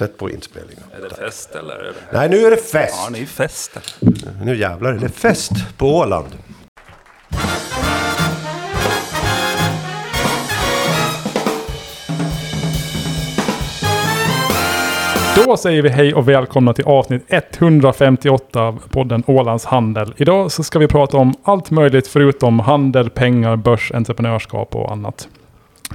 Sätt 0.00 0.18
på 0.18 0.30
inspelningen. 0.30 0.82
Är 0.92 1.02
det 1.08 1.14
fest 1.14 1.54
eller? 1.54 1.74
Är 1.74 1.82
det... 1.82 1.94
Nej, 2.12 2.28
nu 2.28 2.36
är 2.36 2.50
det 2.50 2.56
fest! 2.56 2.94
Ja, 3.04 3.10
ni 3.10 3.26
festar. 3.26 3.82
Nu 4.44 4.56
jävlar 4.56 4.92
är 4.92 4.98
det 4.98 5.08
fest 5.08 5.52
på 5.76 5.86
Åland. 5.86 6.26
Då 15.36 15.56
säger 15.56 15.82
vi 15.82 15.88
hej 15.88 16.14
och 16.14 16.28
välkomna 16.28 16.74
till 16.74 16.84
avsnitt 16.84 17.24
158 17.28 18.62
av 18.62 18.82
podden 18.90 19.22
Ålands 19.26 19.64
Handel. 19.64 20.14
Idag 20.16 20.52
så 20.52 20.62
ska 20.62 20.78
vi 20.78 20.88
prata 20.88 21.16
om 21.16 21.34
allt 21.42 21.70
möjligt 21.70 22.08
förutom 22.08 22.60
handel, 22.60 23.10
pengar, 23.10 23.56
börs, 23.56 23.92
entreprenörskap 23.94 24.76
och 24.76 24.92
annat. 24.92 25.28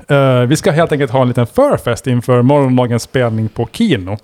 Eh, 0.08 0.42
vi 0.42 0.56
ska 0.56 0.72
helt 0.72 0.92
enkelt 0.92 1.12
ha 1.12 1.22
en 1.22 1.28
liten 1.28 1.48
förfest 1.48 2.08
inför 2.08 2.42
morgondagens 2.42 3.04
spelning 3.04 3.50
på 3.50 3.68
Kino. 3.72 4.18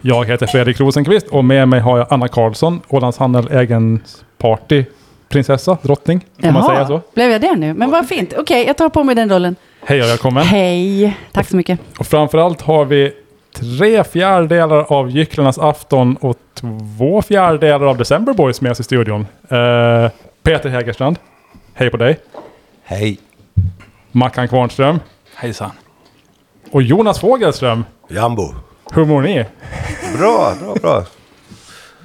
Jag 0.00 0.24
heter 0.24 0.46
Fredrik 0.46 0.80
Rosenqvist 0.80 1.26
och 1.26 1.44
med 1.44 1.68
mig 1.68 1.80
har 1.80 1.98
jag 1.98 2.06
Anna 2.10 2.28
Karlsson, 2.28 2.80
Ålands 2.88 3.18
Handel 3.18 3.48
egen 3.52 4.00
partyprinsessa, 4.38 5.78
drottning. 5.82 6.24
Kan 6.42 6.54
man 6.54 6.64
säga 6.66 6.86
så? 6.86 7.00
blev 7.14 7.30
jag 7.30 7.40
det 7.40 7.56
nu? 7.56 7.74
Men 7.74 7.90
vad 7.90 8.08
fint. 8.08 8.34
Okej, 8.38 8.66
jag 8.66 8.76
tar 8.76 8.88
på 8.88 9.04
mig 9.04 9.14
den 9.14 9.30
rollen. 9.32 9.56
Hej 9.84 10.02
och 10.02 10.08
välkommen. 10.08 10.42
Hej, 10.42 11.16
tack 11.32 11.48
så 11.48 11.56
mycket. 11.56 11.80
Och 11.98 12.06
framförallt 12.06 12.60
har 12.60 12.84
vi 12.84 13.12
tre 13.56 14.04
fjärdedelar 14.04 14.92
av 14.92 15.10
Gycklarnas 15.10 15.58
afton 15.58 16.16
och 16.16 16.36
två 16.54 17.22
fjärdedelar 17.22 17.86
av 17.86 17.98
December 17.98 18.32
Boys 18.32 18.60
med 18.60 18.72
oss 18.72 18.80
i 18.80 18.82
studion. 18.82 19.26
Eh, 19.48 20.10
Peter 20.42 20.68
Hägerstrand, 20.68 21.18
hej 21.74 21.90
på 21.90 21.96
dig. 21.96 22.18
Hej. 22.84 23.18
Mackan 24.12 24.48
Kvarnström 24.48 25.00
Hejsan. 25.34 25.70
och 26.70 26.82
Jonas 26.82 27.18
Fogelström. 27.20 27.84
Jambo. 28.08 28.54
Hur 28.94 29.04
mår 29.04 29.22
ni? 29.22 29.44
Bra, 30.18 30.54
bra, 30.60 30.74
bra. 30.82 31.04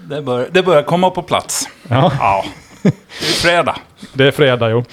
Det 0.10 0.22
börjar, 0.22 0.48
det 0.52 0.64
börjar 0.64 0.84
komma 0.84 1.10
på 1.10 1.22
plats. 1.22 1.70
Ja, 1.90 2.12
Ja. 2.20 2.46
Det 2.84 2.90
är 3.28 3.34
fredag. 3.42 3.76
det 4.14 4.28
är 4.28 4.32
fredag 4.32 4.70
jo. 4.70 4.84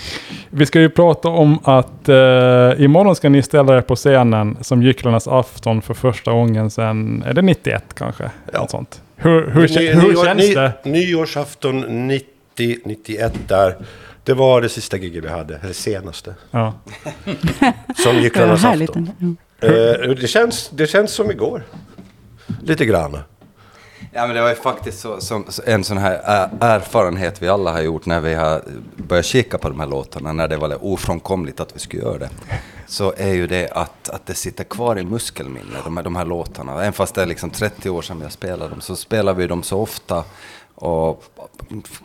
Vi 0.50 0.66
ska 0.66 0.80
ju 0.80 0.90
prata 0.90 1.28
om 1.28 1.58
att 1.64 2.08
eh, 2.08 2.84
imorgon 2.84 3.16
ska 3.16 3.28
ni 3.28 3.42
ställa 3.42 3.76
er 3.76 3.80
på 3.80 3.96
scenen 3.96 4.56
som 4.60 4.82
Gycklarnas 4.82 5.28
afton 5.28 5.82
för 5.82 5.94
första 5.94 6.32
gången 6.32 6.70
sedan, 6.70 7.22
är 7.26 7.32
det 7.34 7.42
91 7.42 7.84
kanske? 7.94 8.30
Ja. 8.52 8.58
Något 8.60 8.70
sånt. 8.70 9.02
Hur, 9.16 9.50
hur, 9.50 9.68
Ny- 9.68 9.92
hur 9.92 10.02
nyår- 10.12 10.24
känns 10.24 10.38
ny- 10.48 10.54
det? 10.54 10.72
Nyårsafton 10.84 12.06
90, 12.08 12.26
91 12.84 13.32
där. 13.48 13.76
Det 14.24 14.34
var 14.34 14.60
det 14.60 14.68
sista 14.68 14.96
giget 14.96 15.24
vi 15.24 15.28
hade, 15.28 15.56
eller 15.62 15.72
senaste. 15.72 16.34
Ja. 16.50 16.74
Som 17.04 17.34
Det 17.96 18.04
var 18.06 18.12
Gycklarnas 18.12 18.62
härligt. 18.62 18.90
afton. 18.90 19.10
ändå. 19.20 19.36
Eh, 20.08 20.14
det, 20.20 20.26
känns, 20.28 20.70
det 20.72 20.86
känns 20.86 21.12
som 21.12 21.30
igår. 21.30 21.62
Lite 22.62 22.84
grann. 22.84 23.18
Ja, 24.14 24.26
men 24.26 24.36
det 24.36 24.42
var 24.42 24.48
ju 24.48 24.54
faktiskt 24.54 25.00
så, 25.00 25.20
som, 25.20 25.46
en 25.66 25.84
sån 25.84 25.98
här 25.98 26.12
erfarenhet 26.60 27.42
vi 27.42 27.48
alla 27.48 27.72
har 27.72 27.80
gjort 27.80 28.06
när 28.06 28.20
vi 28.20 28.34
har 28.34 28.62
börjat 28.96 29.24
kika 29.26 29.58
på 29.58 29.68
de 29.68 29.80
här 29.80 29.86
låtarna, 29.86 30.32
när 30.32 30.48
det 30.48 30.56
var 30.56 30.84
ofrånkomligt 30.84 31.60
att 31.60 31.76
vi 31.76 31.80
skulle 31.80 32.02
göra 32.02 32.18
det. 32.18 32.30
Så 32.86 33.14
är 33.16 33.32
ju 33.34 33.46
det 33.46 33.68
att, 33.72 34.08
att 34.08 34.26
det 34.26 34.34
sitter 34.34 34.64
kvar 34.64 34.98
i 34.98 35.04
muskelminne, 35.04 35.78
de 35.84 35.96
här, 35.96 36.04
de 36.04 36.16
här 36.16 36.24
låtarna. 36.24 36.72
Även 36.72 36.92
fast 36.92 37.14
det 37.14 37.22
är 37.22 37.26
liksom 37.26 37.50
30 37.50 37.90
år 37.90 38.02
sedan 38.02 38.20
jag 38.22 38.32
spelade 38.32 38.70
dem, 38.70 38.80
så 38.80 38.96
spelar 38.96 39.34
vi 39.34 39.46
dem 39.46 39.62
så 39.62 39.78
ofta. 39.80 40.24
Och 40.74 41.24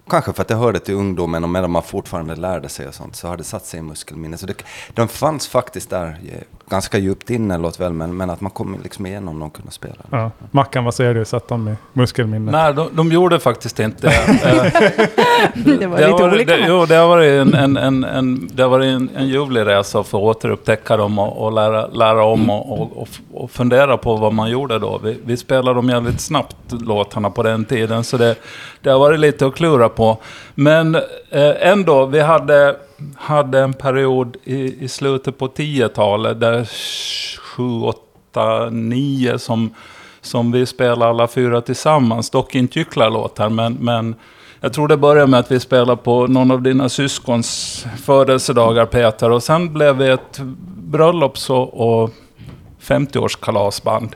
kanske 0.10 0.34
för 0.34 0.42
att 0.42 0.48
det 0.48 0.56
hörde 0.56 0.80
till 0.80 0.96
ungdomen 0.96 1.44
och 1.44 1.50
medan 1.50 1.72
man 1.72 1.84
fortfarande 1.84 2.36
lärde 2.36 2.70
sig 2.70 2.88
och 2.88 2.94
sånt, 2.94 3.16
så 3.16 3.28
har 3.28 3.38
det 3.38 3.44
satt 3.44 3.66
sig 3.66 3.80
i 3.80 3.84
muskelminne. 3.84 4.38
Så 4.38 4.46
det, 4.46 4.54
de 4.94 5.08
fanns 5.08 5.48
faktiskt 5.48 5.90
där 5.90 6.08
eh, 6.08 6.40
ganska 6.70 6.98
djupt 6.98 7.30
inne, 7.30 7.58
låt 7.58 7.80
väl, 7.80 7.94
men, 7.94 8.18
men 8.18 8.30
att 8.30 8.42
man 8.42 8.52
kom 8.52 8.78
liksom 8.84 9.06
igenom 9.06 9.40
dem 9.40 9.50
kunde 9.50 9.72
spela. 9.72 9.96
Ja. 10.12 10.32
Mackan, 10.52 10.84
vad 10.84 10.94
säger 10.94 11.14
du? 11.14 11.26
Satt 11.26 11.48
de 11.48 11.64
med 11.64 11.76
muskelminnet? 11.94 12.52
Nej, 12.52 12.74
de, 12.74 12.90
de 12.92 13.12
gjorde 13.12 13.40
faktiskt 13.40 13.80
inte 13.80 14.08
det. 14.08 14.18
Eh, 15.58 15.74
Det 15.78 15.88
var 15.88 15.98
det 15.98 16.08
lite 16.08 16.24
olika. 16.24 16.58
det, 16.58 16.66
jo, 16.68 16.86
det 16.86 16.96
har 16.96 17.08
varit 17.08 17.31
en, 17.42 17.53
en, 17.53 17.78
en, 17.78 18.03
en, 18.03 18.50
det 18.53 18.64
har 18.64 18.70
varit 18.70 18.86
en, 18.86 19.09
en 19.16 19.28
ljuvlig 19.28 19.66
resa 19.66 20.03
för 20.03 20.18
att 20.18 20.24
återupptäcka 20.24 20.97
dem 20.97 21.20
och, 21.20 21.46
och 21.46 21.52
lära, 21.52 21.88
lära 21.88 22.24
om 22.24 22.50
och, 22.50 22.81
och, 22.81 22.97
och, 23.02 23.08
och 23.34 23.52
fundera 23.52 23.97
på 23.97 24.16
vad 24.16 24.34
man 24.34 24.50
gjorde 24.50 24.80
då. 24.80 24.97
Vi, 25.03 25.20
vi 25.25 25.38
spelade 25.38 25.74
dem 25.78 25.90
jävligt 25.90 26.22
snabbt, 26.22 26.56
låtarna 26.72 27.30
på 27.30 27.44
den 27.44 27.66
tiden, 27.66 28.03
så 28.03 28.18
det, 28.18 28.36
det 28.81 28.89
har 28.89 29.00
varit 29.00 29.19
lite 29.19 29.45
att 29.45 29.55
klura 29.55 29.89
på. 29.89 30.17
Men 30.55 30.95
eh, 31.29 31.53
ändå, 31.59 32.05
vi 32.05 32.19
hade, 32.19 32.75
hade 33.16 33.59
en 33.59 33.73
period 33.73 34.38
i, 34.44 34.83
i 34.85 34.88
slutet 34.88 35.38
på 35.38 35.47
10-talet 35.47 36.39
där 36.39 36.69
7, 37.55 37.63
8, 38.33 38.69
9 38.69 39.39
som, 39.39 39.73
som 40.22 40.51
vi 40.51 40.66
spelade 40.66 41.05
alla 41.05 41.28
fyra 41.28 41.61
tillsammans. 41.61 42.29
Dock 42.29 42.55
inte 42.55 42.79
gycklarlåtar, 42.79 43.50
men, 43.50 43.73
men 43.73 44.16
jag 44.59 44.73
tror 44.73 44.88
det 44.88 44.97
började 44.97 45.31
med 45.31 45.39
att 45.39 45.51
vi 45.51 45.59
spelade 45.59 45.97
på 45.97 46.28
någon 46.28 46.51
av 46.51 46.61
dina 46.61 46.89
syskons 46.89 47.85
födelsedagar, 48.03 48.85
Peter. 48.85 49.31
Och 49.31 49.44
sen 49.44 49.73
blev 49.73 49.97
vi 49.97 50.09
ett 50.09 50.39
bröllops 50.78 51.49
och, 51.49 52.01
och 52.01 52.09
50-årskalasband. 52.81 54.09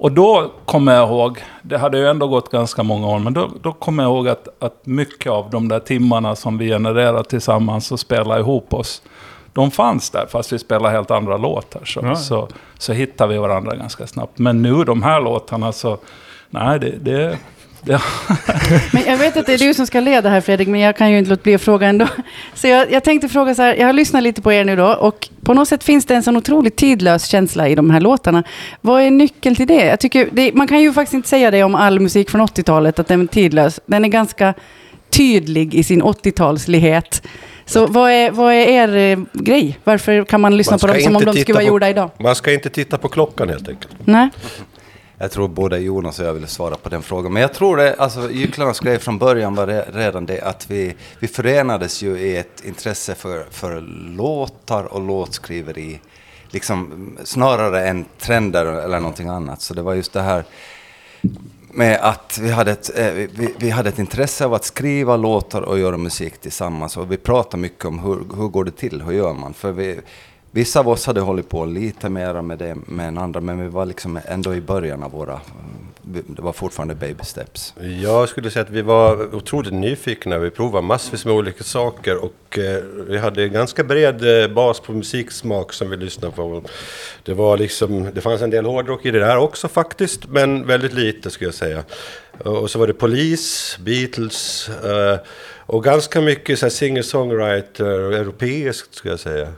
Och 0.00 0.12
då 0.12 0.52
kommer 0.64 0.94
jag 0.94 1.08
ihåg, 1.08 1.44
det 1.62 1.78
hade 1.78 1.98
ju 1.98 2.06
ändå 2.06 2.28
gått 2.28 2.50
ganska 2.50 2.82
många 2.82 3.06
år, 3.06 3.18
men 3.18 3.32
då, 3.32 3.50
då 3.62 3.72
kommer 3.72 4.02
jag 4.02 4.10
ihåg 4.10 4.28
att, 4.28 4.48
att 4.58 4.86
mycket 4.86 5.32
av 5.32 5.50
de 5.50 5.68
där 5.68 5.80
timmarna 5.80 6.36
som 6.36 6.58
vi 6.58 6.66
genererade 6.68 7.24
tillsammans 7.24 7.92
och 7.92 8.00
spelade 8.00 8.40
ihop 8.40 8.74
oss, 8.74 9.02
de 9.52 9.70
fanns 9.70 10.10
där, 10.10 10.26
fast 10.30 10.52
vi 10.52 10.58
spelade 10.58 10.94
helt 10.94 11.10
andra 11.10 11.36
låtar. 11.36 11.84
Så, 11.84 12.00
Ja. 12.02 12.16
så, 12.16 12.48
så 12.78 12.92
hittade 12.92 13.32
vi 13.32 13.38
varandra 13.38 13.76
ganska 13.76 14.06
snabbt. 14.06 14.38
Men 14.38 14.62
nu, 14.62 14.84
de 14.84 15.02
här 15.02 15.20
låtarna, 15.20 15.72
så... 15.72 15.98
Nej, 16.50 16.78
det... 16.78 16.90
det, 16.90 17.38
det 17.84 18.00
Men 18.92 19.02
jag 19.06 19.16
vet 19.16 19.36
att 19.36 19.46
det 19.46 19.54
är 19.54 19.58
du 19.58 19.74
som 19.74 19.86
ska 19.86 20.00
leda 20.00 20.28
här 20.28 20.40
Fredrik, 20.40 20.68
men 20.68 20.80
jag 20.80 20.96
kan 20.96 21.10
ju 21.10 21.18
inte 21.18 21.30
låta 21.30 21.42
bli 21.42 21.54
att 21.54 21.60
fråga 21.62 21.86
ändå. 21.86 22.08
Så 22.54 22.66
jag, 22.68 22.92
jag 22.92 23.04
tänkte 23.04 23.28
fråga 23.28 23.54
så 23.54 23.62
här, 23.62 23.74
jag 23.74 23.86
har 23.86 23.92
lyssnat 23.92 24.22
lite 24.22 24.42
på 24.42 24.52
er 24.52 24.64
nu 24.64 24.76
då 24.76 24.86
och 24.86 25.28
på 25.44 25.54
något 25.54 25.68
sätt 25.68 25.84
finns 25.84 26.04
det 26.04 26.14
en 26.14 26.22
sån 26.22 26.36
otroligt 26.36 26.76
tidlös 26.76 27.26
känsla 27.26 27.68
i 27.68 27.74
de 27.74 27.90
här 27.90 28.00
låtarna. 28.00 28.44
Vad 28.80 29.02
är 29.02 29.10
nyckeln 29.10 29.56
till 29.56 29.66
det? 29.66 29.86
Jag 29.86 30.00
tycker, 30.00 30.28
det, 30.32 30.54
man 30.54 30.68
kan 30.68 30.80
ju 30.80 30.92
faktiskt 30.92 31.14
inte 31.14 31.28
säga 31.28 31.50
det 31.50 31.62
om 31.62 31.74
all 31.74 32.00
musik 32.00 32.30
från 32.30 32.40
80-talet, 32.40 32.98
att 32.98 33.08
den 33.08 33.20
är 33.20 33.26
tidlös. 33.26 33.80
Den 33.86 34.04
är 34.04 34.08
ganska 34.08 34.54
tydlig 35.10 35.74
i 35.74 35.82
sin 35.82 36.02
80-talslighet. 36.02 37.22
Så 37.66 37.86
vad 37.86 38.10
är, 38.10 38.30
vad 38.30 38.52
är 38.54 38.68
er 38.68 38.96
eh, 38.96 39.18
grej? 39.32 39.78
Varför 39.84 40.24
kan 40.24 40.40
man 40.40 40.56
lyssna 40.56 40.72
Man 40.72 40.78
på 40.80 40.86
dem 40.86 41.00
som 41.00 41.16
om 41.16 41.24
de 41.24 41.36
skulle 41.36 41.54
vara 41.54 41.64
på- 41.64 41.68
gjorda 41.68 41.88
idag? 41.88 42.10
Man 42.18 42.34
ska 42.34 42.52
inte 42.52 42.70
titta 42.70 42.98
på 42.98 43.08
klockan 43.08 43.48
helt 43.48 43.68
enkelt. 43.68 43.92
Nej? 44.04 44.28
Jag 45.22 45.30
tror 45.30 45.48
både 45.48 45.78
Jonas 45.78 46.18
och 46.18 46.26
jag 46.26 46.34
ville 46.34 46.46
svara 46.46 46.76
på 46.76 46.88
den 46.88 47.02
frågan. 47.02 47.32
Men 47.32 47.42
jag 47.42 47.54
tror 47.54 47.76
det, 47.76 47.94
alltså 47.94 48.30
Gycklarnas 48.30 48.80
grej 48.80 48.98
från 48.98 49.18
början 49.18 49.54
var 49.54 49.66
det, 49.66 49.86
redan 49.92 50.26
det 50.26 50.40
att 50.40 50.70
vi, 50.70 50.94
vi 51.18 51.28
förenades 51.28 52.02
ju 52.02 52.18
i 52.18 52.36
ett 52.36 52.64
intresse 52.64 53.14
för, 53.14 53.46
för 53.50 53.80
låtar 54.16 54.84
och 54.84 55.00
låtskriveri. 55.00 56.00
Liksom 56.48 57.08
snarare 57.24 57.88
än 57.88 58.04
trender 58.18 58.66
eller 58.66 59.00
någonting 59.00 59.28
annat. 59.28 59.60
Så 59.60 59.74
det 59.74 59.82
var 59.82 59.94
just 59.94 60.12
det 60.12 60.22
här 60.22 60.44
med 61.72 61.98
att 62.02 62.38
vi 62.42 62.50
hade, 62.50 62.72
ett, 62.72 62.98
eh, 62.98 63.12
vi, 63.12 63.54
vi 63.58 63.70
hade 63.70 63.88
ett 63.88 63.98
intresse 63.98 64.44
av 64.44 64.54
att 64.54 64.64
skriva 64.64 65.16
låtar 65.16 65.62
och 65.62 65.78
göra 65.78 65.96
musik 65.96 66.40
tillsammans. 66.40 66.96
Och 66.96 67.12
vi 67.12 67.16
pratade 67.16 67.60
mycket 67.60 67.84
om 67.84 67.98
hur, 67.98 68.36
hur 68.36 68.48
går 68.48 68.64
det 68.64 68.76
till, 68.76 69.02
hur 69.02 69.12
gör 69.12 69.34
man? 69.34 69.54
För 69.54 69.72
vi, 69.72 70.00
vissa 70.50 70.80
av 70.80 70.88
oss 70.88 71.06
hade 71.06 71.20
hållit 71.20 71.48
på 71.48 71.64
lite 71.64 72.08
mer 72.08 72.42
med 72.42 72.58
det 72.58 72.76
med 72.86 73.08
en 73.08 73.18
andra, 73.18 73.40
men 73.40 73.62
vi 73.62 73.68
var 73.68 73.86
liksom 73.86 74.20
ändå 74.24 74.54
i 74.54 74.60
början 74.60 75.02
av 75.02 75.10
våra... 75.10 75.40
Det 76.02 76.42
var 76.42 76.52
fortfarande 76.52 76.94
baby 76.94 77.24
steps. 77.24 77.74
Jag 78.02 78.28
skulle 78.28 78.50
säga 78.50 78.62
att 78.62 78.70
vi 78.70 78.82
var 78.82 79.34
otroligt 79.34 79.72
nyfikna. 79.72 80.38
Vi 80.38 80.50
provade 80.50 80.86
massvis 80.86 81.24
med 81.24 81.34
olika 81.34 81.64
saker 81.64 82.24
och 82.24 82.58
eh, 82.58 82.82
vi 83.08 83.18
hade 83.18 83.42
en 83.42 83.52
ganska 83.52 83.84
bred 83.84 84.42
eh, 84.42 84.48
bas 84.48 84.80
på 84.80 84.92
musiksmak 84.92 85.72
som 85.72 85.90
vi 85.90 85.96
lyssnade 85.96 86.34
på. 86.36 86.62
Det, 87.22 87.34
var 87.34 87.56
liksom, 87.56 88.08
det 88.14 88.20
fanns 88.20 88.42
en 88.42 88.50
del 88.50 88.64
hårdrock 88.66 89.06
i 89.06 89.10
det 89.10 89.18
där 89.18 89.36
också 89.36 89.68
faktiskt, 89.68 90.26
men 90.28 90.66
väldigt 90.66 90.92
lite 90.92 91.30
skulle 91.30 91.48
jag 91.48 91.54
säga. 91.54 91.84
Och 92.38 92.70
så 92.70 92.78
var 92.78 92.86
det 92.86 92.94
Police, 92.94 93.80
Beatles 93.80 94.68
eh, 94.68 95.18
och 95.66 95.84
ganska 95.84 96.20
mycket 96.20 96.72
singer-songwriter, 96.72 98.12
europeiskt 98.12 98.94
skulle 98.94 99.12
jag 99.12 99.20
säga. 99.20 99.52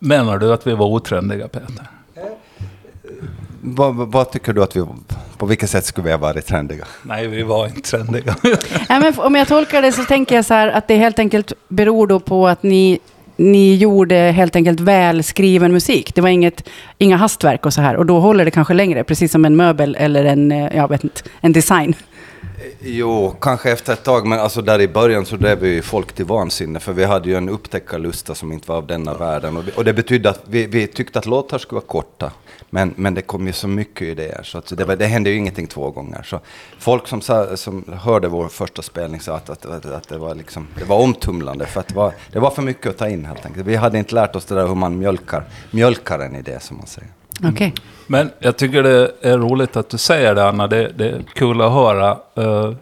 Menar 0.00 0.38
du 0.38 0.52
att 0.52 0.66
vi 0.66 0.74
var 0.74 0.86
otrendiga, 0.86 1.48
Peter? 1.48 1.86
Vad, 3.62 3.94
vad 3.94 4.30
tycker 4.30 4.52
du 4.52 4.62
att 4.62 4.76
vi... 4.76 4.84
På 5.36 5.46
vilket 5.46 5.70
sätt 5.70 5.84
skulle 5.84 6.04
vi 6.04 6.10
ha 6.10 6.18
varit 6.18 6.46
trendiga? 6.46 6.84
Nej, 7.02 7.26
vi 7.26 7.42
var 7.42 7.66
inte 7.66 7.80
trendiga. 7.80 8.36
Nej, 8.88 9.00
men 9.00 9.14
om 9.18 9.34
jag 9.34 9.48
tolkar 9.48 9.82
det 9.82 9.92
så 9.92 10.04
tänker 10.04 10.34
jag 10.34 10.44
så 10.44 10.54
här 10.54 10.68
att 10.68 10.88
det 10.88 10.96
helt 10.96 11.18
enkelt 11.18 11.52
beror 11.68 12.06
då 12.06 12.20
på 12.20 12.48
att 12.48 12.62
ni, 12.62 12.98
ni 13.36 13.76
gjorde 13.76 14.14
helt 14.14 14.56
enkelt 14.56 14.80
välskriven 14.80 15.72
musik. 15.72 16.14
Det 16.14 16.20
var 16.20 16.28
inget, 16.28 16.68
inga 16.98 17.16
hastverk 17.16 17.66
och 17.66 17.72
så 17.72 17.80
här. 17.80 17.96
Och 17.96 18.06
då 18.06 18.20
håller 18.20 18.44
det 18.44 18.50
kanske 18.50 18.74
längre, 18.74 19.04
precis 19.04 19.32
som 19.32 19.44
en 19.44 19.56
möbel 19.56 19.96
eller 20.00 20.24
en, 20.24 20.52
eh, 20.52 20.76
jag 20.76 20.88
vet 20.88 21.04
inte, 21.04 21.22
en 21.40 21.52
design. 21.52 21.94
Jo, 22.80 23.36
kanske 23.40 23.70
efter 23.70 23.92
ett 23.92 24.04
tag, 24.04 24.26
men 24.26 24.40
alltså 24.40 24.62
där 24.62 24.80
i 24.80 24.88
början 24.88 25.26
så 25.26 25.36
drev 25.36 25.58
vi 25.58 25.68
ju 25.68 25.82
folk 25.82 26.12
till 26.12 26.24
vansinne, 26.24 26.80
för 26.80 26.92
vi 26.92 27.04
hade 27.04 27.28
ju 27.28 27.36
en 27.36 27.48
upptäckarlusta 27.48 28.34
som 28.34 28.52
inte 28.52 28.68
var 28.68 28.76
av 28.76 28.86
denna 28.86 29.14
världen. 29.14 29.56
Och 29.56 29.64
det, 29.64 29.76
och 29.76 29.84
det 29.84 29.92
betydde 29.92 30.30
att 30.30 30.40
vi, 30.44 30.66
vi 30.66 30.86
tyckte 30.86 31.18
att 31.18 31.26
låtar 31.26 31.58
skulle 31.58 31.76
vara 31.76 31.86
korta. 31.86 32.32
Men, 32.70 32.94
men 32.96 33.14
det 33.14 33.22
kom 33.22 33.46
ju 33.46 33.52
så 33.52 33.68
mycket 33.68 34.08
idéer, 34.08 34.42
så 34.42 34.58
att 34.58 34.76
det, 34.76 34.84
var, 34.84 34.96
det 34.96 35.06
hände 35.06 35.30
ju 35.30 35.36
ingenting 35.36 35.66
två 35.66 35.90
gånger. 35.90 36.22
Så 36.22 36.40
folk 36.78 37.08
som, 37.08 37.20
sa, 37.20 37.56
som 37.56 37.84
hörde 38.02 38.28
vår 38.28 38.48
första 38.48 38.82
spelning 38.82 39.20
sa 39.20 39.36
att, 39.36 39.50
att, 39.50 39.66
att, 39.66 39.86
att 39.86 40.08
det, 40.08 40.18
var 40.18 40.34
liksom, 40.34 40.66
det 40.78 40.84
var 40.84 40.96
omtumlande, 40.96 41.66
för 41.66 41.80
att 41.80 41.88
det 41.88 41.94
var, 41.94 42.12
det 42.32 42.38
var 42.38 42.50
för 42.50 42.62
mycket 42.62 42.86
att 42.86 42.98
ta 42.98 43.08
in 43.08 43.24
helt 43.24 43.46
enkelt. 43.46 43.66
Vi 43.66 43.76
hade 43.76 43.98
inte 43.98 44.14
lärt 44.14 44.36
oss 44.36 44.44
det 44.44 44.54
där 44.54 44.66
hur 44.66 44.74
man 44.74 44.98
mjölkar, 44.98 45.44
mjölkar 45.70 46.18
en 46.18 46.36
idé, 46.36 46.60
som 46.60 46.76
man 46.76 46.86
säger. 46.86 47.10
Okej. 47.44 47.74
Men 48.06 48.30
jag 48.38 48.56
tycker 48.56 48.82
det 48.82 49.10
är 49.20 49.38
roligt 49.38 49.76
att 49.76 49.90
du 49.90 49.98
säger 49.98 50.34
det, 50.34 50.48
Anna. 50.48 50.66
Det, 50.66 50.92
det 50.96 51.08
är 51.08 51.22
kul 51.34 51.60
att 51.60 51.72
höra. 51.72 52.16
Uh, 52.38 52.74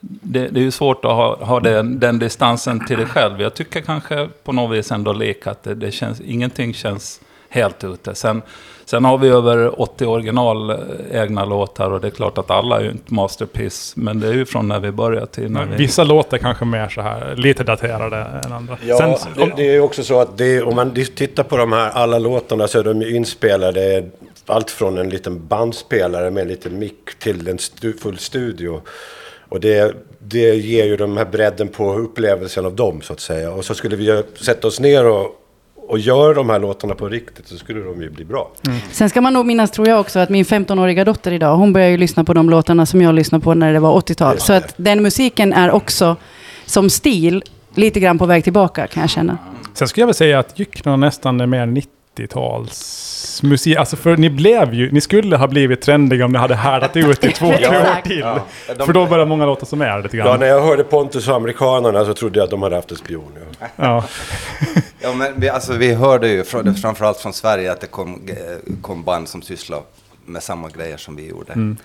Det, 0.00 0.48
det 0.48 0.60
är 0.60 0.64
ju 0.64 0.70
svårt 0.70 1.04
att 1.04 1.10
ha, 1.10 1.44
ha 1.44 1.60
den, 1.60 1.98
den 1.98 2.18
distansen 2.18 2.86
till 2.86 2.96
dig 2.96 3.06
själv. 3.06 3.40
Jag 3.40 3.54
tycker 3.54 3.80
kanske 3.80 4.28
på 4.44 4.52
något 4.52 4.78
vis 4.78 4.92
ändå 4.92 5.12
lek 5.12 5.46
att 5.46 5.62
det, 5.62 5.74
det 5.74 5.90
känns, 5.90 6.20
ingenting 6.20 6.74
känns 6.74 7.20
helt 7.48 7.84
ute. 7.84 8.14
Sen, 8.14 8.42
sen 8.84 9.04
har 9.04 9.18
vi 9.18 9.28
över 9.28 9.80
80 9.80 10.06
original 10.06 10.70
eh, 10.70 10.76
egna 11.12 11.44
låtar 11.44 11.90
och 11.90 12.00
det 12.00 12.06
är 12.06 12.10
klart 12.10 12.38
att 12.38 12.50
alla 12.50 12.78
är 12.78 12.84
ju 12.84 12.90
inte 12.90 13.14
masterpiece. 13.14 13.96
Men 13.96 14.20
det 14.20 14.28
är 14.28 14.32
ju 14.32 14.46
från 14.46 14.68
när 14.68 14.80
vi 14.80 14.92
började 14.92 15.26
till 15.26 15.50
när 15.50 15.64
vi... 15.64 15.76
Vissa 15.76 16.04
låter 16.04 16.38
kanske 16.38 16.64
mer 16.64 16.88
så 16.88 17.00
här, 17.00 17.36
lite 17.36 17.64
daterade 17.64 18.16
än 18.44 18.52
andra. 18.52 18.78
Ja, 18.86 18.98
Sen, 18.98 19.34
det, 19.36 19.52
det 19.56 19.68
är 19.68 19.72
ju 19.72 19.80
också 19.80 20.04
så 20.04 20.20
att 20.20 20.38
det, 20.38 20.62
om 20.62 20.76
man 20.76 20.94
tittar 20.94 21.42
på 21.42 21.56
de 21.56 21.72
här 21.72 21.90
alla 21.90 22.18
låtarna 22.18 22.68
så 22.68 22.78
är 22.78 22.84
de 22.84 23.02
ju 23.02 23.16
inspelade 23.16 24.10
allt 24.46 24.70
från 24.70 24.98
en 24.98 25.08
liten 25.08 25.46
bandspelare 25.46 26.30
med 26.30 26.40
en 26.40 26.48
liten 26.48 26.78
mick 26.78 27.18
till 27.18 27.48
en 27.48 27.58
stu, 27.58 27.92
full 27.92 28.18
studio. 28.18 28.80
Och 29.48 29.60
det, 29.60 29.94
det 30.18 30.54
ger 30.54 30.84
ju 30.84 30.96
de 30.96 31.16
här 31.16 31.24
bredden 31.24 31.68
på 31.68 31.94
upplevelsen 31.94 32.66
av 32.66 32.76
dem 32.76 33.02
så 33.02 33.12
att 33.12 33.20
säga. 33.20 33.50
Och 33.50 33.64
så 33.64 33.74
skulle 33.74 33.96
vi 33.96 34.04
ju 34.04 34.22
sätta 34.40 34.68
oss 34.68 34.80
ner 34.80 35.06
och, 35.06 35.44
och 35.88 35.98
göra 35.98 36.34
de 36.34 36.50
här 36.50 36.58
låtarna 36.58 36.94
på 36.94 37.08
riktigt 37.08 37.48
så 37.48 37.56
skulle 37.56 37.80
de 37.80 38.02
ju 38.02 38.10
bli 38.10 38.24
bra. 38.24 38.50
Sen 38.90 39.10
ska 39.10 39.20
man 39.20 39.32
nog 39.32 39.46
minnas, 39.46 39.70
tror 39.70 39.88
jag 39.88 40.00
också, 40.00 40.18
att 40.18 40.28
min 40.28 40.44
15-åriga 40.44 41.04
dotter 41.04 41.32
idag, 41.32 41.56
hon 41.56 41.72
börjar 41.72 41.88
ju 41.88 41.96
lyssna 41.96 42.24
på 42.24 42.34
de 42.34 42.50
låtarna 42.50 42.86
som 42.86 43.02
jag 43.02 43.14
lyssnade 43.14 43.44
på 43.44 43.54
när 43.54 43.72
det 43.72 43.80
var 43.80 44.00
80-tal. 44.00 44.38
Så 44.38 44.52
att 44.52 44.74
den 44.76 45.02
musiken 45.02 45.52
är 45.52 45.70
också, 45.70 46.16
som 46.66 46.90
stil, 46.90 47.42
lite 47.74 48.00
grann 48.00 48.18
på 48.18 48.26
väg 48.26 48.44
tillbaka 48.44 48.86
kan 48.86 49.00
jag 49.00 49.10
känna. 49.10 49.38
sen 49.74 49.88
skulle 49.88 50.02
jag 50.02 50.06
väl 50.06 50.14
säga 50.14 50.38
att 50.38 50.58
Gycklarna 50.58 50.96
nästan 50.96 51.40
är 51.40 51.46
mer 51.46 51.66
90-tals 51.66 53.17
musik. 53.42 53.76
Alltså 53.76 53.96
för 53.96 54.16
ni 54.16 54.30
blev 54.30 54.74
ju, 54.74 54.92
ni 54.92 55.00
skulle 55.00 55.36
ha 55.36 55.46
blivit 55.46 55.80
trendiga 55.82 56.24
om 56.24 56.32
ni 56.32 56.38
hade 56.38 56.54
härdat 56.54 56.96
ut 56.96 57.24
i 57.24 57.32
två, 57.32 57.52
tre 57.56 57.66
år 57.68 58.00
till. 58.04 58.24
För 58.86 58.92
då 58.92 59.06
börjar 59.06 59.26
många 59.26 59.46
låta 59.46 59.66
som 59.66 59.80
är 59.82 60.02
lite 60.02 60.16
Ja, 60.16 60.24
grann. 60.24 60.40
när 60.40 60.46
jag 60.46 60.60
hörde 60.62 60.84
Pontus 60.84 61.28
och 61.28 61.36
amerikanerna 61.36 62.04
så 62.04 62.14
trodde 62.14 62.38
jag 62.38 62.44
att 62.44 62.50
de 62.50 62.62
hade 62.62 62.76
haft 62.76 62.90
en 62.90 62.96
spion. 62.96 63.32
Ja. 63.60 63.66
Ja. 63.76 64.04
Ja, 65.00 65.12
men 65.12 65.32
vi, 65.40 65.48
alltså, 65.48 65.72
vi 65.72 65.94
hörde 65.94 66.28
ju 66.28 66.44
från, 66.44 66.74
framförallt 66.74 67.18
från 67.18 67.32
Sverige 67.32 67.72
att 67.72 67.80
det 67.80 67.86
kom, 67.86 68.20
eh, 68.28 68.34
kom 68.82 69.02
band 69.04 69.28
som 69.28 69.42
sysslade 69.42 69.82
med 70.24 70.42
samma 70.42 70.68
grejer 70.68 70.96
som 70.96 71.16
vi 71.16 71.28
gjorde. 71.28 71.52
Mm. 71.52 71.76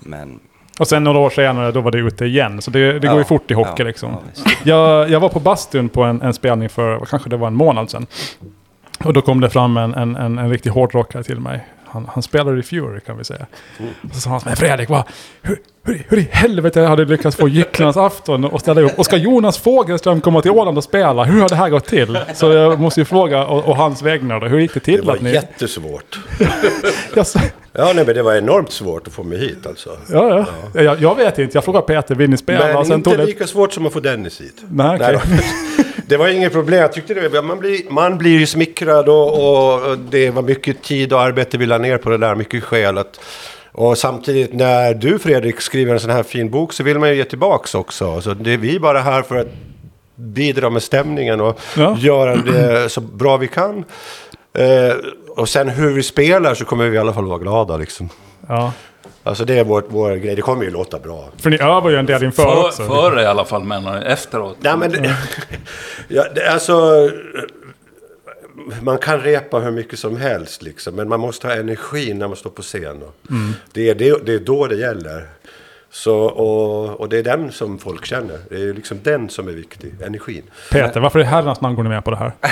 Men 0.00 0.40
Och 0.78 0.88
sen 0.88 1.04
några 1.04 1.18
år 1.18 1.30
senare 1.30 1.72
då 1.72 1.80
var 1.80 1.90
det 1.90 1.98
ute 1.98 2.24
igen. 2.24 2.62
Så 2.62 2.70
det, 2.70 2.92
det 2.98 3.06
går 3.06 3.16
ju 3.16 3.20
Ja, 3.20 3.24
fort 3.24 3.50
i 3.50 3.54
hockey 3.54 3.82
ja, 3.82 3.84
liksom. 3.84 4.16
ja. 4.34 4.50
Jag, 4.64 5.10
jag 5.10 5.20
var 5.20 5.28
på 5.28 5.40
bastun 5.40 5.88
på 5.88 6.02
en, 6.02 6.22
en 6.22 6.34
spelning 6.34 6.68
för, 6.68 7.04
kanske 7.10 7.30
det 7.30 7.36
var 7.36 7.46
en 7.46 7.54
månad 7.54 7.90
sedan. 7.90 8.06
Och 9.04 9.12
då 9.12 9.20
kom 9.20 9.40
det 9.40 9.50
fram 9.50 9.76
en, 9.76 9.94
en, 9.94 10.16
en, 10.16 10.38
en 10.38 10.50
riktig 10.50 10.70
hårdrockare 10.70 11.22
till 11.22 11.40
mig. 11.40 11.66
Han, 11.90 12.08
han 12.12 12.22
spelar 12.22 12.58
i 12.58 12.62
Fury 12.62 13.00
kan 13.00 13.18
vi 13.18 13.24
säga. 13.24 13.46
Och 14.02 14.14
så 14.14 14.20
sa 14.20 14.30
han, 14.30 14.40
men 14.44 14.56
Fredrik, 14.56 14.88
vad, 14.88 15.04
hur, 15.42 15.58
hur, 15.82 16.02
hur 16.08 16.18
i 16.18 16.28
helvete 16.30 16.80
hade 16.80 17.04
du 17.04 17.10
lyckats 17.10 17.36
få 17.36 17.48
Gycklarnas 17.48 17.96
afton 17.96 18.44
och 18.44 18.60
ställa 18.60 18.80
upp? 18.80 18.98
Och 18.98 19.04
ska 19.04 19.16
Jonas 19.16 19.58
Fogelström 19.58 20.20
komma 20.20 20.42
till 20.42 20.50
Åland 20.50 20.78
och 20.78 20.84
spela? 20.84 21.24
Hur 21.24 21.40
har 21.40 21.48
det 21.48 21.54
här 21.54 21.68
gått 21.68 21.86
till? 21.86 22.18
Så 22.34 22.52
jag 22.52 22.80
måste 22.80 23.00
ju 23.00 23.04
fråga, 23.04 23.46
och, 23.46 23.64
och 23.64 23.76
hans 23.76 24.02
vägnar 24.02 24.40
då, 24.40 24.46
hur 24.46 24.58
gick 24.58 24.74
det 24.74 24.80
till? 24.80 25.00
Det 25.00 25.06
var 25.06 25.14
att 25.14 25.20
ni, 25.20 25.32
jättesvårt. 25.32 26.18
Ja, 27.72 27.92
nej, 27.94 28.04
men 28.06 28.14
det 28.14 28.22
var 28.22 28.34
enormt 28.34 28.72
svårt 28.72 29.06
att 29.06 29.12
få 29.12 29.22
mig 29.22 29.38
hit 29.38 29.66
alltså. 29.66 29.90
ja, 30.12 30.46
ja. 30.72 30.82
Jag, 30.82 31.00
jag 31.00 31.14
vet 31.14 31.38
inte, 31.38 31.56
jag 31.56 31.64
frågade 31.64 31.86
Peter, 31.86 32.14
vill 32.14 32.30
ni 32.30 32.36
spela? 32.36 32.66
Men 32.66 32.84
sen 32.84 32.94
inte 32.94 33.10
tog 33.10 33.18
det... 33.18 33.26
lika 33.26 33.46
svårt 33.46 33.72
som 33.72 33.86
att 33.86 33.92
få 33.92 34.00
Dennis 34.00 34.40
hit. 34.40 34.62
Nej, 34.70 34.96
okej. 35.00 35.12
då. 35.12 35.82
det 36.08 36.16
var 36.16 36.28
inget 36.28 36.52
problem. 36.52 36.80
Jag 36.80 36.92
tyckte 36.92 37.14
det, 37.14 37.42
man, 37.42 37.58
blir, 37.58 37.90
man 37.90 38.18
blir 38.18 38.38
ju 38.38 38.46
smickrad 38.46 39.08
och, 39.08 39.28
och, 39.28 39.98
det 39.98 40.30
var 40.30 40.42
mycket 40.42 40.82
tid 40.82 41.12
och 41.12 41.20
arbete 41.20 41.58
vi 41.58 41.66
la 41.66 41.78
ner 41.78 41.98
på 41.98 42.10
det 42.10 42.18
där, 42.18 42.34
mycket 42.34 42.64
skäl. 42.64 42.98
Att, 42.98 43.20
och 43.72 43.98
samtidigt 43.98 44.52
när 44.52 44.94
du 44.94 45.18
Fredrik 45.18 45.60
skriver 45.60 45.94
en 45.94 46.00
sån 46.00 46.10
här 46.10 46.22
fin 46.22 46.50
bok 46.50 46.72
så 46.72 46.82
vill 46.82 46.98
man 46.98 47.08
ju 47.08 47.14
ge 47.14 47.24
tillbaks 47.24 47.74
också. 47.74 48.20
Så 48.20 48.34
det 48.34 48.52
är 48.52 48.58
vi 48.58 48.80
bara 48.80 49.00
här 49.00 49.22
för 49.22 49.36
att 49.36 49.48
bidra 50.14 50.70
med 50.70 50.82
stämningen 50.82 51.40
och 51.40 51.60
Ja. 51.76 51.96
göra 51.98 52.36
det 52.36 52.88
så 52.88 53.00
bra 53.00 53.36
vi 53.36 53.48
kan. 53.48 53.84
Eh, 54.58 54.94
och 55.36 55.48
sen 55.48 55.68
hur 55.68 55.92
vi 55.92 56.02
spelar 56.02 56.54
så 56.54 56.64
kommer 56.64 56.88
vi 56.88 56.96
i 56.96 56.98
alla 56.98 57.12
fall 57.12 57.26
vara 57.26 57.38
glada 57.38 57.76
liksom. 57.76 58.08
Ja. 58.48 58.72
Alltså 59.28 59.44
det 59.44 59.58
är 59.58 59.64
vår, 59.64 59.84
vår 59.88 60.14
grej, 60.14 60.36
det 60.36 60.42
kommer 60.42 60.64
ju 60.64 60.70
låta 60.70 60.98
bra. 60.98 61.28
För 61.36 61.50
ni 61.50 61.56
övar 61.60 61.90
ju 61.90 61.96
en 61.96 62.06
del 62.06 62.24
inför 62.24 62.42
För, 62.42 62.66
också. 62.66 62.82
före 62.82 63.22
i 63.22 63.26
alla 63.26 63.44
fall 63.44 63.64
menar 63.64 63.94
jag, 63.94 64.12
efteråt. 64.12 64.56
Nej, 64.60 64.76
men 64.76 64.92
ja, 66.08 66.24
det, 66.34 66.48
alltså, 66.52 67.10
man 68.82 68.98
kan 68.98 69.20
repa 69.20 69.58
hur 69.58 69.70
mycket 69.70 69.98
som 69.98 70.16
helst, 70.16 70.62
liksom, 70.62 70.94
men 70.94 71.08
man 71.08 71.20
måste 71.20 71.46
ha 71.46 71.54
energi 71.54 72.14
när 72.14 72.28
man 72.28 72.36
står 72.36 72.50
på 72.50 72.62
scen. 72.62 73.02
Och 73.02 73.14
Det, 73.72 73.90
är, 73.90 73.94
det, 73.94 74.26
det 74.26 74.34
är 74.34 74.38
då 74.38 74.66
det 74.66 74.76
gäller. 74.76 75.26
Så, 75.90 76.16
och, 76.16 77.00
och 77.00 77.08
det 77.08 77.18
är 77.18 77.22
den 77.22 77.52
som 77.52 77.78
folk 77.78 78.06
känner. 78.06 78.38
Det 78.48 78.54
är 78.54 78.74
liksom 78.74 78.98
den 79.02 79.28
som 79.28 79.48
är 79.48 79.52
viktig, 79.52 79.94
energin. 80.02 80.42
Peter, 80.70 81.00
varför 81.00 81.18
i 81.18 81.24
herrans 81.24 81.60
namn 81.60 81.76
går 81.76 81.82
ni 81.82 81.88
med 81.88 82.04
på 82.04 82.10
det 82.10 82.16
här? 82.16 82.32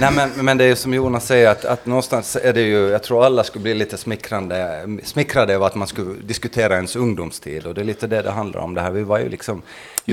Nej, 0.00 0.10
men, 0.16 0.30
men 0.44 0.58
det 0.58 0.64
är 0.64 0.68
ju 0.68 0.76
som 0.76 0.94
Jonas 0.94 1.26
säger, 1.26 1.50
att, 1.50 1.64
att 1.64 1.86
någonstans 1.86 2.36
är 2.42 2.52
det 2.52 2.60
ju, 2.60 2.88
jag 2.88 3.02
tror 3.02 3.24
alla 3.24 3.44
skulle 3.44 3.62
bli 3.62 3.74
lite 3.74 3.96
smickrande, 3.96 4.86
smickrade 5.04 5.54
över 5.54 5.66
att 5.66 5.74
man 5.74 5.88
skulle 5.88 6.14
diskutera 6.22 6.74
ens 6.74 6.96
ungdomstid. 6.96 7.66
Och 7.66 7.74
det 7.74 7.80
är 7.80 7.84
lite 7.84 8.06
det 8.06 8.22
det 8.22 8.30
handlar 8.30 8.60
om 8.60 8.74
det 8.74 8.80
här. 8.80 8.90
Vi 8.90 9.02
var 9.02 9.18
ju 9.18 9.28
liksom... 9.28 9.62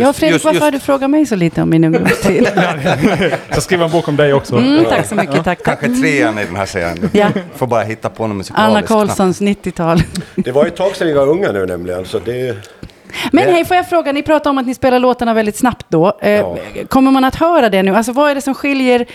ja, 0.01 0.13
Fredrik, 0.13 0.43
varför 0.43 0.59
har 0.61 0.71
du 0.71 0.79
frågat 0.79 1.09
mig 1.09 1.25
så 1.25 1.35
lite 1.35 1.61
om 1.61 1.69
min 1.69 1.83
ungdomstid? 1.83 2.47
Jag 2.55 3.39
ska 3.51 3.61
skriva 3.61 3.85
en 3.85 3.91
bok 3.91 4.07
om 4.07 4.15
dig 4.15 4.33
också. 4.33 4.55
Mm, 4.55 4.85
tack 4.85 5.05
så 5.05 5.15
mycket, 5.15 5.43
tack. 5.43 5.63
tack. 5.63 5.79
Kanske 5.79 6.01
trean 6.01 6.39
i 6.39 6.45
den 6.45 6.55
här 6.55 6.65
serien. 6.65 7.09
Ja. 7.13 7.27
Får 7.55 7.67
bara 7.67 7.83
hitta 7.83 8.09
på 8.09 8.27
något 8.27 8.37
musikaliskt. 8.37 8.69
Anna 8.69 8.81
Karlssons 8.81 9.41
90-tal. 9.41 10.03
Det 10.35 10.51
var 10.51 10.63
ju 10.63 10.67
ett 10.67 10.75
tag 10.75 10.95
sedan 10.95 11.07
vi 11.07 11.13
var 11.13 11.27
unga 11.27 11.51
nu 11.51 11.65
nämligen. 11.65 12.05
Så 12.05 12.19
det, 12.19 12.57
Men 13.31 13.43
hej, 13.43 13.65
får 13.65 13.77
jag 13.77 13.89
fråga, 13.89 14.11
ni 14.11 14.23
pratar 14.23 14.49
om 14.49 14.57
att 14.57 14.65
ni 14.67 14.75
spelar 14.75 14.99
låtarna 14.99 15.33
väldigt 15.33 15.57
snabbt 15.57 15.85
då. 15.89 16.17
Eh, 16.21 16.31
Ja. 16.31 16.57
Kommer 16.87 17.11
man 17.11 17.23
att 17.23 17.35
höra 17.35 17.69
det 17.69 17.83
nu? 17.83 17.95
Alltså 17.95 18.11
vad 18.11 18.31
är 18.31 18.35
det 18.35 18.41
som 18.41 18.53
skiljer 18.53 19.05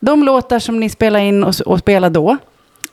de 0.00 0.24
låtar 0.24 0.58
som 0.58 0.80
ni 0.80 0.88
spelar 0.90 1.20
in 1.20 1.44
och, 1.44 1.54
och 1.66 1.78
spelar 1.78 2.10
då? 2.10 2.36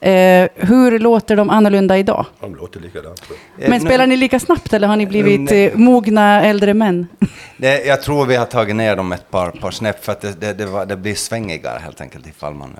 Eh, 0.05 0.47
hur 0.55 0.99
låter 0.99 1.35
de 1.35 1.49
annorlunda 1.49 1.97
idag? 1.97 2.25
de 2.39 2.55
låter 2.55 2.79
likadant. 2.79 3.21
Eh, 3.59 3.69
Men 3.69 3.81
spelar 3.81 4.07
ni 4.07 4.15
lika 4.17 4.39
snabbt 4.39 4.73
eller 4.73 4.87
har 4.87 4.95
ni 4.95 5.05
blivit 5.05 5.39
Nej. 5.41 5.65
eh, 5.65 5.75
mogna 5.77 6.43
äldre 6.43 6.73
män? 6.73 7.07
Det, 7.57 7.85
jag 7.85 8.01
tror 8.01 8.25
vi 8.25 8.35
har 8.35 8.45
tagit 8.45 8.75
ner 8.75 8.95
dem 8.95 9.11
ett 9.11 9.31
par, 9.31 9.51
par 9.51 9.71
snäpp 9.71 10.05
för 10.05 10.11
att 10.11 10.21
det, 10.21 10.41
det, 10.41 10.53
det, 10.53 10.65
var, 10.65 10.85
det 10.85 10.97
blir 10.97 11.15
svängigare 11.15 11.79
helt 11.83 12.01
enkelt 12.01 12.27
ifall 12.27 12.53
man... 12.53 12.77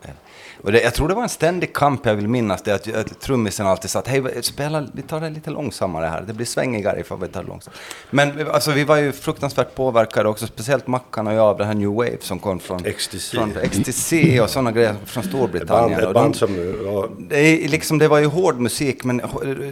Och 0.65 0.71
det, 0.71 0.81
jag 0.81 0.93
tror 0.93 1.07
det 1.07 1.13
var 1.13 1.23
en 1.23 1.29
ständig 1.29 1.73
kamp, 1.75 2.05
jag 2.05 2.15
vill 2.15 2.27
minnas 2.27 2.61
det, 2.61 2.71
att, 2.75 2.95
att 2.95 3.19
trummisen 3.19 3.67
alltid 3.67 3.89
sa 3.89 3.99
att 3.99 4.07
hej, 4.07 4.23
spela, 4.43 4.87
vi 4.93 5.01
tar 5.01 5.21
det 5.21 5.29
lite 5.29 5.49
långsammare 5.49 6.05
här, 6.05 6.21
det 6.27 6.33
blir 6.33 6.45
svängigare 6.45 6.99
ifall 6.99 7.19
vi 7.19 7.27
tar 7.27 7.41
det 7.43 7.47
långsamt. 7.49 7.75
Men 8.11 8.47
alltså, 8.51 8.71
vi 8.71 8.83
var 8.83 8.97
ju 8.97 9.11
fruktansvärt 9.11 9.75
påverkade 9.75 10.29
också, 10.29 10.47
speciellt 10.47 10.87
Mackan 10.87 11.27
och 11.27 11.33
jag, 11.33 11.45
av 11.45 11.57
det 11.57 11.65
här 11.65 11.73
New 11.73 11.89
Wave 11.89 12.17
som 12.19 12.39
kom 12.39 12.59
från 12.59 12.85
Ecstasy. 12.85 13.37
från 13.37 13.53
XTC 13.69 14.39
och 14.41 14.49
sådana 14.49 14.71
grejer 14.71 14.95
från 15.05 15.23
Ett 15.23 15.31
band, 15.31 15.41
Storbritannien. 15.49 15.99
ett 15.99 16.13
band 16.13 16.33
de- 16.33 16.37
som... 16.37 16.75
Ja, 16.85 17.07
det, 17.29 17.67
liksom, 17.67 17.97
det 17.97 18.07
var 18.07 18.19
ju 18.19 18.25
hård 18.25 18.59
musik, 18.59 19.03
men 19.03 19.21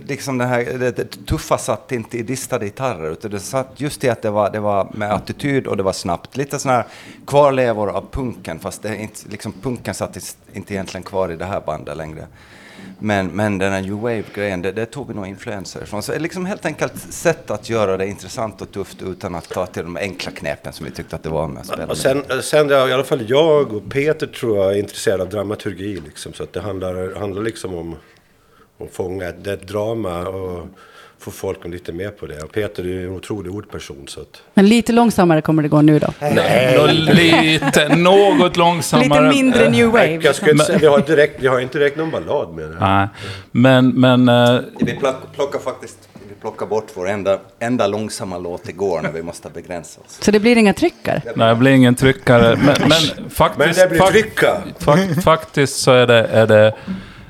liksom 0.07 0.37
det, 0.37 0.45
här, 0.45 0.65
det, 0.65 0.91
det 0.91 1.25
tuffa 1.25 1.57
satt 1.57 1.91
inte 1.91 2.17
i 2.17 2.21
distade 2.23 2.65
gitarrer, 2.65 3.11
utan 3.11 3.31
det 3.31 3.39
satt 3.39 3.67
just 3.75 4.03
i 4.03 4.09
att 4.09 4.21
det 4.21 4.29
var, 4.29 4.49
det 4.49 4.59
var 4.59 4.87
med 4.93 5.11
attityd 5.13 5.67
och 5.67 5.77
det 5.77 5.83
var 5.83 5.93
snabbt. 5.93 6.37
Lite 6.37 6.59
sådana 6.59 6.77
här 6.77 6.87
kvarlevor 7.27 7.89
av 7.89 8.05
punken, 8.11 8.59
fast 8.59 8.81
det 8.81 8.89
är 8.89 8.95
inte, 8.95 9.19
liksom, 9.29 9.53
punken 9.61 9.93
satt 9.93 10.17
is- 10.17 10.37
inte 10.53 10.73
egentligen 10.73 11.03
kvar 11.03 11.31
i 11.31 11.35
det 11.35 11.45
här 11.45 11.61
bandet 11.61 11.97
längre. 11.97 12.27
Men, 12.99 13.27
men 13.27 13.57
den 13.57 13.73
här 13.73 13.81
new 13.81 13.93
wave-grejen, 13.93 14.61
det, 14.61 14.71
det 14.71 14.85
tog 14.85 15.07
vi 15.07 15.13
nog 15.13 15.27
influenser 15.27 15.85
från. 15.85 16.03
Så 16.03 16.11
det 16.11 16.17
är 16.17 16.19
liksom 16.19 16.45
helt 16.45 16.65
enkelt 16.65 16.97
sätt 16.97 17.51
att 17.51 17.69
göra 17.69 17.97
det 17.97 18.07
intressant 18.07 18.61
och 18.61 18.71
tufft 18.71 19.01
utan 19.01 19.35
att 19.35 19.49
ta 19.49 19.65
till 19.65 19.83
de 19.83 19.97
enkla 19.97 20.31
knepen 20.31 20.73
som 20.73 20.85
vi 20.85 20.91
tyckte 20.91 21.15
att 21.15 21.23
det 21.23 21.29
var 21.29 21.47
med 21.47 21.61
att 21.61 21.67
spela. 21.67 21.87
Och 21.87 21.97
sen, 21.97 22.23
sen 22.41 22.71
är 22.71 22.89
i 22.89 22.93
alla 22.93 23.03
fall 23.03 23.29
jag 23.29 23.73
och 23.73 23.91
Peter 23.91 24.27
tror 24.27 24.57
jag 24.57 24.73
är 24.73 24.79
intresserade 24.79 25.23
av 25.23 25.29
dramaturgi. 25.29 26.01
Liksom, 26.05 26.33
så 26.33 26.43
att 26.43 26.53
det 26.53 26.61
handlar, 26.61 27.15
handlar 27.15 27.41
liksom 27.41 27.73
om 27.73 27.95
att 28.79 28.91
fånga 28.91 29.29
ett, 29.29 29.47
ett 29.47 29.67
drama 29.67 30.27
och 30.27 30.67
få 31.23 31.31
folk 31.31 31.65
lite 31.65 31.91
med 31.93 32.17
på 32.17 32.25
det. 32.25 32.43
Och 32.43 32.51
Peter 32.51 32.83
är 32.83 32.87
ju 32.87 33.07
en 33.07 33.13
otrolig 33.15 33.53
ordperson. 33.55 34.03
Så 34.07 34.21
att, 34.21 34.41
Men 34.53 34.67
lite 34.67 34.93
långsammare 34.93 35.41
kommer 35.41 35.63
det 35.63 35.69
gå 35.69 35.81
nu 35.81 35.99
då. 35.99 36.07
Nå, 36.77 36.85
lite, 37.13 37.95
något 37.95 38.57
långsammare. 38.57 39.21
Lite 39.27 39.35
mindre 39.43 39.69
new 39.69 39.85
wave. 39.87 40.19
jag 40.21 40.35
skulle 40.35 40.63
säga, 40.63 40.77
vi, 40.79 40.85
har 40.87 40.99
direkt, 40.99 41.43
vi 41.43 41.47
har 41.47 41.59
inte 41.59 41.77
direkt 41.79 41.97
någon 41.97 42.11
ballad 42.11 42.53
med 42.53 42.69
det. 42.69 42.75
Nej, 42.79 43.07
men, 43.51 43.89
men 43.89 44.29
eh, 44.29 44.59
Vi 44.79 44.93
plock, 44.99 45.15
plockar 45.35 45.59
faktiskt 45.59 45.97
vi 46.29 46.35
plockar 46.41 46.65
bort 46.65 46.87
vår 46.93 47.09
enda, 47.09 47.39
enda 47.59 47.87
långsamma 47.87 48.37
låt 48.37 48.69
igår 48.69 49.01
när 49.01 49.11
vi 49.11 49.23
måste 49.23 49.49
begränsa 49.49 50.01
oss. 50.01 50.17
Så 50.21 50.31
det 50.31 50.39
blir 50.39 50.57
inga 50.57 50.73
tryckare? 50.73 51.21
nej, 51.35 51.49
det 51.49 51.55
blir 51.55 51.71
ingen 51.71 51.95
tryckare. 51.95 52.55
Men, 52.55 52.75
men 52.89 53.29
faktiskt, 53.29 53.57
Men 53.57 53.73
det 53.75 53.87
blir 53.89 53.99
trycka! 53.99 54.57
fak- 54.79 55.21
faktiskt 55.21 55.75
så 55.79 55.91
är 55.91 56.07
det, 56.07 56.27
är 56.27 56.47
det 56.47 56.73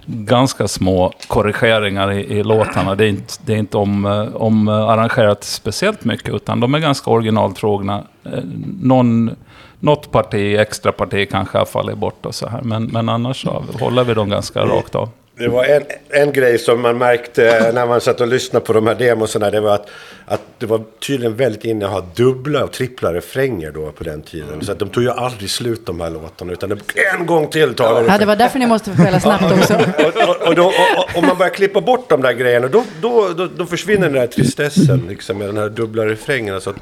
ganska 0.06 0.68
små 0.68 1.14
korrigeringar 1.28 2.12
i, 2.12 2.20
i 2.38 2.44
låtarna. 2.44 2.96
Det 2.96 3.06
är 3.06 3.10
inte, 3.10 3.34
det 3.46 3.54
är 3.54 3.58
inte 3.58 3.78
om, 3.78 4.06
eh, 4.06 4.36
om 4.36 4.68
eh, 4.68 4.74
arrangerat 4.74 5.44
speciellt 5.44 6.06
mycket, 6.06 6.30
utan 6.34 6.60
de 6.60 6.74
är 6.76 6.80
ganska 6.80 7.12
originaltrogna. 7.12 8.04
Eh, 8.24 8.44
Någon, 8.82 9.36
något 9.80 10.12
parti, 10.12 10.60
extra 10.60 10.92
parti 10.92 11.30
kanske 11.32 11.58
har 11.58 11.66
fallit 11.66 11.98
bort 11.98 12.26
och 12.26 12.36
så 12.36 12.48
här. 12.48 12.62
Men, 12.62 12.84
men 12.84 13.10
annars 13.10 13.42
så 13.42 13.64
håller 13.80 14.04
vi 14.04 14.14
dem 14.14 14.30
ganska 14.30 14.66
rakt 14.66 14.96
av. 14.96 15.10
Det 15.38 15.48
var 15.48 15.64
en, 15.64 15.84
en 16.10 16.32
grej 16.32 16.60
som 16.60 16.82
man 16.82 16.98
märkte 16.98 17.72
när 17.74 17.86
man 17.86 18.02
satt 18.02 18.22
och 18.22 18.28
lyssnade 18.28 18.66
på 18.66 18.74
de 18.74 18.88
här 18.88 18.96
demosarna. 18.96 19.50
Det 19.52 19.60
var 19.60 19.76
att, 19.76 19.90
att 20.26 20.42
det 20.58 20.66
var 20.66 20.82
tydligen 21.08 21.36
väldigt 21.36 21.66
inne 21.66 21.86
att 21.86 21.92
ha 21.92 22.06
dubbla 22.16 22.64
och 22.64 22.72
trippla 22.72 23.14
refränger 23.14 23.72
då 23.72 23.92
på 23.92 24.04
den 24.04 24.22
tiden. 24.22 24.66
Så 24.66 24.72
att 24.72 24.80
de 24.80 24.90
tog 24.90 25.04
ju 25.04 25.10
aldrig 25.10 25.50
slut 25.50 25.86
de 25.86 26.02
här 26.02 26.10
låtarna. 26.10 26.54
Utan 26.54 26.70
det, 26.70 26.78
en 27.20 27.26
gång 27.26 27.48
till 27.48 27.74
tar 27.74 27.96
de 27.96 28.06
Ja, 28.08 28.18
det 28.18 28.26
var 28.26 28.36
därför 28.36 28.60
ni 28.60 28.68
måste 28.68 28.94
spela 28.94 29.20
snabbt 29.20 29.52
också. 29.52 29.74
och, 29.98 30.30
och, 30.30 30.48
och, 30.48 30.56
då, 30.56 30.66
och, 30.66 30.98
och 30.98 31.18
om 31.18 31.26
man 31.28 31.38
börjar 31.38 31.54
klippa 31.54 31.82
bort 31.82 32.10
de 32.10 32.22
där 32.22 32.34
grejerna 32.34 32.68
då, 32.68 32.84
då, 33.02 33.30
då, 33.38 33.48
då 33.58 33.66
försvinner 33.66 34.02
den 34.02 34.14
där 34.14 34.28
tristessen 34.28 35.06
liksom, 35.10 35.38
med 35.38 35.48
den 35.48 35.58
här 35.58 35.70
dubbla 35.70 36.06
refrängen. 36.06 36.62
Så 36.62 36.70
att, 36.70 36.76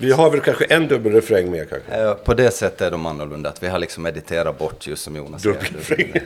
vi 0.00 0.12
har 0.12 0.30
väl 0.30 0.40
kanske 0.40 0.64
en 0.64 0.88
dubbel 0.88 1.12
refräng 1.12 1.50
mer 1.50 1.64
kanske. 1.64 1.92
Eh, 1.94 2.14
På 2.14 2.34
det 2.34 2.50
sättet 2.50 2.80
är 2.80 2.90
de 2.90 3.06
annorlunda, 3.06 3.48
att 3.48 3.62
vi 3.62 3.68
har 3.68 3.78
liksom 3.78 4.02
mediterat 4.02 4.58
bort 4.58 4.86
just 4.86 5.02
som 5.04 5.16
Jonas 5.16 5.42
säger. 5.42 6.22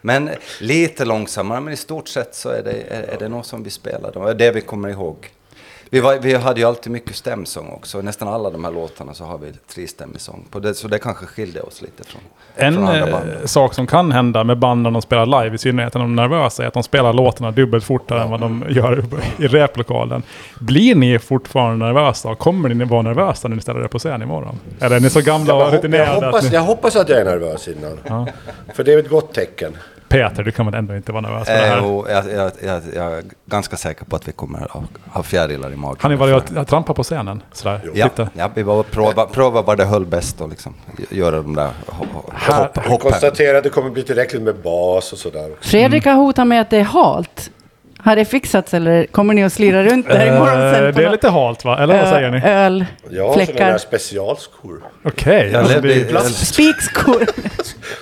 Men 0.00 0.30
lite 0.60 1.04
långsammare, 1.04 1.60
men 1.60 1.72
i 1.72 1.76
stort 1.76 2.08
sett 2.08 2.34
så 2.34 2.48
är 2.48 2.62
det, 2.62 2.72
är, 2.88 3.02
är 3.02 3.18
det 3.18 3.28
något 3.28 3.46
som 3.46 3.62
vi 3.62 3.70
spelar. 3.70 4.12
Det 4.24 4.30
är 4.30 4.34
det 4.34 4.50
vi 4.50 4.60
kommer 4.60 4.88
ihåg. 4.88 5.30
Vi, 5.94 6.00
var, 6.00 6.18
vi 6.22 6.34
hade 6.34 6.60
ju 6.60 6.66
alltid 6.66 6.92
mycket 6.92 7.16
stämsång 7.16 7.68
också. 7.70 7.98
I 8.00 8.02
nästan 8.02 8.28
alla 8.28 8.50
de 8.50 8.64
här 8.64 8.72
låtarna 8.72 9.14
så 9.14 9.24
har 9.24 9.38
vi 9.38 9.52
trestämmig 9.74 10.20
sång. 10.20 10.44
På 10.50 10.58
det, 10.60 10.74
så 10.74 10.88
det 10.88 10.98
kanske 10.98 11.26
skilde 11.26 11.60
oss 11.60 11.82
lite 11.82 12.04
från, 12.04 12.20
En 12.56 12.74
från 12.74 12.84
andra 12.88 13.06
eh, 13.06 13.10
band. 13.12 13.50
sak 13.50 13.74
som 13.74 13.86
kan 13.86 14.12
hända 14.12 14.44
med 14.44 14.58
band 14.58 14.82
när 14.82 14.90
de 14.90 15.02
spelar 15.02 15.26
live, 15.44 15.54
i 15.54 15.58
synnerhet 15.58 15.94
när 15.94 16.00
de 16.00 16.18
är 16.18 16.22
nervösa, 16.22 16.62
är 16.62 16.66
att 16.66 16.74
de 16.74 16.82
spelar 16.82 17.12
låtarna 17.12 17.50
dubbelt 17.50 17.84
fortare 17.84 18.22
än 18.22 18.30
vad 18.30 18.40
de 18.40 18.64
gör 18.68 19.04
i 19.38 19.46
replokalen. 19.46 20.22
Blir 20.60 20.94
ni 20.94 21.18
fortfarande 21.18 21.86
nervösa? 21.86 22.28
Och 22.28 22.38
Kommer 22.38 22.68
ni 22.68 22.84
vara 22.84 23.02
nervösa 23.02 23.48
när 23.48 23.56
ni 23.56 23.62
ställer 23.62 23.80
er 23.84 23.88
på 23.88 23.98
scen 23.98 24.22
imorgon? 24.22 24.58
Eller 24.80 24.96
är 24.96 25.00
ni 25.00 25.10
så 25.10 25.20
gamla 25.20 25.54
och 25.54 25.60
Jag, 25.60 25.68
jag, 25.68 25.74
rutinerade? 25.78 26.10
att 26.16 26.24
hoppas, 26.24 26.44
ni- 26.50 26.54
jag 26.54 26.62
hoppas 26.62 26.96
att 26.96 27.08
jag 27.08 27.20
är 27.20 27.24
nervös 27.24 27.68
innan. 27.68 28.26
För 28.74 28.84
det 28.84 28.92
är 28.92 28.98
ett 28.98 29.08
gott 29.10 29.34
tecken. 29.34 29.76
Peter, 30.12 30.42
du 30.42 30.50
kan 30.52 30.66
väl 30.66 30.74
ändå 30.74 30.96
inte 30.96 31.12
vara 31.12 31.20
nervös 31.20 31.46
för 31.46 31.54
det 31.54 31.60
Eh, 31.66 31.68
här? 31.68 31.84
och 31.84 32.10
jag, 32.10 32.24
jag, 32.32 32.52
jag, 32.62 32.82
jag 32.94 33.12
är 33.12 33.22
ganska 33.46 33.76
säker 33.76 34.04
på 34.04 34.16
att 34.16 34.28
vi 34.28 34.32
kommer 34.32 34.58
ha, 34.58 34.82
ha 35.10 35.22
fjärilar 35.22 35.72
i 35.72 35.76
magen. 35.76 35.96
Har 36.00 36.10
ni 36.10 36.16
varit 36.16 36.50
och 36.56 36.68
trampat 36.68 36.96
på 36.96 37.02
scenen? 37.02 37.42
Sådär, 37.52 37.80
Ja, 37.94 38.04
lite? 38.04 38.28
ja, 38.34 38.50
vi 38.54 38.62
var 38.62 38.74
och 38.74 38.90
prova, 38.90 39.26
prova 39.26 39.62
vad 39.62 39.76
det 39.78 39.84
höll 39.84 40.06
bäst 40.06 40.40
och 40.40 40.48
liksom 40.48 40.74
göra 41.10 41.36
de 41.36 41.54
där 41.56 41.64
ho- 41.86 42.06
ho- 42.14 42.30
Här- 42.32 42.58
hopp, 42.62 42.70
Jag 42.76 42.82
hoppen. 42.82 42.98
konstaterar 43.10 43.58
att 43.58 43.64
det 43.64 43.70
kommer 43.70 43.90
bli 43.90 44.02
tillräckligt 44.02 44.42
med 44.42 44.54
bas 44.56 45.12
och 45.12 45.18
sådär. 45.18 45.50
Fredrik 45.60 46.04
har 46.04 46.14
hotat 46.14 46.46
med 46.46 46.60
att 46.60 46.70
det 46.70 46.78
är 46.78 46.82
halt. 46.84 47.50
Har 48.04 48.16
det 48.16 48.24
fixats 48.24 48.74
eller 48.74 49.06
kommer 49.06 49.34
ni 49.34 49.44
att 49.44 49.52
slira 49.52 49.84
runt 49.84 50.08
där 50.08 50.26
imorgon 50.26 50.48
sen? 50.74 50.84
Eh, 50.86 50.92
på 50.92 50.98
det 50.98 51.04
är 51.04 51.08
något 51.08 51.12
lite 51.12 51.28
halt 51.30 51.64
va? 51.64 51.78
Eller 51.82 51.98
vad 52.00 52.08
säger 52.08 52.30
ni? 52.30 52.40
Öl, 52.44 52.84
Jag 53.10 53.22
har 53.26 53.32
sådana 53.32 53.46
där 53.46 53.52
fläckar, 53.54 53.78
specialskor. 53.78 54.82
Okej. 55.04 55.48
Jag 55.52 55.58
alltså, 55.58 55.74
levde, 55.74 55.88
det 55.88 55.94
är 55.94 55.98
i- 55.98 56.04
plast. 56.04 56.28
jag, 56.38 56.46
spikskor. 56.46 57.26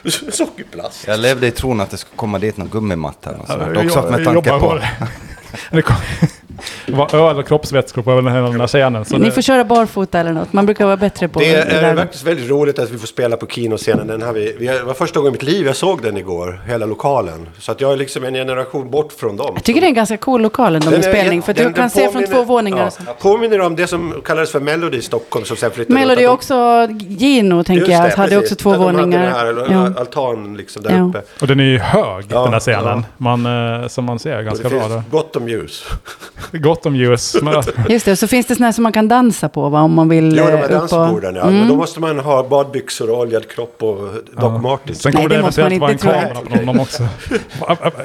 Sockerplast. 0.33 1.07
jag 1.09 1.21
levde 1.21 1.47
i 1.47 1.50
tron 1.50 1.80
att 1.80 1.90
det 1.90 1.97
skulle 1.97 2.16
komma 2.16 2.38
dit 2.38 2.57
någon 2.57 2.69
gummimatta. 2.69 3.30
eller 3.30 3.38
något 3.38 3.49
sånt. 3.49 3.62
Ja, 3.75 3.85
Också 3.85 3.99
jag- 3.99 4.11
med 4.11 4.21
jag 4.21 4.35
jobbar 4.35 4.59
på... 4.61 4.75
det. 4.75 4.88
Det 5.71 5.83
kom- 5.83 5.97
det 6.87 6.93
var 6.93 7.14
öl 7.31 7.38
och 7.38 7.47
kroppsvätskor 7.49 8.02
på 8.02 8.11
den 8.14 8.26
här, 8.26 8.43
här 8.59 8.67
scenen. 8.67 9.05
Så 9.05 9.19
Ni 9.19 9.25
det, 9.25 9.31
får 9.31 9.43
köra 9.43 9.64
barfota 9.64 10.21
eller 10.21 10.33
något. 10.33 10.52
Man 10.52 10.67
brukar 10.67 10.85
vara 10.87 10.97
bättre 10.97 11.29
på 11.29 11.38
Det 11.40 11.55
är 11.55 11.83
där. 11.83 11.97
faktiskt 11.97 12.25
väldigt 12.26 12.50
roligt 12.50 12.79
att 12.79 12.90
vi 12.90 12.99
får 12.99 13.07
spela 13.07 13.37
på 13.37 13.47
kinoscenen. 13.47 14.07
Den 14.07 14.23
har 14.23 14.33
vi, 14.33 14.57
vi, 14.59 14.67
det 14.67 14.83
var 14.83 14.95
första 14.95 15.21
gången 15.21 15.31
i 15.31 15.33
mitt 15.33 15.43
liv 15.43 15.67
jag 15.67 15.76
såg 15.76 16.02
den 16.02 16.17
igår, 16.17 16.61
hela 16.67 16.87
lokalen. 16.87 17.49
Så 17.59 17.73
att 17.73 17.81
jag 17.81 17.93
är 17.93 17.97
liksom 17.97 18.25
en 18.25 18.35
generation 18.35 18.90
bort 18.90 19.12
från 19.12 19.37
dem. 19.37 19.50
Jag 19.55 19.64
tycker 19.64 19.81
det 19.81 19.87
är 19.87 19.88
en 19.88 19.95
ganska 19.95 20.17
cool 20.17 20.40
lokal 20.43 20.75
ändå 20.76 20.90
med 20.90 20.99
är- 20.99 21.02
spelning. 21.02 21.43
För 21.43 21.55
den- 21.55 21.67
du 21.67 21.73
kan 21.73 21.81
den 21.83 21.90
se 21.90 22.09
från 22.11 22.26
två 22.26 22.43
våningar. 22.45 22.90
Ja, 23.07 23.12
påminner 23.21 23.61
om 23.61 23.76
det 23.76 23.87
som 23.87 24.14
kallades 24.25 24.52
för 24.52 24.61
Melody 24.61 24.99
i 24.99 25.02
Stockholm 25.02 25.45
som 25.45 25.57
sen 25.57 25.71
flyttade 25.71 25.99
Melody 25.99 26.26
åt- 26.26 26.33
också, 26.35 26.88
Gino 27.09 27.64
tänker 27.64 27.81
Just 27.81 27.90
jag, 27.93 28.02
det, 28.11 28.14
hade 28.17 28.29
precis. 28.31 28.52
också 28.52 28.62
två 28.62 28.73
de 28.73 28.79
våningar. 28.83 29.23
Den 29.23 29.33
här 29.33 29.67
Ja. 29.71 30.00
altan 30.00 30.57
liksom 30.57 30.83
där 30.83 30.90
Ja. 30.97 31.09
uppe. 31.09 31.23
och 31.40 31.47
den 31.47 31.61
är 31.61 31.64
ju 31.64 31.79
hög, 31.79 32.25
Ja, 32.29 32.43
den 32.45 32.52
här 32.52 32.61
scenen. 32.61 32.85
ja. 32.85 33.02
Man, 33.17 33.47
eh, 33.83 33.88
som 33.88 34.05
man 34.05 34.19
ser 34.19 34.43
ganska 34.43 34.69
det 34.69 34.75
bra. 34.75 34.81
finns 34.88 35.05
Då. 35.11 35.17
gott 35.19 35.37
om 35.37 35.49
ljus. 35.49 35.85
Gott 36.59 36.87
om 36.87 36.97
ljus. 36.97 37.37
Just 37.88 38.04
det, 38.04 38.12
och 38.12 38.19
så 38.19 38.26
finns 38.26 38.47
det 38.47 38.54
såna 38.54 38.66
här 38.66 38.73
som 38.73 38.83
man 38.83 38.92
kan 38.92 39.09
dansa 39.09 39.49
på 39.49 39.69
va, 39.69 39.80
om 39.80 39.95
man 39.95 40.09
vill 40.09 40.37
Jo, 40.37 40.45
de 40.45 40.52
eh, 40.52 40.59
här 40.59 40.64
upp 40.64 40.71
och... 40.73 40.78
dansborden 40.78 41.35
ja. 41.35 41.50
Men 41.50 41.69
då 41.69 41.76
måste 41.76 42.00
man 42.00 42.19
ha 42.19 42.49
badbyxor 42.49 43.11
och 43.11 43.19
oljad 43.19 43.49
kropp 43.49 43.83
och 43.83 43.99
Doc 44.40 44.62
Martens. 44.62 45.02
sen 45.02 45.12
Nej, 45.14 45.23
kommer 45.23 45.28
det 45.28 45.37
det 45.37 45.42
måste 45.42 45.61
man 45.62 45.73
eventuellt 45.73 46.04
vara 46.04 46.16
en 46.16 46.35
kamera 46.35 46.59
på 46.59 46.64
dem 46.66 46.80
också. 46.80 47.02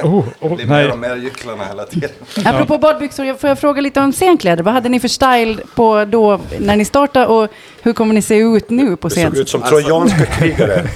oh, 0.03 0.23
oh, 0.39 0.55
blir 0.55 0.65
mer 0.67 0.91
och 0.91 0.99
mer 0.99 1.15
gycklarna 1.15 1.65
hela 1.65 1.85
tiden. 1.85 2.09
Apropå 2.45 2.77
badbyxor, 2.77 3.33
får 3.33 3.47
jag 3.49 3.59
fråga 3.59 3.81
lite 3.81 3.99
om 4.01 4.11
scenkläder? 4.11 4.63
Vad 4.63 4.73
hade 4.73 4.89
ni 4.89 4.99
för 4.99 5.07
style 5.07 5.57
på 5.75 6.05
då 6.05 6.39
när 6.59 6.75
ni 6.75 6.85
startade 6.85 7.25
och 7.25 7.47
hur 7.81 7.93
kommer 7.93 8.13
ni 8.13 8.21
se 8.21 8.37
ut 8.37 8.69
nu 8.69 8.95
på 8.95 9.07
Det 9.07 9.15
såg 9.15 9.23
scen? 9.23 9.41
ut 9.41 9.49
som 9.49 9.61
trojanska 9.61 10.25
krigare. 10.25 10.87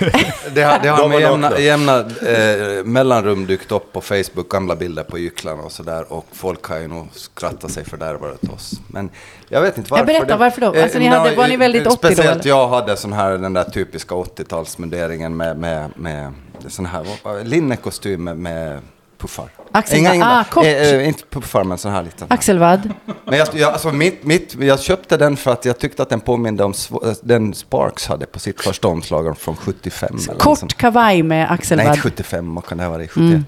Det 0.54 0.62
har, 0.62 0.80
det 0.84 0.90
har 0.90 0.98
De 0.98 1.10
med 1.10 1.20
jämna, 1.22 1.60
jämna 1.60 2.00
eh, 2.00 2.84
mellanrum 2.86 3.46
dykt 3.46 3.72
upp 3.72 3.94
på 3.94 4.02
Facebook, 4.02 4.50
gamla 4.50 4.76
bilder 4.76 5.04
på 5.04 5.18
gycklarna 5.18 5.64
och 5.64 5.72
sådär. 5.72 6.14
Och 6.14 6.26
folk 6.32 6.64
har 6.64 6.78
ju 6.78 6.88
nog 6.88 7.08
skrattat 7.40 7.72
sig 7.72 7.86
fördärvade 7.86 8.34
åt 8.34 8.50
oss. 8.54 8.72
Men 8.88 9.10
jag 9.50 9.62
vet 9.62 9.78
inte 9.78 9.92
varför. 9.92 10.06
berätta, 10.06 10.26
det- 10.26 10.36
varför 10.36 10.62
då? 10.62 10.74
Eh, 10.74 10.84
Alltså, 10.84 11.00
ni 11.00 11.08
hade- 11.08 11.36
var 11.36 11.48
ni 11.48 11.58
väldigt 11.58 11.88
80 11.88 11.98
då, 12.08 12.14
Speciellt 12.14 12.46
jag 12.46 12.68
hade 12.68 12.98
sån 12.98 13.14
här, 13.14 13.32
den 13.38 13.54
där 13.54 13.64
typiska 13.64 14.16
80-talsmunderingen 14.16 15.30
med, 15.30 15.58
med, 15.58 15.90
med 15.96 16.34
sån 16.68 16.86
här 16.86 17.06
linnekostym 17.44 18.24
med, 18.24 18.38
med 18.38 18.80
puffar. 19.18 19.50
Axel- 19.72 20.22
ah, 20.24 20.44
kort. 20.52 20.66
eh, 20.66 20.72
eh, 20.72 21.08
inte 21.08 21.24
puffar, 21.30 21.64
men 21.64 21.78
sån 21.78 21.92
här 21.92 22.04
liten. 22.04 22.28
Axelvadd? 22.30 22.94
Men 23.26 23.38
jag, 23.40 23.48
jag, 23.54 23.74
alltså 23.74 23.92
mitt, 23.92 24.24
mitt, 24.24 24.56
jag 24.60 24.80
köpte 24.80 25.18
den 25.18 25.38
för 25.38 25.52
att 25.52 25.66
jag 25.66 25.80
tyckte 25.80 26.04
att 26.04 26.10
den 26.10 26.20
påminde 26.20 26.64
om 26.64 26.74
den 27.22 27.54
Sparks 27.54 28.08
hade 28.08 28.26
på 28.26 28.40
sitt 28.40 28.62
första 28.62 28.88
omslag 28.88 29.38
från 29.38 29.56
75. 29.56 30.10
eller 30.10 30.34
något 30.34 30.42
sånt. 30.60 30.60
Kort 30.74 30.78
kavaj 30.78 31.24
med 31.24 31.38
Nej, 31.38 31.48
axelvadd? 31.50 31.88
inte 31.88 32.00
75, 32.02 32.56
vad 32.56 32.66
kan 32.66 32.78
det 32.78 32.84
ha 32.84 32.92
varit? 32.92 33.12
71? 33.12 33.42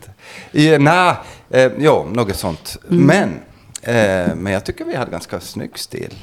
I, 0.52 0.78
nej, 0.78 1.14
eh, 1.50 1.72
jo, 1.78 2.08
något 2.12 2.36
sånt. 2.36 2.78
Mm. 2.90 3.04
Men, 3.06 3.40
eh, 3.82 4.36
men 4.36 4.54
jag 4.54 4.66
tycker 4.66 4.86
vi 4.86 4.96
hade 4.96 5.12
ganska 5.12 5.40
snygg 5.40 5.80
stil. 5.80 6.16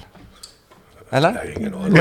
Eller? 1.11 1.55
Ingen 1.59 1.75
aning. 1.75 1.97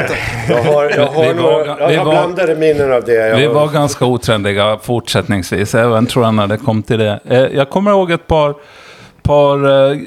Jag 0.49 0.63
har, 0.63 0.83
jag 0.89 1.07
har, 1.07 1.23
Vi 1.23 1.33
var- 1.33 1.51
några, 1.67 1.91
jag 1.91 1.97
har 1.99 2.05
var- 2.05 2.11
blandade 2.13 2.55
minnen 2.55 2.93
av 2.93 3.03
det. 3.03 3.13
Jag 3.13 3.37
Vi 3.37 3.45
har- 3.45 3.53
var 3.53 3.67
ganska 3.67 4.05
otrendiga 4.05 4.77
fortsättningsvis, 4.83 5.75
även 5.75 6.05
tror 6.05 6.25
jag 6.25 6.33
när 6.33 6.47
det 6.47 6.57
kom 6.57 6.83
till 6.83 6.99
det. 6.99 7.19
Eh, 7.25 7.37
Jag 7.39 7.69
kommer 7.69 7.91
ihåg 7.91 8.11
ett 8.11 8.27
par, 8.27 8.55
par 9.21 9.89
eh, 9.91 9.97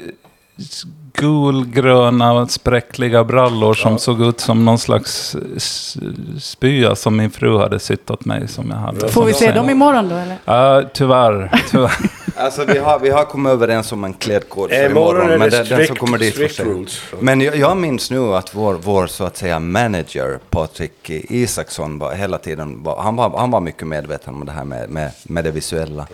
gulgröna 1.13 2.47
spräckliga 2.47 3.23
brallor 3.23 3.73
som 3.73 3.97
såg 3.99 4.21
ut 4.21 4.39
som 4.39 4.65
någon 4.65 4.77
slags 4.79 5.35
s- 5.57 5.97
spya 6.39 6.95
som 6.95 7.17
min 7.17 7.31
fru 7.31 7.57
hade 7.57 7.79
sytt 7.79 8.09
åt 8.11 8.25
mig. 8.25 8.47
Som 8.47 8.69
jag 8.69 8.77
hade 8.77 9.07
Får 9.09 9.25
vi 9.25 9.33
se 9.33 9.51
dem 9.51 9.69
imorgon 9.69 10.09
då 10.09 10.15
eller? 10.15 10.35
Ja, 10.45 10.83
tyvärr. 10.93 11.51
tyvärr. 11.71 11.91
Alltså 12.35 12.65
vi 12.65 12.77
har, 12.77 12.99
vi 12.99 13.09
har 13.09 13.25
kommit 13.25 13.51
överens 13.51 13.91
om 13.91 14.03
en 14.03 14.13
klädkod 14.13 14.69
för 14.69 14.75
Eh, 14.75 14.91
imorgon 14.91 15.11
imorgon, 15.15 15.31
är 15.31 15.37
men 15.37 15.49
det 15.49 15.63
den, 15.63 15.77
den 15.77 15.87
som 15.87 15.95
kommer 15.95 16.17
dit 16.17 16.37
får 16.37 16.47
strict 16.47 16.59
rules. 16.59 17.01
Men 17.19 17.41
jag, 17.41 17.55
jag 17.55 17.77
minns 17.77 18.11
nu 18.11 18.35
att 18.35 18.55
vår, 18.55 18.73
vår 18.73 19.07
så 19.07 19.23
att 19.23 19.37
säga 19.37 19.59
manager, 19.59 20.39
Patrik 20.49 21.09
Isaksson, 21.09 21.99
var 21.99 22.13
hela 22.13 22.37
tiden, 22.37 22.83
var, 22.83 23.01
han, 23.01 23.15
var, 23.15 23.37
han 23.37 23.51
var 23.51 23.61
mycket 23.61 23.87
medveten 23.87 24.33
om 24.35 24.45
det 24.45 24.51
här 24.51 24.63
med, 24.63 24.89
med, 24.89 25.11
med 25.23 25.43
det 25.43 25.51
visuella. 25.51 26.07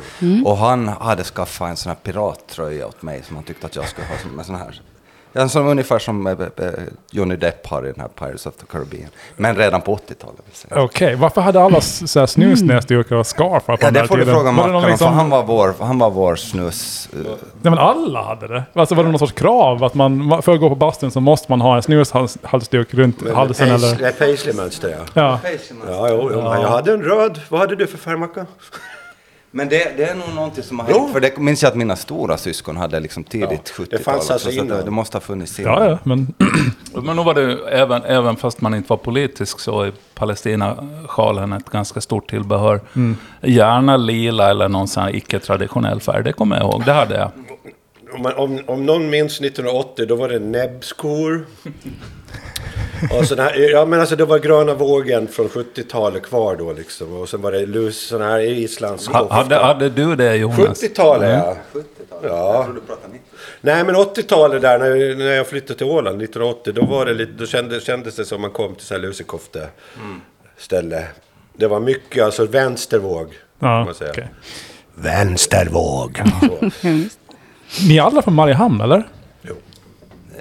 Och 0.45 0.57
han 0.57 0.87
hade 0.87 1.23
skaffat 1.23 1.69
en 1.69 1.77
sån 1.77 1.89
här 1.89 1.97
pirattröja 2.03 2.87
åt 2.87 3.01
mig 3.01 3.23
som 3.27 3.35
han 3.35 3.45
tyckte 3.45 3.65
att 3.65 3.75
jag 3.75 3.87
skulle 3.87 4.07
ha 4.07 4.17
som 4.17 4.39
en 4.39 4.45
sån 4.45 4.55
här. 4.55 4.81
Ja, 5.37 5.41
En 5.41 5.49
sån 5.49 5.67
ungefär 5.67 5.99
som 5.99 6.27
eh, 6.27 6.33
eh, 6.33 6.67
Johnny 7.11 7.35
Depp 7.35 7.67
har 7.67 7.83
i 7.87 7.91
den 7.91 7.99
här 8.01 8.07
Pirates 8.07 8.45
of 8.45 8.55
the 8.55 8.65
Caribbean. 8.65 9.09
Men 9.35 9.55
redan 9.55 9.81
på 9.81 9.95
80-talet 9.95 10.35
vill 10.45 10.55
säga. 10.55 10.81
Okej, 10.83 11.15
varför 11.15 11.41
hade 11.41 11.61
alla 11.61 11.81
så 11.81 12.19
här 12.19 12.25
snusnäsdukar 12.27 13.15
och 13.15 13.27
scarfar 13.27 13.59
på 13.59 13.71
Ja, 13.83 13.91
den 13.91 13.93
det 13.93 14.07
får 14.07 14.17
du 14.17 14.21
tiden? 14.23 14.35
fråga 14.35 14.51
Var 14.51 14.67
det 14.67 14.71
någon 14.73 14.73
Mackan 14.73 14.83
om, 14.83 14.89
liksom- 14.89 15.07
för 15.07 15.13
han 15.15 15.29
var 15.29 15.43
vår, 15.43 15.73
han 15.85 15.99
var 15.99 16.09
vår 16.09 16.35
snus... 16.35 17.09
eh, 17.13 17.19
Nej 17.21 17.35
men 17.61 17.77
alla 17.77 18.23
hade 18.23 18.47
det. 18.47 18.63
Alltså 18.73 18.95
var 18.95 19.03
det 19.03 19.09
någon 19.09 19.19
sorts 19.19 19.31
krav 19.33 19.83
att 19.83 19.93
man, 19.93 20.41
för 20.41 20.53
att 20.53 20.59
gå 20.59 20.69
på 20.69 20.75
bastun 20.75 21.11
så 21.11 21.19
måste 21.19 21.51
man 21.51 21.61
ha 21.61 21.75
en 21.75 21.83
snushalsduk 21.83 22.93
runt 22.93 23.21
Men 23.21 23.35
halsen 23.35 23.67
Paisley- 23.69 23.95
eller... 23.99 24.11
Paisley-mönster 24.11 24.89
ja. 24.89 24.97
Ja. 25.13 25.39
Ja, 25.87 26.07
jo, 26.09 26.29
jo. 26.33 26.39
Jag 26.39 26.69
hade 26.69 26.93
en 26.93 27.01
röd. 27.03 27.39
Vad 27.49 27.59
hade 27.59 27.75
du 27.75 27.87
för 27.87 27.97
färg, 27.97 28.17
Mackan? 28.17 28.45
Men 29.57 29.69
det, 29.69 29.97
det 29.97 30.03
är 30.03 30.15
nog 30.15 30.35
någonting 30.35 30.63
som 30.63 30.79
har 30.79 30.87
Jo. 30.91 30.99
hänt. 30.99 31.13
För 31.13 31.19
det 31.19 31.37
minns 31.37 31.63
jag 31.63 31.69
att 31.69 31.75
mina 31.77 31.95
stora 31.95 32.37
syskon 32.37 32.77
hade 32.77 32.99
liksom 32.99 33.23
tidigt 33.23 33.49
Ja, 33.77 33.83
70-tal. 33.83 33.85
det 33.89 33.99
fanns 34.03 34.31
alltså 34.31 34.49
så 34.51 34.55
innan. 34.55 34.67
Det, 34.77 34.83
det 34.83 34.91
måste 34.91 35.15
ha 35.17 35.21
funnits 35.21 35.59
innan. 35.59 35.73
Ja, 35.73 35.89
ja, 35.89 35.97
men... 36.03 36.33
Men 37.03 37.15
nog 37.15 37.25
var 37.25 37.33
det 37.33 37.41
ju, 37.41 37.57
även, 37.65 38.03
även 38.03 38.35
fast 38.35 38.61
man 38.61 38.73
inte 38.75 38.89
var 38.89 38.97
politisk 38.97 39.59
så 39.59 39.81
är 39.81 39.91
Palestina-sjalen 40.15 41.53
ett 41.53 41.69
ganska 41.69 42.01
stort 42.01 42.29
tillbehör. 42.29 42.81
Gärna 43.41 43.97
lila 43.97 44.49
eller 44.49 44.69
någon 44.69 44.87
sån 44.87 45.03
här 45.03 45.15
icke-traditionell 45.15 45.99
färg, 46.01 46.23
det 46.23 46.33
kommer 46.33 46.55
jag 46.55 46.63
ihåg. 46.65 46.83
Det 46.85 46.91
hade 46.93 47.15
jag. 47.17 47.31
Om, 48.15 48.21
man, 48.21 48.33
om, 48.35 48.59
om 48.65 48.85
någon 48.85 49.09
minns 49.09 49.41
1980, 49.41 50.05
då 50.05 50.15
var 50.15 50.29
det 50.29 50.39
näbbskor. 50.39 51.45
Och 53.11 53.25
sån 53.27 53.39
här, 53.39 53.71
ja 53.71 53.85
men 53.85 53.99
alltså 53.99 54.15
det 54.15 54.25
var 54.25 54.39
gröna 54.39 54.73
vågen 54.73 55.27
från 55.27 55.47
70-talet 55.47 56.23
kvar 56.23 56.55
då 56.55 56.73
liksom. 56.73 57.13
Och 57.21 57.29
sen 57.29 57.41
var 57.41 57.51
det 57.51 57.65
lus, 57.65 58.07
sån 58.07 58.21
här 58.21 58.39
islandsk 58.39 59.11
Ha, 59.11 59.33
hade, 59.33 59.55
hade 59.55 59.89
du 59.89 60.15
det 60.15 60.35
Jonas? 60.35 60.83
70-talet 60.83 61.29
ja. 61.29 61.57
70-talet? 61.73 61.85
Ja. 62.23 62.53
Jag 62.55 62.63
tror 62.65 62.73
du 62.75 62.81
pratar 62.81 63.07
90. 63.07 63.21
Nej 63.61 63.83
men 63.83 63.95
80-talet 63.95 64.61
där 64.61 64.79
när, 64.79 65.15
när 65.15 65.25
jag 65.35 65.47
flyttade 65.47 65.77
till 65.77 65.87
Åland 65.87 66.21
1980. 66.21 66.73
Då, 66.73 66.85
var 66.85 67.05
det 67.05 67.13
lite, 67.13 67.31
då 67.31 67.45
kändes, 67.45 67.83
kändes 67.83 68.15
det 68.15 68.25
som 68.25 68.41
man 68.41 68.51
kom 68.51 68.75
till 68.75 68.85
så 68.85 68.93
här 68.93 69.01
lusekofte 69.01 69.67
ställe. 70.57 71.03
Det 71.53 71.67
var 71.67 71.79
mycket 71.79 72.23
alltså 72.23 72.45
vänstervåg. 72.45 73.27
kan 73.59 73.69
Ja, 73.69 73.85
man 73.85 73.93
säga. 73.95 74.11
okej. 74.11 74.27
Vänstervåg. 74.95 76.21
Ni 77.87 77.97
är 77.97 78.01
alla 78.01 78.21
från 78.21 78.33
Mariehamn, 78.33 78.81
eller? 78.81 79.03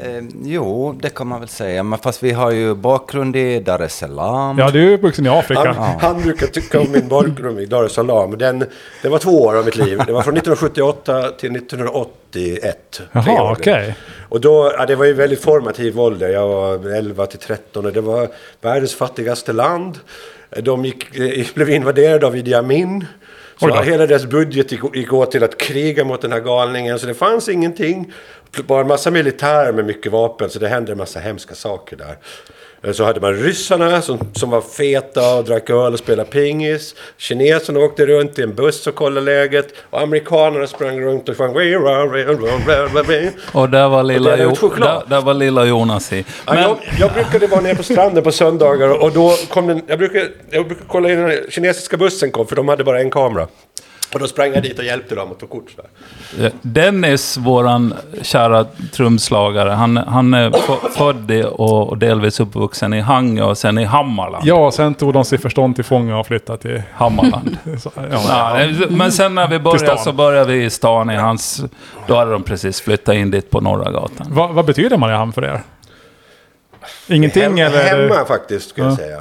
Eh, 0.02 0.22
jo, 0.42 0.92
det 1.02 1.10
kan 1.10 1.26
man 1.26 1.40
väl 1.40 1.48
säga. 1.48 1.82
Men 1.82 1.98
fast 1.98 2.22
vi 2.22 2.32
har 2.32 2.50
ju 2.50 2.74
bakgrund 2.74 3.36
i 3.36 3.60
Dar 3.60 3.82
es 3.82 3.96
Salaam. 3.96 4.58
Ja, 4.58 4.70
du 4.70 4.88
är 4.88 4.94
uppvuxen 4.94 5.26
i 5.26 5.28
Afrika. 5.28 5.72
Han, 5.72 6.00
han 6.00 6.22
brukar 6.22 6.46
tycka 6.46 6.80
om 6.80 6.92
min 6.92 7.08
bakgrund 7.08 7.60
i 7.60 7.66
Dar 7.66 7.84
es 7.84 7.92
Salaam. 7.92 8.38
Den, 8.38 8.64
det 9.02 9.08
var 9.08 9.18
två 9.18 9.42
år 9.42 9.56
av 9.56 9.64
mitt 9.64 9.76
liv. 9.76 10.00
Det 10.06 10.12
var 10.12 10.22
från 10.22 10.36
1978 10.36 11.30
till 11.30 11.56
1981. 11.56 12.78
Tre 12.90 13.02
Jaha, 13.12 13.52
okej. 13.52 13.96
Och 14.28 14.40
då, 14.40 14.72
ja, 14.78 14.86
det 14.86 14.96
var 14.96 15.04
ju 15.04 15.12
väldigt 15.12 15.42
formativ 15.42 16.00
ålder. 16.00 16.28
Jag 16.28 16.48
var 16.48 16.90
11 16.96 17.26
till 17.26 17.38
13 17.38 17.86
och 17.86 17.92
det 17.92 18.00
var 18.00 18.28
världens 18.60 18.94
fattigaste 18.94 19.52
land. 19.52 19.98
De 20.62 20.84
gick, 20.84 21.18
eh, 21.18 21.46
blev 21.54 21.70
invaderade 21.70 22.26
av 22.26 22.36
Idi 22.36 22.54
Amin. 22.54 23.06
Så 23.60 23.82
hela 23.82 24.06
deras 24.06 24.26
budget 24.26 24.72
gick 24.72 25.12
åt 25.12 25.30
till 25.30 25.44
att 25.44 25.58
kriga 25.58 26.04
mot 26.04 26.22
den 26.22 26.32
här 26.32 26.40
galningen. 26.40 26.98
Så 26.98 27.06
det 27.06 27.14
fanns 27.14 27.48
ingenting. 27.48 28.12
Bara 28.62 28.80
en 28.80 28.86
massa 28.88 29.10
militär 29.10 29.72
med 29.72 29.84
mycket 29.86 30.12
vapen. 30.12 30.50
Så 30.50 30.58
det 30.58 30.68
hände 30.68 30.92
en 30.92 30.98
massa 30.98 31.20
hemska 31.20 31.54
saker 31.54 31.96
där. 31.96 32.18
Eh, 32.84 32.92
Så 32.92 33.04
hade 33.04 33.20
man 33.20 33.34
ryssarna 33.34 34.02
som, 34.02 34.18
som 34.34 34.50
var 34.50 34.60
feta 34.60 35.34
och 35.36 35.44
drack 35.44 35.70
öl 35.70 35.92
och 35.92 35.98
spelade 35.98 36.30
pingis. 36.30 36.94
Kineserna 37.16 37.80
åkte 37.80 38.06
runt 38.06 38.38
i 38.38 38.42
en 38.42 38.54
buss 38.54 38.86
och 38.86 38.94
kollade 38.94 39.20
läget. 39.20 39.66
Och 39.90 40.00
amerikanerna 40.00 40.66
sprang 40.66 41.00
runt 41.00 41.28
och 41.28 41.36
sjöng... 41.36 41.50
Och 43.52 43.70
där 43.70 43.88
var 43.88 44.02
lilla, 44.02 44.36
jo, 44.38 44.54
där, 44.76 45.02
där 45.08 45.20
var 45.20 45.34
lilla 45.34 45.64
Jonas 45.64 46.12
i. 46.12 46.24
Ja, 46.46 46.52
Men, 46.54 46.62
jag, 46.62 46.78
jag 46.98 47.12
brukade 47.12 47.46
vara 47.46 47.60
nere 47.60 47.74
på 47.74 47.82
stranden 47.82 48.24
på 48.24 48.32
söndagar 48.32 49.02
och 49.02 49.12
då 49.12 49.34
kom 49.48 49.66
den... 49.66 49.82
Jag 49.86 49.98
brukade, 49.98 50.28
jag 50.50 50.66
brukade 50.66 50.86
kolla 50.88 51.10
in 51.12 51.18
den 51.18 51.50
kinesiska 51.50 51.96
bussen 51.96 52.30
kom 52.30 52.46
för 52.46 52.56
de 52.56 52.68
hade 52.68 52.84
bara 52.84 53.00
en 53.00 53.10
kamera. 53.10 53.48
Och 54.16 54.20
då 54.20 54.26
sprang 54.28 54.52
jag 54.54 54.62
dit 54.62 54.78
och 54.78 54.84
hjälpte 54.84 55.14
dem 55.14 55.32
att 55.32 55.38
ta 55.40 55.46
kort. 55.46 55.70
Så 55.76 55.82
där. 56.36 56.52
Dennis, 56.62 57.36
våran 57.36 57.94
kära 58.22 58.66
trumslagare, 58.92 59.70
han, 59.70 59.96
han 59.96 60.34
är 60.34 60.50
född 60.96 61.44
och, 61.44 61.88
och 61.88 61.98
delvis 61.98 62.40
uppvuxen 62.40 62.94
i 62.94 63.00
Hangö 63.00 63.42
och 63.42 63.58
sen 63.58 63.78
i 63.78 63.84
Hammarland. 63.84 64.46
Ja, 64.46 64.70
sen 64.70 64.94
tog 64.94 65.12
de 65.12 65.24
sig 65.24 65.38
förstånd 65.38 65.74
till 65.74 65.84
fånga 65.84 66.18
och 66.18 66.26
flyttade 66.26 66.58
till... 66.58 66.82
Hammarland. 66.94 67.56
Så, 67.82 67.90
ja. 68.10 68.58
Men 68.90 69.12
sen 69.12 69.34
när 69.34 69.48
vi 69.48 69.58
började 69.58 69.98
så 69.98 70.12
började 70.12 70.52
vi 70.52 70.64
i 70.64 70.70
stan 70.70 71.10
i 71.10 71.16
hans... 71.16 71.64
Då 72.06 72.16
hade 72.16 72.30
de 72.30 72.42
precis 72.42 72.80
flyttat 72.80 73.14
in 73.14 73.30
dit 73.30 73.50
på 73.50 73.60
Norra 73.60 73.90
gatan. 73.90 74.26
Vad, 74.30 74.50
vad 74.54 74.64
betyder 74.64 74.96
Mariehamn 74.96 75.32
för 75.32 75.44
er? 75.44 75.60
Ingenting 77.08 77.42
Hem, 77.42 77.58
eller? 77.58 77.84
hemma 77.84 78.24
faktiskt, 78.24 78.68
skulle 78.70 78.86
jag 78.86 78.92
Ja. 78.92 78.96
säga. 78.96 79.20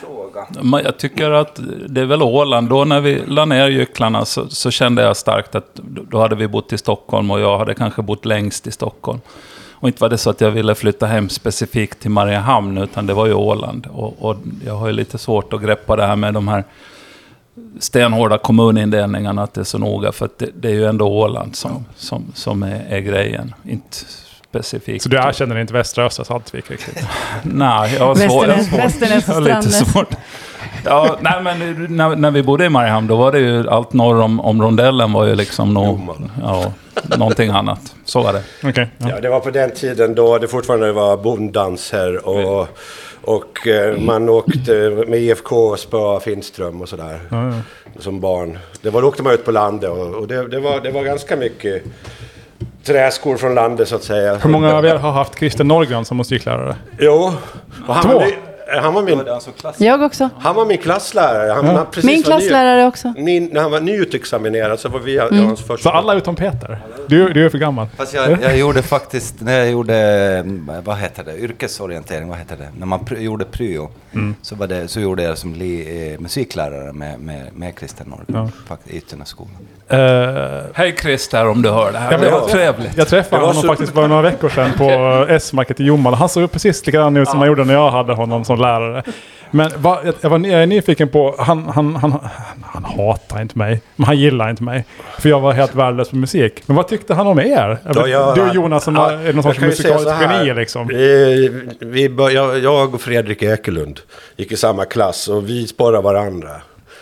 Fråga. 0.00 0.46
Jag 0.84 0.98
tycker 0.98 1.30
att 1.30 1.60
det 1.88 2.00
är 2.00 2.04
väl 2.04 2.22
Åland. 2.22 2.68
Då 2.68 2.84
när 2.84 3.00
vi 3.00 3.22
la 3.26 3.44
ner 3.44 3.68
gycklarna 3.68 4.24
så, 4.24 4.48
så 4.48 4.70
kände 4.70 5.02
jag 5.02 5.16
starkt 5.16 5.54
att 5.54 5.80
då 5.84 6.18
hade 6.18 6.36
vi 6.36 6.48
bott 6.48 6.72
i 6.72 6.78
Stockholm 6.78 7.30
och 7.30 7.40
jag 7.40 7.58
hade 7.58 7.74
kanske 7.74 8.02
bott 8.02 8.24
längst 8.24 8.66
i 8.66 8.70
Stockholm. 8.70 9.20
Och 9.72 9.88
inte 9.88 10.02
var 10.02 10.08
det 10.08 10.18
så 10.18 10.30
att 10.30 10.40
jag 10.40 10.50
ville 10.50 10.74
flytta 10.74 11.06
hem 11.06 11.28
specifikt 11.28 12.00
till 12.00 12.10
Mariehamn, 12.10 12.78
utan 12.78 13.06
det 13.06 13.14
var 13.14 13.26
ju 13.26 13.34
Åland. 13.34 13.86
Och, 13.92 14.24
och 14.24 14.36
jag 14.66 14.74
har 14.74 14.86
ju 14.86 14.92
lite 14.92 15.18
svårt 15.18 15.52
att 15.52 15.62
greppa 15.62 15.96
det 15.96 16.06
här 16.06 16.16
med 16.16 16.34
de 16.34 16.48
här 16.48 16.64
stenhårda 17.78 18.38
kommunindelningarna, 18.38 19.42
att 19.42 19.54
det 19.54 19.60
är 19.60 19.64
så 19.64 19.78
noga. 19.78 20.12
För 20.12 20.28
det, 20.36 20.50
det 20.54 20.68
är 20.68 20.72
ju 20.72 20.84
ändå 20.86 21.06
Åland 21.06 21.56
som, 21.56 21.84
som, 21.96 22.32
som 22.34 22.62
är, 22.62 22.86
är 22.88 23.00
grejen, 23.00 23.54
inte 23.64 23.96
specifikt. 24.52 25.02
Så 25.02 25.08
du 25.08 25.16
erkänner 25.16 25.58
inte 25.58 25.72
västra 25.72 26.04
östra 26.04 26.24
Saltvik 26.24 26.70
riktigt? 26.70 27.06
Nej, 27.42 27.94
jag 27.98 28.06
har 28.06 28.14
svårt. 28.14 28.46
Jag 28.46 29.34
har 29.34 29.40
lite 29.40 29.70
svårt. 29.70 30.08
Ja, 30.84 31.18
nej 31.20 31.42
men 31.42 31.86
när, 31.96 32.16
när 32.16 32.30
vi 32.30 32.42
bodde 32.42 32.64
i 32.64 32.68
Mariehamn, 32.68 33.06
då 33.06 33.16
var 33.16 33.32
det 33.32 33.38
ju 33.38 33.68
allt 33.68 33.92
norr 33.92 34.20
om, 34.20 34.40
om 34.40 34.62
rondellen 34.62 35.12
var 35.12 35.24
ju 35.24 35.34
liksom 35.34 35.74
nå, 35.74 36.16
ja, 36.42 36.72
någonting 37.16 37.50
annat. 37.50 37.94
Så 38.04 38.22
var 38.22 38.32
det. 38.32 38.42
Okej. 38.62 38.88
ja. 38.98 39.08
Ja, 39.08 39.20
det 39.20 39.28
var 39.28 39.40
på 39.40 39.50
den 39.50 39.70
tiden 39.70 40.14
då 40.14 40.38
det 40.38 40.48
fortfarande 40.48 40.92
var 40.92 41.16
bonddanser 41.16 42.28
och, 42.28 42.68
och 43.22 43.66
eh, 43.66 43.98
man 43.98 44.28
åkte 44.28 45.04
med 45.08 45.18
IFK 45.18 45.56
och 45.56 45.78
spöa 45.78 46.20
Finström 46.20 46.82
och 46.82 46.88
sådär. 46.88 47.20
Som 47.98 48.20
barn. 48.20 48.58
Det 48.82 48.90
var, 48.90 49.02
då 49.02 49.08
åkte 49.08 49.22
man 49.22 49.34
ut 49.34 49.44
på 49.44 49.50
landet 49.50 49.90
och, 49.90 50.14
och 50.14 50.28
det, 50.28 50.48
det, 50.48 50.60
var, 50.60 50.80
det 50.80 50.90
var 50.90 51.02
ganska 51.02 51.36
mycket 51.36 51.82
träskor 52.84 53.36
från 53.36 53.54
landet 53.54 53.88
så 53.88 53.96
att 53.96 54.02
säga. 54.04 54.34
Hur 54.36 54.50
många 54.50 54.74
av 54.74 54.86
er 54.86 54.96
har 54.96 55.12
haft 55.12 55.38
Christer 55.38 55.64
Norgran 55.64 56.04
som 56.04 56.16
musiklärare? 56.16 56.76
Jo, 56.98 57.32
och 57.88 57.94
han, 57.94 58.02
Två? 58.02 58.18
var, 58.18 58.26
han, 58.82 58.94
var 58.94 59.02
min, 59.02 59.28
alltså. 59.28 59.50
Jag 59.76 60.02
också. 60.02 60.28
han 60.38 60.54
var 60.54 60.66
min 60.66 60.78
klasslärare. 60.78 61.52
Han, 61.52 61.64
han 61.66 61.86
precis 61.86 62.04
Min 62.04 62.14
var 62.14 62.18
ny- 62.18 62.24
klasslärare 62.24 62.86
också. 62.86 63.08
Ny, 63.16 63.40
när 63.40 63.60
han 63.60 63.70
var 63.70 63.80
nyutexaminerad 63.80 64.80
så 64.80 64.88
var 64.88 64.98
vi 65.00 65.16
jag 65.16 65.32
hans 65.32 65.60
första. 65.60 65.90
Så 65.90 65.96
alla 65.96 66.14
utom 66.14 66.36
Peter? 66.36 66.78
Du, 67.08 67.28
du 67.32 67.44
är 67.44 67.48
för 67.48 67.58
gammal? 67.58 67.86
Fast 67.96 68.14
jag, 68.14 68.42
jag 68.42 68.58
gjorde 68.58 68.82
faktiskt, 68.82 69.40
när 69.40 69.58
jag 69.58 69.70
gjorde, 69.70 69.96
eh, 70.46 70.80
vad 70.84 70.96
heter 70.96 71.24
det, 71.24 71.36
yrkesorientering, 71.38 72.28
vad 72.28 72.38
heter 72.38 72.56
det? 72.56 72.68
När 72.78 72.86
man 72.86 73.00
pr- 73.00 73.18
gjorde 73.18 73.44
pryo, 73.44 73.88
så, 74.42 74.54
var 74.54 74.66
det, 74.66 74.88
så 74.88 75.00
gjorde 75.00 75.22
jag 75.22 75.38
som 75.38 75.54
li, 75.54 76.12
eh, 76.14 76.20
musiklärare 76.20 76.92
med, 76.92 77.20
med, 77.20 77.42
med 77.54 77.74
Christer 77.78 78.04
Norgren, 78.04 78.52
faktiskt, 78.66 78.94
i 78.94 78.98
Ytternaskolan. 78.98 79.52
Eh, 79.88 79.98
Hej 80.74 80.94
Christer 81.00 81.48
om 81.48 81.62
du 81.62 81.70
hör 81.70 81.92
det 81.92 81.98
här. 81.98 82.12
Ja, 82.12 82.18
det 82.18 82.30
var 82.30 82.38
jag- 82.38 82.48
trevligt. 82.48 82.96
jag 82.96 83.08
träffade 83.08 83.46
honom 83.46 83.62
faktiskt 83.62 83.92
för 83.92 84.08
några 84.08 84.22
veckor 84.22 84.48
sedan 84.48 84.70
på 84.78 84.90
S-market 85.28 85.80
i 85.80 85.84
Jomala. 85.84 86.16
Han 86.16 86.28
såg 86.28 86.52
precis 86.52 86.86
likadan 86.86 87.16
ut 87.16 87.28
som 87.28 87.38
han 87.38 87.48
gjorde 87.48 87.64
när 87.64 87.74
jag 87.74 87.90
hade 87.90 88.12
honom 88.14 88.44
som 88.44 88.58
lärare. 88.60 89.02
Men 89.54 89.70
vad, 89.76 89.98
jag, 90.20 90.30
var, 90.30 90.38
jag 90.38 90.62
är 90.62 90.66
nyfiken 90.66 91.08
på, 91.08 91.34
han, 91.38 91.68
han, 91.74 91.96
han, 91.96 92.18
han 92.64 92.84
hatar 92.84 93.42
inte 93.42 93.58
mig, 93.58 93.82
men 93.96 94.06
han 94.06 94.18
gillar 94.18 94.50
inte 94.50 94.62
mig. 94.62 94.84
För 95.18 95.28
jag 95.28 95.40
var 95.40 95.52
helt 95.52 95.74
värdelös 95.74 96.10
på 96.10 96.16
musik. 96.16 96.62
Men 96.66 96.76
vad 96.76 96.88
tyckte 96.88 97.14
han 97.14 97.26
om 97.26 97.38
er? 97.40 97.78
Ja, 97.94 98.06
jag- 98.06 98.34
du 98.34 98.42
och 98.42 98.54
Jonas 98.54 98.84
som 98.84 98.94
Ja, 98.96 99.10
är 99.12 99.32
någon 99.32 99.42
sorts 99.42 99.60
musikaliskt 99.60 100.10
här. 100.10 100.38
geni 100.44 100.54
liksom. 100.54 100.86
Vi, 100.86 101.48
vi, 101.80 102.08
bör- 102.08 102.30
jag, 102.30 102.58
jag 102.58 102.94
och 102.94 103.00
Fredrik 103.00 103.42
Ekelund 103.42 104.00
gick 104.36 104.52
i 104.52 104.56
samma 104.56 104.84
klass 104.84 105.28
och 105.28 105.48
vi 105.48 105.66
sporrade 105.66 106.02
varandra. 106.02 106.50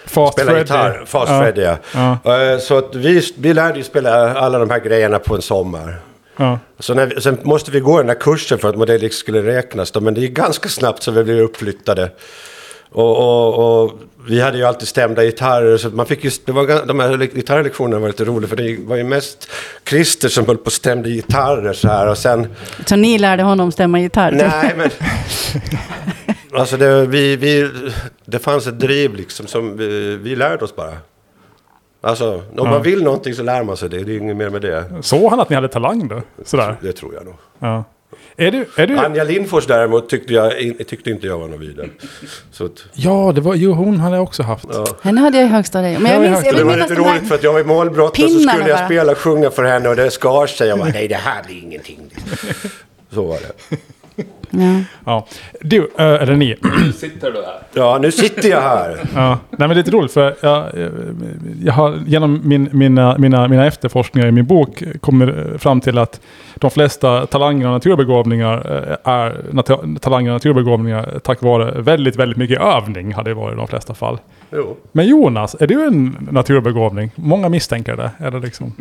Fast 0.07 0.33
Spela 0.33 0.51
Freddy. 0.51 0.61
gitarr, 0.65 1.03
Fast 1.07 1.33
Ja. 1.33 1.41
Freddy 1.43 1.63
ja. 1.63 2.13
Eh, 2.53 2.59
Så 2.59 2.79
att 2.79 2.95
vi, 2.95 3.23
vi 3.39 3.55
lärde 3.55 3.79
ju 3.79 3.85
spela 3.85 4.35
alla 4.35 4.59
de 4.59 4.71
här 4.71 4.81
grejerna 4.81 5.19
på 5.19 5.35
en 5.35 5.43
sommar. 5.43 5.97
Ja. 6.41 6.59
Så 6.79 6.95
när 6.95 7.07
vi, 7.07 7.21
sen 7.21 7.39
måste 7.43 7.71
vi 7.71 7.81
gå 7.81 7.99
den 7.99 8.09
här 8.09 8.21
kursen 8.21 8.59
för 8.59 8.69
att 8.69 8.77
modell 8.77 9.11
skulle 9.11 9.43
räknas. 9.43 9.91
Då, 9.91 10.01
men 10.01 10.15
det 10.15 10.21
gick 10.21 10.33
ganska 10.35 10.69
snabbt 10.69 11.03
så 11.03 11.11
vi 11.11 11.25
blev 11.25 11.41
uppflyttade. 11.41 12.11
Och, 12.93 13.17
och, 13.19 13.83
och 13.83 13.93
vi 14.29 14.41
hade 14.41 14.59
ju 14.59 14.65
alltid 14.65 14.89
stämda 14.89 15.25
gitarrer. 15.25 15.77
Så 15.77 15.91
man 15.91 16.07
fick 16.07 16.25
ju, 16.25 16.31
det 16.45 16.53
var, 16.53 16.87
de 16.87 17.01
här 17.01 17.17
le- 17.17 17.27
gitarrlektionerna 17.27 18.01
var 18.01 18.09
lite 18.09 18.25
roliga. 18.25 18.49
För 18.49 18.57
det 18.57 18.77
var 18.81 18.97
ju 18.97 19.05
mest 19.05 19.51
Christer 19.89 20.29
som 20.29 20.47
höll 20.47 20.57
på 20.57 20.65
och 20.67 20.73
stämde 20.73 21.11
gitarrer 21.11 21.73
så 21.73 21.89
här. 21.89 22.07
Och 22.07 22.19
sen... 22.19 22.49
Så 22.87 22.97
ni 22.97 23.19
lärde 23.19 23.43
honom 23.43 23.73
stämma 23.73 24.01
gitarr? 24.01 24.33
Nej, 24.33 24.75
men... 24.77 24.91
Alltså 26.53 26.77
det, 26.77 27.07
vi, 27.07 27.37
vi, 27.37 27.71
det 28.25 28.39
fanns 28.39 28.67
ett 28.67 28.81
driv 28.81 29.15
liksom 29.15 29.47
som 29.47 29.77
vi, 29.77 30.17
vi 30.17 30.37
lärde 30.37 30.65
oss 30.65 30.77
bara. 30.77 30.97
Alltså, 32.03 32.43
om 32.57 32.69
man 32.71 32.83
vill 32.83 33.03
någonting 33.05 33.35
så 33.35 33.43
lär 33.43 33.63
man 33.65 33.77
sig 33.77 33.89
det. 33.89 34.05
Det 34.05 34.13
är 34.13 34.19
inget 34.19 34.37
mer 34.37 34.51
med 34.51 34.63
det. 34.63 34.85
Såg 35.01 35.31
han 35.31 35.41
att 35.41 35.49
ni 35.49 35.55
hade 35.55 35.69
talang 35.69 36.09
då? 36.09 36.23
Sådär. 36.45 36.77
Det 36.83 36.93
tror 36.93 37.15
jag 37.15 37.25
nog. 37.25 37.35
Ja. 37.59 37.85
Är 38.37 38.51
du... 38.51 38.67
Är 38.77 38.87
du... 38.87 38.99
Anja 38.99 39.25
Lindfors 39.25 39.67
däremot 39.67 40.09
tyckte, 40.09 40.33
jag, 40.35 40.53
tyckte 40.89 41.11
inte 41.11 41.27
jag 41.27 41.39
var 41.39 41.49
någon 41.49 41.61
vidare. 41.61 41.89
Så 42.53 42.65
att, 42.65 42.73
Ja, 42.93 43.33
det 43.35 43.41
var, 43.41 43.55
jo, 43.55 43.73
hon 43.73 44.01
hade 44.01 44.17
jag 44.17 44.23
också 44.23 44.43
haft. 44.43 44.65
ja. 44.73 44.87
Henne 45.03 45.21
hade 45.21 45.39
jag 45.39 45.47
i 45.47 45.49
högstadiet. 45.49 46.01
Men 46.01 46.13
Ja, 46.13 46.17
jag 46.19 46.27
i 46.27 46.31
minns, 46.31 46.47
jag 46.47 46.55
Det 46.57 46.65
var 46.65 46.77
lite 46.77 46.95
roligt 46.95 47.29
för 47.29 47.35
att 47.35 47.43
jag 47.43 47.53
var 47.53 47.61
i 47.61 47.65
målbrott 47.65 48.19
och 48.19 48.31
så 48.31 48.39
skulle 48.41 48.69
jag 48.69 48.79
bara. 48.79 48.87
spela 48.87 49.13
och 49.13 49.19
sjunga 49.19 49.51
för 49.51 49.65
henne 49.65 49.89
och 49.89 49.97
det 49.97 50.11
skar 50.11 50.47
sig. 50.47 50.69
Jag 50.69 50.79
bara, 50.79 50.89
nej 50.89 51.09
det 51.09 51.15
här 51.15 51.43
blir 51.47 51.59
ingenting. 51.63 52.01
Så 53.15 53.23
var 53.27 53.39
det. 53.41 53.77
Ja. 54.53 54.81
Ja. 55.05 55.27
Du, 55.61 55.79
eh, 55.99 56.05
eller 56.23 56.37
ni. 56.37 56.57
Sitter 56.97 57.31
du 57.31 57.37
här? 57.43 57.59
Ja, 57.75 57.99
nu 58.03 58.13
sitter 58.13 58.49
jag 58.49 58.61
här. 58.61 59.01
Ja, 59.15 59.39
nej 59.51 59.59
men 59.59 59.69
det 59.69 59.75
är 59.75 59.77
lite 59.77 59.91
roligt 59.91 60.13
för 60.13 60.35
jag, 60.43 60.79
eh, 60.79 60.89
jag 61.65 61.73
har 61.73 61.99
genom 62.07 62.41
min, 62.45 62.69
mina, 62.73 63.19
mina, 63.19 63.49
mina 63.49 63.67
efterforskningar 63.67 64.29
i 64.29 64.33
min 64.33 64.47
bok 64.47 64.83
kommit 65.01 65.35
fram 65.63 65.81
till 65.81 65.99
att 65.99 66.21
de 66.55 66.71
flesta 66.71 67.27
talanger 67.27 67.67
och 67.67 67.73
naturbegåvningar 67.73 68.57
eh, 68.57 69.13
är 69.13 69.37
nat- 69.51 69.99
talanger 70.01 70.31
och 70.31 70.35
naturbegåvningar 70.35 71.19
tack 71.25 71.43
vare 71.43 71.81
väldigt, 71.81 72.17
väldigt 72.17 72.39
mycket 72.39 72.61
övning 72.61 73.15
hade 73.15 73.31
det 73.31 73.35
varit 73.35 73.53
i 73.55 73.57
de 73.57 73.69
flesta 73.69 73.95
fall. 73.95 74.19
Jo. 74.53 74.77
Men 74.93 75.07
Jonas, 75.07 75.57
är 75.61 75.67
du 75.67 75.85
en 75.87 76.17
naturbegåvning? 76.31 77.11
Många 77.15 77.49
misstänker 77.49 77.97
det. 77.97 78.11
Eller 78.27 78.41
liksom. 78.41 78.73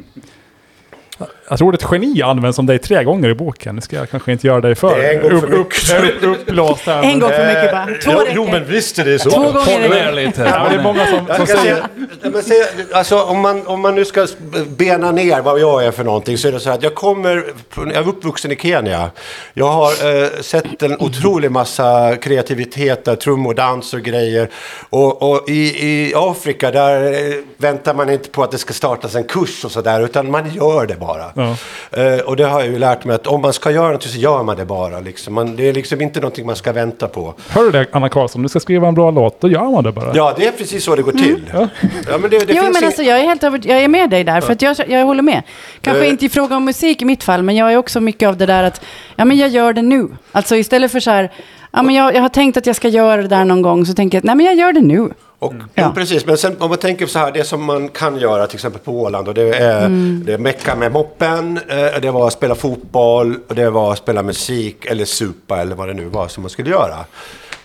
Jag 1.49 1.57
tror 1.57 1.67
ordet 1.67 1.85
geni 1.91 2.21
används 2.21 2.59
om 2.59 2.65
dig 2.65 2.79
tre 2.79 3.03
gånger 3.03 3.29
i 3.29 3.35
boken. 3.35 3.75
Det 3.75 3.81
ska 3.81 3.95
jag 3.95 4.09
kanske 4.09 4.31
inte 4.31 4.47
göra 4.47 4.61
dig 4.61 4.75
för. 4.75 4.99
Det 4.99 5.07
är 5.07 5.15
en 5.15 5.21
gång 5.21 5.41
för 5.41 5.53
upp, 5.53 5.53
upp, 5.53 5.83
upp. 6.23 6.87
En 6.87 7.19
gång 7.19 7.29
för 7.29 7.47
mycket 7.47 7.71
bara. 7.71 7.85
Två 7.85 8.11
jo, 8.11 8.31
jo, 8.35 8.47
men 8.51 8.65
visst 8.65 8.99
är 8.99 9.05
det 9.05 9.19
så. 9.19 9.29
Två 9.29 9.39
gånger 9.39 9.95
är 9.95 10.05
det. 10.05 10.11
lite. 10.11 10.41
Ja, 10.41 10.69
det 10.69 10.75
är 10.75 10.83
många 10.83 11.05
som, 11.05 11.35
som 11.37 11.47
säger... 11.47 11.75
säga, 11.75 11.87
men 12.21 12.43
säga, 12.43 12.65
alltså, 12.93 13.21
om, 13.21 13.39
man, 13.39 13.67
om 13.67 13.81
man 13.81 13.95
nu 13.95 14.05
ska 14.05 14.27
bena 14.67 15.11
ner 15.11 15.41
vad 15.41 15.59
jag 15.59 15.85
är 15.85 15.91
för 15.91 16.03
någonting 16.03 16.37
så 16.37 16.47
är 16.47 16.51
det 16.51 16.59
så 16.59 16.69
här 16.69 16.77
att 16.77 16.83
jag 16.83 16.95
kommer, 16.95 17.45
jag 17.75 17.93
är 17.93 18.07
uppvuxen 18.07 18.51
i 18.51 18.55
Kenya. 18.55 19.11
Jag 19.53 19.67
har 19.67 20.21
eh, 20.23 20.29
sett 20.41 20.83
en 20.83 20.97
otrolig 20.99 21.51
massa 21.51 22.15
kreativitet 22.15 23.05
där, 23.05 23.15
trummor, 23.15 23.53
dans 23.53 23.93
och 23.93 24.01
grejer. 24.01 24.49
Och, 24.89 25.31
och 25.31 25.49
i, 25.49 25.87
i 25.87 26.13
Afrika 26.15 26.71
där 26.71 27.13
eh, 27.13 27.35
väntar 27.57 27.93
man 27.93 28.09
inte 28.09 28.29
på 28.29 28.43
att 28.43 28.51
det 28.51 28.57
ska 28.57 28.73
startas 28.73 29.15
en 29.15 29.23
kurs 29.23 29.65
och 29.65 29.71
sådär 29.71 30.01
utan 30.01 30.31
man 30.31 30.53
gör 30.53 30.85
det 30.85 30.95
bara. 30.95 31.31
Ja. 31.39 31.55
Eh, 32.01 32.19
och 32.19 32.35
det 32.35 32.43
har 32.43 32.59
jag 32.59 32.69
ju 32.69 32.79
lärt 32.79 33.05
mig 33.05 33.15
att 33.15 33.27
om 33.27 33.41
man 33.41 33.53
ska 33.53 33.71
göra 33.71 33.83
någonting 33.85 34.11
så 34.11 34.17
gör 34.19 34.43
man 34.43 34.57
det 34.57 34.65
bara. 34.65 34.99
Liksom. 34.99 35.33
Man, 35.33 35.55
det 35.55 35.69
är 35.69 35.73
liksom 35.73 36.01
inte 36.01 36.19
någonting 36.19 36.45
man 36.45 36.55
ska 36.55 36.71
vänta 36.73 37.07
på. 37.07 37.33
Hör 37.49 37.63
du 37.63 37.71
det 37.71 37.85
Anna 37.91 38.09
Karlsson? 38.09 38.41
Du 38.43 38.49
ska 38.49 38.59
skriva 38.59 38.87
en 38.87 38.93
bra 38.95 39.11
låt, 39.11 39.41
då 39.41 39.49
gör 39.49 39.71
man 39.71 39.83
det 39.83 39.91
bara. 39.91 40.11
Ja, 40.15 40.33
det 40.37 40.45
är 40.47 40.51
precis 40.51 40.83
så 40.83 40.95
det 40.95 41.01
går 41.01 41.11
till. 41.11 41.43
Ja. 41.53 41.67
men 42.07 42.21
det, 42.21 42.29
det 42.29 42.53
Jo, 42.53 42.63
finns 42.63 42.73
men 42.73 42.83
ing- 42.83 42.85
alltså, 42.85 43.03
jag 43.03 43.19
är 43.19 43.23
helt 43.23 43.43
över, 43.43 43.61
jag 43.67 43.79
är 43.83 43.87
med 43.87 44.09
dig 44.09 44.23
där, 44.23 44.41
för 44.41 44.53
att 44.53 44.61
jag, 44.61 44.75
jag 44.87 45.05
håller 45.05 45.23
med. 45.23 45.43
Kanske 45.81 46.03
Eh. 46.03 46.09
inte 46.09 46.25
i 46.25 46.29
fråga 46.29 46.55
om 46.57 46.65
musik 46.65 47.01
i 47.01 47.05
mitt 47.05 47.23
fall, 47.23 47.43
men 47.43 47.55
jag 47.55 47.73
är 47.73 47.77
också 47.77 48.01
mycket 48.01 48.29
av 48.29 48.37
det 48.37 48.45
där 48.45 48.63
att, 48.63 48.81
ja 49.15 49.25
men 49.25 49.37
jag 49.37 49.49
gör 49.49 49.73
det 49.73 49.81
nu. 49.81 50.07
Alltså 50.31 50.55
istället 50.55 50.91
för 50.91 50.99
så 50.99 51.11
här, 51.11 51.31
ja 51.71 51.81
men 51.83 51.95
jag, 51.95 52.15
jag 52.15 52.21
har 52.21 52.29
tänkt 52.29 52.57
att 52.57 52.65
jag 52.65 52.75
ska 52.75 52.87
göra 52.87 53.21
det 53.21 53.27
där 53.27 53.45
någon 53.45 53.61
gång, 53.61 53.85
så 53.85 53.93
tänker 53.93 54.17
jag, 54.17 54.25
nej 54.25 54.35
men 54.35 54.45
jag 54.45 54.55
gör 54.55 54.73
det 54.73 54.81
nu. 54.81 55.09
Och, 55.39 55.53
Ja. 55.73 55.83
Jo, 55.87 55.91
precis. 55.95 56.25
Men 56.25 56.37
sen 56.37 56.55
om 56.59 56.69
man 56.69 56.77
tänker 56.77 57.05
så 57.05 57.19
här, 57.19 57.31
det 57.31 57.43
som 57.43 57.63
man 57.63 57.89
kan 57.89 58.17
göra 58.19 58.47
till 58.47 58.55
exempel 58.55 58.81
på 58.81 58.91
Åland 59.01 59.27
och 59.27 59.33
det 59.33 59.55
är, 59.55 59.85
Mm. 59.85 60.23
det 60.25 60.33
är 60.33 60.37
mecka 60.37 60.75
med 60.75 60.91
moppen, 60.91 61.59
eh, 61.69 62.01
det 62.01 62.11
var 62.11 62.27
att 62.27 62.33
spela 62.33 62.55
fotboll, 62.55 63.39
och 63.47 63.55
det 63.55 63.69
var 63.69 63.91
att 63.91 63.97
spela 63.97 64.23
musik 64.23 64.85
eller 64.85 65.05
supa 65.05 65.61
eller 65.61 65.75
vad 65.75 65.87
det 65.87 65.93
nu 65.93 66.05
var 66.05 66.27
som 66.27 66.43
man 66.43 66.49
skulle 66.49 66.69
göra. 66.69 67.05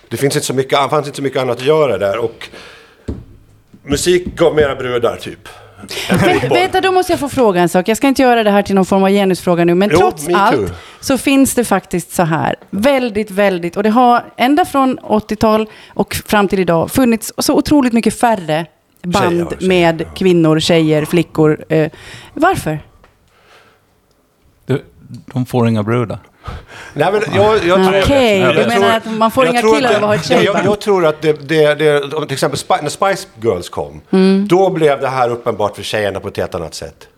Det 0.09 0.17
finns 0.17 0.35
inte 0.37 0.47
så 0.47 0.55
mycket, 0.55 0.91
fanns 0.91 1.07
inte 1.07 1.17
så 1.17 1.23
mycket 1.23 1.43
annat 1.43 1.57
att 1.59 1.65
göra 1.67 1.99
där 1.99 2.19
och 2.19 2.49
musik 3.83 4.25
gav 4.37 4.55
mera 4.55 4.75
brudar 4.75 5.17
typ. 5.17 5.49
Men, 6.11 6.49
vänta, 6.49 6.81
då 6.81 6.93
måste 6.93 7.13
jag 7.13 7.21
få 7.21 7.29
fråga 7.29 7.61
en 7.61 7.69
sak. 7.69 7.89
Jag 7.89 7.97
ska 7.97 8.09
inte 8.09 8.23
göra 8.23 8.45
det 8.45 8.51
här 8.51 8.63
till 8.63 8.75
någon 8.75 8.85
form 8.85 9.05
av 9.05 9.11
genusfråga 9.11 9.65
nu, 9.65 9.75
men 9.75 9.91
Jo, 9.93 9.99
trots 9.99 10.29
allt 10.35 10.73
så 11.01 11.19
finns 11.19 11.55
det 11.55 11.65
faktiskt 11.65 12.15
så 12.15 12.23
här, 12.23 12.57
väldigt, 12.71 13.31
väldigt, 13.31 13.77
och 13.77 13.83
det 13.83 13.91
har 13.91 14.25
ända 14.37 14.65
från 14.65 14.99
80-tal 14.99 15.69
och 15.89 16.15
fram 16.15 16.49
till 16.49 16.59
idag 16.59 16.91
funnits 16.91 17.33
så 17.39 17.55
otroligt 17.55 17.93
mycket 17.93 18.21
färre 18.21 18.67
band 19.03 19.31
Tjejer, 19.31 19.47
tjejer, 19.51 19.69
med 19.69 20.07
kvinnor, 20.15 20.61
tjejer, 20.61 21.05
flickor. 21.05 21.65
Eh, 21.69 21.91
varför? 22.35 22.79
Du, 24.67 24.83
de 25.27 25.47
får 25.47 25.69
inga 25.69 25.83
brudar. 25.83 26.19
Nej, 26.95 27.13
men 27.13 27.23
jag, 27.35 27.55
jag 27.67 27.77
tror... 27.89 28.03
Okej, 28.03 28.39
jag 28.39 28.55
du 28.57 28.63
tror- 28.63 28.69
menar 28.81 28.97
att 28.97 29.07
man 29.19 29.31
får 29.31 29.47
inga 29.47 29.61
killar 29.63 29.91
att 29.91 29.97
av 29.97 30.03
att 30.03 30.09
ha 30.09 30.15
ett 30.15 30.25
tjejband? 30.27 30.67
jag 30.67 30.81
tror 30.81 31.07
att 31.07 31.23
det, 31.23 31.49
det, 31.49 31.75
det 31.75 32.15
om 32.15 32.27
till 32.27 32.33
exempel 32.35 32.61
när 32.83 32.89
Spice 32.89 33.29
Girls 33.43 33.69
kom, 33.69 34.01
Mm. 34.11 34.49
då 34.49 34.71
blev 34.71 35.01
det 35.01 35.09
här 35.09 35.31
uppenbart 35.31 35.77
för 35.77 35.83
tjejerna 35.83 36.21
på 36.21 36.29
ett 36.29 36.37
helt 36.37 36.55
annat 36.55 36.75
sätt. 36.75 37.09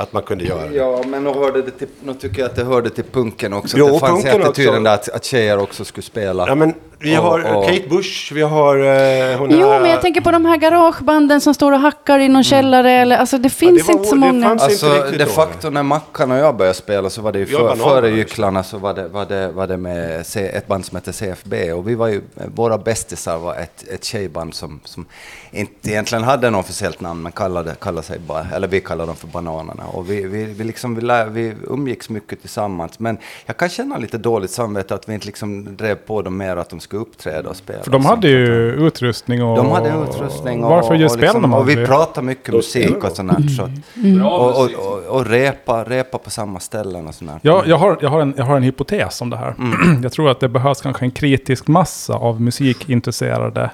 Att 0.00 0.12
man 0.12 0.22
kunde 0.22 0.44
göra 0.44 0.66
det. 0.68 0.74
Ja, 0.76 1.02
men 1.06 1.24
nu, 1.24 1.30
hörde 1.30 1.62
det 1.62 1.70
till, 1.70 1.88
nu 2.02 2.14
tycker 2.14 2.38
jag 2.40 2.46
att 2.50 2.56
det 2.56 2.64
hörde 2.64 2.90
till 2.90 3.04
punken 3.04 3.52
också. 3.52 3.76
Jo, 3.78 3.86
det 3.92 3.98
fanns 3.98 4.24
punken 4.24 4.42
attityden 4.42 4.72
också. 4.74 4.82
där 4.84 4.94
att, 4.94 5.08
att 5.08 5.24
tjejer 5.24 5.58
också 5.58 5.84
skulle 5.84 6.02
spela. 6.04 6.44
Ja, 6.48 6.54
men 6.54 6.74
vi 6.98 7.18
Och- 7.18 7.22
har 7.22 7.54
och- 7.56 7.64
Kate 7.66 7.88
Bush, 7.88 8.32
vi 8.34 8.42
har... 8.42 8.76
eh, 8.78 9.38
hon 9.38 9.50
Jo, 9.50 9.68
men 9.68 9.90
jag 9.90 10.00
tänker 10.00 10.20
på 10.20 10.30
de 10.30 10.44
här 10.44 10.56
garagebanden 10.56 11.40
som 11.40 11.54
står 11.54 11.72
och 11.72 11.80
hackar 11.80 12.18
i 12.18 12.28
någon 12.28 12.44
källare. 12.44 12.92
Eller, 12.92 13.16
alltså, 13.16 13.38
det 13.38 13.50
finns 13.50 13.86
var- 13.88 13.92
inte 13.94 14.04
så 14.08 14.14
det 14.14 14.20
många. 14.20 14.48
fanns- 14.48 14.62
inte 14.62 14.64
Alltså 14.64 15.02
riktigt 15.02 15.18
de 15.18 15.24
då. 15.24 15.30
facto 15.30 15.70
när 15.70 15.82
Mackan 15.82 16.30
och 16.30 16.38
jag 16.38 16.56
började 16.56 16.74
spela 16.78 17.10
så 17.10 17.22
var 17.22 17.32
det 17.32 17.38
ju 17.38 17.46
Ja, 17.50 17.58
för, 17.76 17.76
före. 17.84 18.10
Gycklarna 18.10 18.62
så 18.62 18.78
var 18.78 18.94
det, 18.94 19.08
var 19.08 19.24
det, 19.24 19.48
var 19.48 19.66
det 19.66 19.76
med 19.76 20.26
C, 20.26 20.40
ett 20.54 20.66
band 20.66 20.84
som 20.86 20.96
hette 20.96 21.12
CFB 21.12 21.72
och 21.72 21.88
vi 21.88 21.94
var 21.94 22.08
ju, 22.08 22.22
våra 22.54 22.78
bästisar 22.78 23.38
var 23.38 23.54
ett, 23.54 23.88
ett 23.88 24.04
tjejband 24.04 24.54
som, 24.54 24.80
som 24.84 25.06
inte 25.50 25.90
egentligen 25.90 26.24
hade 26.24 26.50
något 26.50 26.64
officiellt 26.64 27.00
namn 27.00 27.22
men 27.22 27.32
kallade, 27.32 27.74
kallade 27.80 28.06
sig 28.06 28.18
bara, 28.18 28.46
eller 28.54 28.68
vi 28.68 28.80
kallade 28.80 29.06
dem 29.06 29.16
för 29.16 29.26
Bananerna 29.26 29.82
och 29.90 30.10
vi, 30.10 30.26
vi, 30.26 30.44
vi, 30.44 30.64
liksom, 30.64 30.94
vi, 30.94 31.00
lär, 31.00 31.26
vi 31.26 31.54
umgicks 31.68 32.10
mycket 32.10 32.40
tillsammans 32.40 32.98
men 32.98 33.18
jag 33.46 33.56
kan 33.56 33.68
känna 33.68 33.98
lite 33.98 34.18
dåligt 34.18 34.50
samvete 34.50 34.94
att 34.94 35.08
vi 35.08 35.14
inte 35.14 35.26
liksom 35.26 35.76
drev 35.76 35.94
på 35.94 36.22
dem 36.22 36.36
mer 36.36 36.56
att 36.56 36.70
de 36.70 36.80
skulle 36.80 37.02
uppträda 37.02 37.50
och 37.50 37.56
spela. 37.56 37.82
För 37.82 37.90
de 37.90 38.04
hade 38.04 38.28
ju 38.28 38.72
utrustning 38.86 39.42
och... 39.42 39.56
De 39.56 39.70
hade 39.70 39.88
utrustning 40.08 40.64
och, 40.64 40.70
Varför 40.70 40.94
just 40.94 41.14
och, 41.14 41.20
liksom, 41.20 41.54
och 41.54 41.68
vi 41.68 41.86
pratade 41.86 42.26
mycket 42.26 42.54
musik 42.54 43.04
och 43.04 43.12
sånt 43.12 43.32
här, 43.32 43.48
så 43.48 43.62
att, 43.62 43.70
Mm. 43.96 44.26
och, 44.26 44.48
och, 44.48 44.70
och, 44.74 45.16
och 45.16 45.26
repa, 45.26 45.84
repa 45.84 46.18
på 46.18 46.30
samma 46.30 46.60
ställen 46.60 47.08
och 47.08 47.14
sånt 47.14 47.30
där. 47.30 47.38
Jag, 47.42 47.66
jag, 47.66 47.76
har, 47.76 47.98
jag, 48.00 48.10
har 48.10 48.20
en, 48.20 48.34
jag 48.36 48.44
har 48.44 48.56
en 48.56 48.62
hypotes 48.62 49.20
om 49.20 49.30
det 49.30 49.36
här. 49.36 49.54
Mm. 49.58 50.02
Jag 50.02 50.12
tror 50.12 50.30
att 50.30 50.40
det 50.40 50.48
behövs 50.48 50.80
kanske 50.80 51.04
en 51.04 51.10
kritisk 51.10 51.66
massa 51.66 52.14
av 52.14 52.40
musikintresserade 52.40 53.70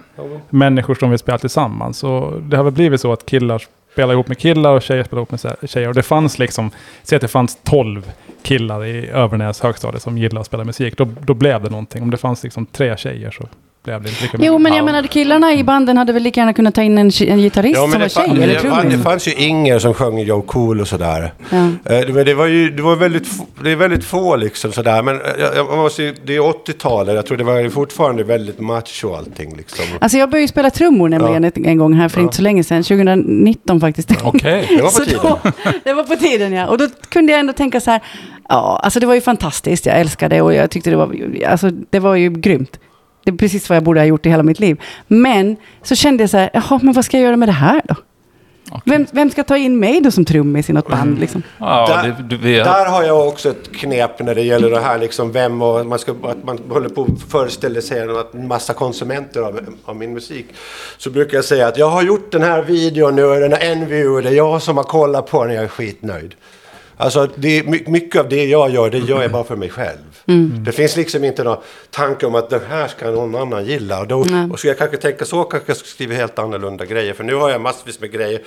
människor 0.50 0.94
som 0.94 1.10
vill 1.10 1.18
spela 1.18 1.38
tillsammans. 1.38 2.04
Och 2.04 2.42
det 2.42 2.56
har 2.56 2.64
väl 2.64 2.72
blivit 2.72 3.00
så 3.00 3.12
att 3.12 3.26
killar 3.26 3.62
spelar 3.96 4.14
ihop 4.14 4.28
med 4.28 4.38
killar 4.38 4.72
och 4.72 4.82
tjejer 4.82 5.04
spelar 5.04 5.20
ihop 5.20 5.30
med 5.30 5.70
tjejer. 5.70 5.88
Och 5.88 5.94
det 5.94 6.02
fanns 6.02 6.38
liksom, 6.38 6.70
säg 7.02 7.16
att 7.16 7.22
det 7.22 7.28
fanns 7.28 7.58
12 7.62 8.12
killar 8.42 8.84
i 8.84 9.08
Övernäs 9.08 9.60
högstadie 9.60 10.00
som 10.00 10.18
gillade 10.18 10.40
att 10.40 10.46
spela 10.46 10.64
musik. 10.64 10.96
Då, 10.96 11.08
då 11.20 11.34
blev 11.34 11.62
det 11.62 11.70
någonting. 11.70 12.02
Om 12.02 12.10
det 12.10 12.16
fanns 12.16 12.42
liksom 12.42 12.66
tre 12.66 12.96
tjejer 12.96 13.30
så 13.30 13.48
blev 13.86 14.02
det 14.02 14.08
inte 14.08 14.22
lika 14.22 14.36
Jo, 14.40 14.58
men 14.58 14.72
jag 14.72 14.80
Ja. 14.80 14.84
menar 14.84 15.02
killarna 15.02 15.52
i 15.54 15.64
banden 15.64 15.96
hade 15.96 16.12
väl 16.12 16.22
lika 16.22 16.40
gärna 16.40 16.52
kunnat 16.52 16.74
ta 16.74 16.82
in 16.82 16.98
en, 16.98 17.10
en 17.28 17.38
gitarrist 17.38 17.76
som 17.80 17.90
var 17.90 18.08
tjej 18.08 18.24
eller 18.30 18.46
det, 18.46 18.60
fann, 18.60 18.88
det 18.88 18.98
fanns 18.98 19.28
ju 19.28 19.32
Inger 19.32 19.78
som 19.78 19.94
sjöng 19.94 20.18
Joe 20.18 20.42
Cool 20.42 20.80
och 20.80 20.88
sådär. 20.88 21.32
Ja. 21.50 21.56
Eh, 21.56 21.70
det- 21.84 22.12
Men 22.12 22.24
det 22.26 22.34
var 22.34 22.46
ju 22.46 22.70
det 22.70 22.82
var 22.82 22.96
väldigt, 22.96 23.26
få- 23.28 23.46
det 23.64 23.70
är 23.72 23.76
väldigt 23.76 24.04
få 24.04 24.36
liksom 24.36 24.72
sådär. 24.72 25.02
Men 25.02 25.14
eh, 25.20 25.26
jag, 25.38 25.56
jag 25.56 25.76
måste, 25.78 26.14
det 26.24 26.36
är 26.36 26.40
80-talet, 26.40 27.14
jag 27.14 27.26
tror 27.26 27.36
det 27.38 27.44
var 27.44 27.68
fortfarande 27.70 28.24
väldigt 28.24 28.60
macho 28.60 29.14
allting 29.18 29.56
liksom. 29.56 29.84
Alltså 30.00 30.18
jag 30.18 30.30
började 30.30 30.42
ju 30.42 30.48
spela 30.48 30.70
trummor 30.70 31.08
nämligen 31.08 31.44
ett, 31.44 31.56
en 31.56 31.78
gång 31.78 31.92
här 31.94 32.08
för 32.08 32.20
inte 32.20 32.36
så 32.36 32.42
länge 32.42 32.64
sedan, 32.64 32.82
2019 32.82 33.80
faktiskt. 33.80 34.10
Okej. 34.24 34.66
Det 34.76 34.82
var 34.82 34.90
på 34.90 35.04
tiden. 35.04 35.20
Då, 35.22 35.38
det 35.84 35.92
var 35.94 36.04
på 36.04 36.16
tiden 36.16 36.52
ja. 36.52 36.66
Och 36.66 36.78
då 36.78 36.88
kunde 37.08 37.32
jag 37.32 37.40
ändå 37.40 37.52
tänka 37.52 37.80
så 37.80 37.90
här, 37.90 38.00
ja, 38.48 38.80
alltså 38.82 39.00
det 39.00 39.06
var 39.06 39.14
ju 39.14 39.20
fantastiskt, 39.20 39.86
jag 39.86 40.00
älskade 40.00 40.36
det 40.36 40.42
och 40.42 40.54
jag 40.54 40.70
tyckte 40.70 40.90
det 40.90 40.96
var, 40.96 41.16
alltså 41.48 41.70
det 41.90 41.98
var 41.98 42.14
ju 42.14 42.30
grymt. 42.30 42.78
Det 43.26 43.32
är 43.32 43.36
precis 43.36 43.68
vad 43.68 43.76
jag 43.76 43.82
borde 43.82 44.00
ha 44.00 44.04
gjort 44.04 44.26
i 44.26 44.30
hela 44.30 44.42
mitt 44.42 44.60
liv. 44.60 44.80
Men 45.06 45.56
så 45.82 45.94
kände 45.94 46.22
jag 46.22 46.30
så 46.30 46.36
här, 46.36 46.50
jaha, 46.52 46.80
men 46.82 46.94
vad 46.94 47.04
ska 47.04 47.16
jag 47.16 47.24
göra 47.24 47.36
med 47.36 47.48
det 47.48 47.52
här 47.52 47.82
då? 47.84 47.94
Vem, 48.84 49.06
vem 49.12 49.30
ska 49.30 49.42
ta 49.42 49.56
in 49.56 49.78
mig 49.78 50.00
då 50.00 50.10
som 50.10 50.24
trummis 50.24 50.70
i 50.70 50.72
något 50.72 50.88
band 50.88 51.18
liksom? 51.18 51.42
Ja, 51.58 52.02
Där, 52.02 52.16
det, 52.28 52.36
vi, 52.36 52.54
där 52.54 52.86
har 52.86 53.02
jag 53.02 53.28
också 53.28 53.50
ett 53.50 53.72
knep 53.72 54.20
när 54.20 54.34
det 54.34 54.42
gäller 54.42 54.70
det 54.70 54.80
här 54.80 54.98
liksom 54.98 55.32
vem 55.32 55.62
och 55.62 55.86
man 55.86 55.98
ska, 55.98 56.12
att 56.12 56.44
man 56.44 56.58
håller 56.68 56.88
på 56.88 57.02
att 57.02 57.30
föreställa 57.30 57.80
sig 57.80 58.02
att 58.02 58.34
en 58.34 58.48
massa 58.48 58.72
konsumenter 58.72 59.40
av, 59.40 59.60
av 59.84 59.96
min 59.96 60.12
musik. 60.12 60.46
Så 60.98 61.10
brukar 61.10 61.36
jag 61.38 61.44
säga 61.44 61.68
att 61.68 61.78
jag 61.78 61.90
har 61.90 62.02
gjort 62.02 62.32
den 62.32 62.42
här 62.42 62.62
videon 62.62 63.16
nu 63.16 63.24
och 63.24 63.40
den 63.40 63.52
har 63.52 63.58
en 63.58 63.86
view 63.88 64.08
och 64.08 64.22
det 64.22 64.28
är 64.28 64.34
jag 64.34 64.62
som 64.62 64.76
har 64.76 64.84
kollat 64.84 65.30
på 65.30 65.42
den 65.44 65.50
och 65.50 65.56
jag 65.56 65.64
är 65.64 65.68
skitnöjd. 65.68 66.34
Alltså 66.96 67.28
det 67.36 67.66
mycket 67.86 68.20
av 68.20 68.28
det 68.28 68.44
jag 68.44 68.70
gör, 68.70 68.90
det 68.90 68.98
gör 68.98 69.22
jag 69.22 69.30
bara 69.30 69.44
för 69.44 69.56
mig 69.56 69.70
själv. 69.70 70.22
Det 70.64 70.72
finns 70.72 70.96
liksom 70.96 71.24
inte 71.24 71.44
någon 71.44 71.56
tanke 71.90 72.26
om 72.26 72.34
att 72.34 72.50
den 72.50 72.60
här 72.68 72.88
ska 72.88 73.10
någon 73.10 73.34
annan 73.34 73.64
gilla. 73.66 74.00
Och 74.00 74.06
då 74.06 74.26
och 74.52 74.58
ska 74.58 74.68
jag 74.68 74.78
kanske 74.78 74.96
tänka 74.96 75.24
så 75.24 75.44
kanske 75.44 75.70
jag 75.70 75.76
ska 75.76 75.86
skriva 75.86 76.14
helt 76.14 76.38
annorlunda 76.38 76.84
grejer. 76.84 77.14
För 77.14 77.24
nu 77.24 77.34
har 77.34 77.50
jag 77.50 77.60
massvis 77.60 78.00
med 78.00 78.12
grejer 78.12 78.40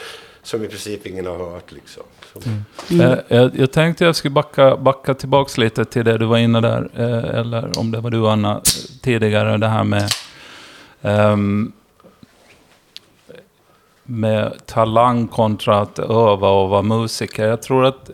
som 0.44 0.64
i 0.64 0.68
princip 0.68 1.08
ingen 1.08 1.26
har 1.26 1.38
hört 1.38 1.72
liksom. 1.72 2.04
Så. 2.34 2.50
Eh, 3.04 3.18
jag, 3.28 3.52
jag 3.56 3.72
tänkte 3.72 4.06
jag 4.06 4.16
skulle 4.16 4.32
backa, 4.32 4.78
backa 4.78 5.14
tillbaks 5.14 5.58
lite 5.58 5.86
till 5.86 6.06
det 6.06 6.18
du 6.18 6.26
var 6.26 6.38
inne 6.38 6.62
där, 6.62 6.90
eh, 6.96 7.40
eller 7.40 7.80
om 7.80 7.92
det 7.92 8.00
var 8.00 8.10
du 8.10 8.28
Anna, 8.28 8.62
tidigare, 9.02 9.58
det 9.58 9.68
här 9.68 9.84
med 9.84 10.10
ehm, 11.02 11.72
med 14.10 14.66
talang 14.66 15.28
kontra 15.28 15.80
att 15.80 16.00
öva 16.00 16.50
och 16.50 16.70
vara 16.70 16.82
musiker. 16.82 17.48
Jag 17.48 17.62
tror 17.62 17.86
att 17.86 18.10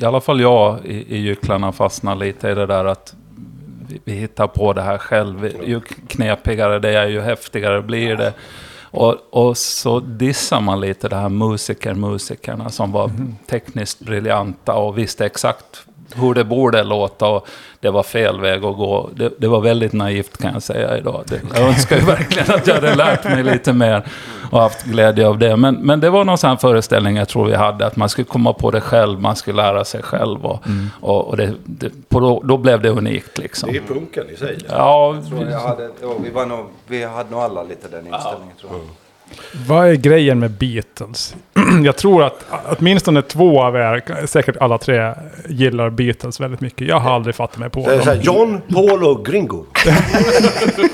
i 0.00 0.04
alla 0.04 0.20
fall 0.20 0.40
jag 0.40 0.78
i, 0.84 1.16
i 1.16 1.18
Gycklarna 1.18 1.72
fastnar 1.72 2.14
lite 2.14 2.48
i 2.48 2.54
det 2.54 2.66
där 2.66 2.84
att 2.84 3.14
vi, 3.88 4.00
vi 4.04 4.12
hittar 4.12 4.46
på 4.46 4.72
det 4.72 4.82
här 4.82 4.98
själv. 4.98 5.50
Ju 5.64 5.80
knepigare 5.80 6.78
det 6.78 6.98
är, 6.98 7.06
ju 7.06 7.20
häftigare 7.20 7.82
blir 7.82 8.16
det. 8.16 8.32
Och, 8.82 9.16
och 9.30 9.56
så 9.56 10.00
dissar 10.00 10.60
man 10.60 10.80
lite 10.80 11.08
det 11.08 11.16
här 11.16 11.28
musiker-musikerna 11.28 12.70
som 12.70 12.92
var 12.92 13.10
tekniskt 13.46 14.00
briljanta 14.00 14.74
och 14.74 14.98
visste 14.98 15.26
exakt 15.26 15.86
hur 16.16 16.34
det 16.34 16.44
borde 16.44 16.82
låta 16.82 17.28
och 17.28 17.46
det 17.80 17.90
var 17.90 18.02
fel 18.02 18.40
väg 18.40 18.64
att 18.64 18.76
gå. 18.76 19.10
Det, 19.14 19.32
det 19.38 19.48
var 19.48 19.60
väldigt 19.60 19.92
naivt 19.92 20.38
kan 20.38 20.52
jag 20.52 20.62
säga 20.62 20.98
idag. 20.98 21.24
Det, 21.26 21.40
jag 21.54 21.68
önskar 21.68 21.96
ju 21.96 22.04
verkligen 22.04 22.54
att 22.54 22.66
jag 22.66 22.74
hade 22.74 22.94
lärt 22.94 23.24
mig 23.24 23.42
lite 23.42 23.72
mer 23.72 24.02
och 24.50 24.60
haft 24.60 24.84
glädje 24.84 25.28
av 25.28 25.38
det. 25.38 25.56
Men, 25.56 25.74
men 25.74 26.00
det 26.00 26.10
var 26.10 26.24
någon 26.24 26.38
sån 26.38 26.58
föreställning 26.58 27.16
jag 27.16 27.28
tror 27.28 27.44
vi 27.46 27.54
hade, 27.54 27.86
att 27.86 27.96
man 27.96 28.08
skulle 28.08 28.24
komma 28.24 28.52
på 28.52 28.70
det 28.70 28.80
själv, 28.80 29.20
man 29.20 29.36
skulle 29.36 29.56
lära 29.56 29.84
sig 29.84 30.02
själv. 30.02 30.46
Och, 30.46 30.62
och, 31.00 31.28
och 31.28 31.36
det, 31.36 31.54
det, 31.64 31.90
på 32.08 32.20
då, 32.20 32.42
då 32.44 32.56
blev 32.56 32.82
det 32.82 32.88
unikt 32.90 33.38
liksom. 33.38 33.72
Det 33.72 33.78
är 33.78 33.82
punken 33.82 34.24
i 34.30 34.36
sig. 34.36 34.58
Ja, 34.68 35.14
Jag 35.14 35.28
tror 35.28 35.50
jag 35.50 35.60
hade, 35.60 35.90
ja, 36.02 36.14
vi, 36.24 36.30
var 36.30 36.46
nog, 36.46 36.66
vi 36.86 37.04
hade 37.04 37.30
nog 37.30 37.40
alla 37.40 37.62
lite 37.62 37.88
den 37.88 38.06
inställningen 38.06 38.56
tror 38.60 38.72
jag. 38.72 38.80
Vad 39.66 39.88
är 39.88 39.94
grejen 39.94 40.38
med 40.38 40.50
Beatles? 40.50 41.34
Jag 41.84 41.96
tror 41.96 42.24
att 42.24 42.44
åtminstone 42.78 43.22
två 43.22 43.62
av 43.62 43.76
er, 43.76 44.26
säkert 44.26 44.56
alla 44.60 44.78
tre, 44.78 45.14
gillar 45.48 45.90
Beatles 45.90 46.40
väldigt 46.40 46.60
mycket. 46.60 46.88
Jag 46.88 47.00
har 47.00 47.14
aldrig 47.14 47.34
fattat 47.34 47.58
mig 47.58 47.70
på 47.70 47.86
Det 47.86 47.94
är 47.94 48.00
så 48.00 48.10
här, 48.10 48.16
dem. 48.16 48.24
John, 48.24 48.60
Paul 48.74 49.04
och 49.04 49.26
Gringo. 49.26 49.64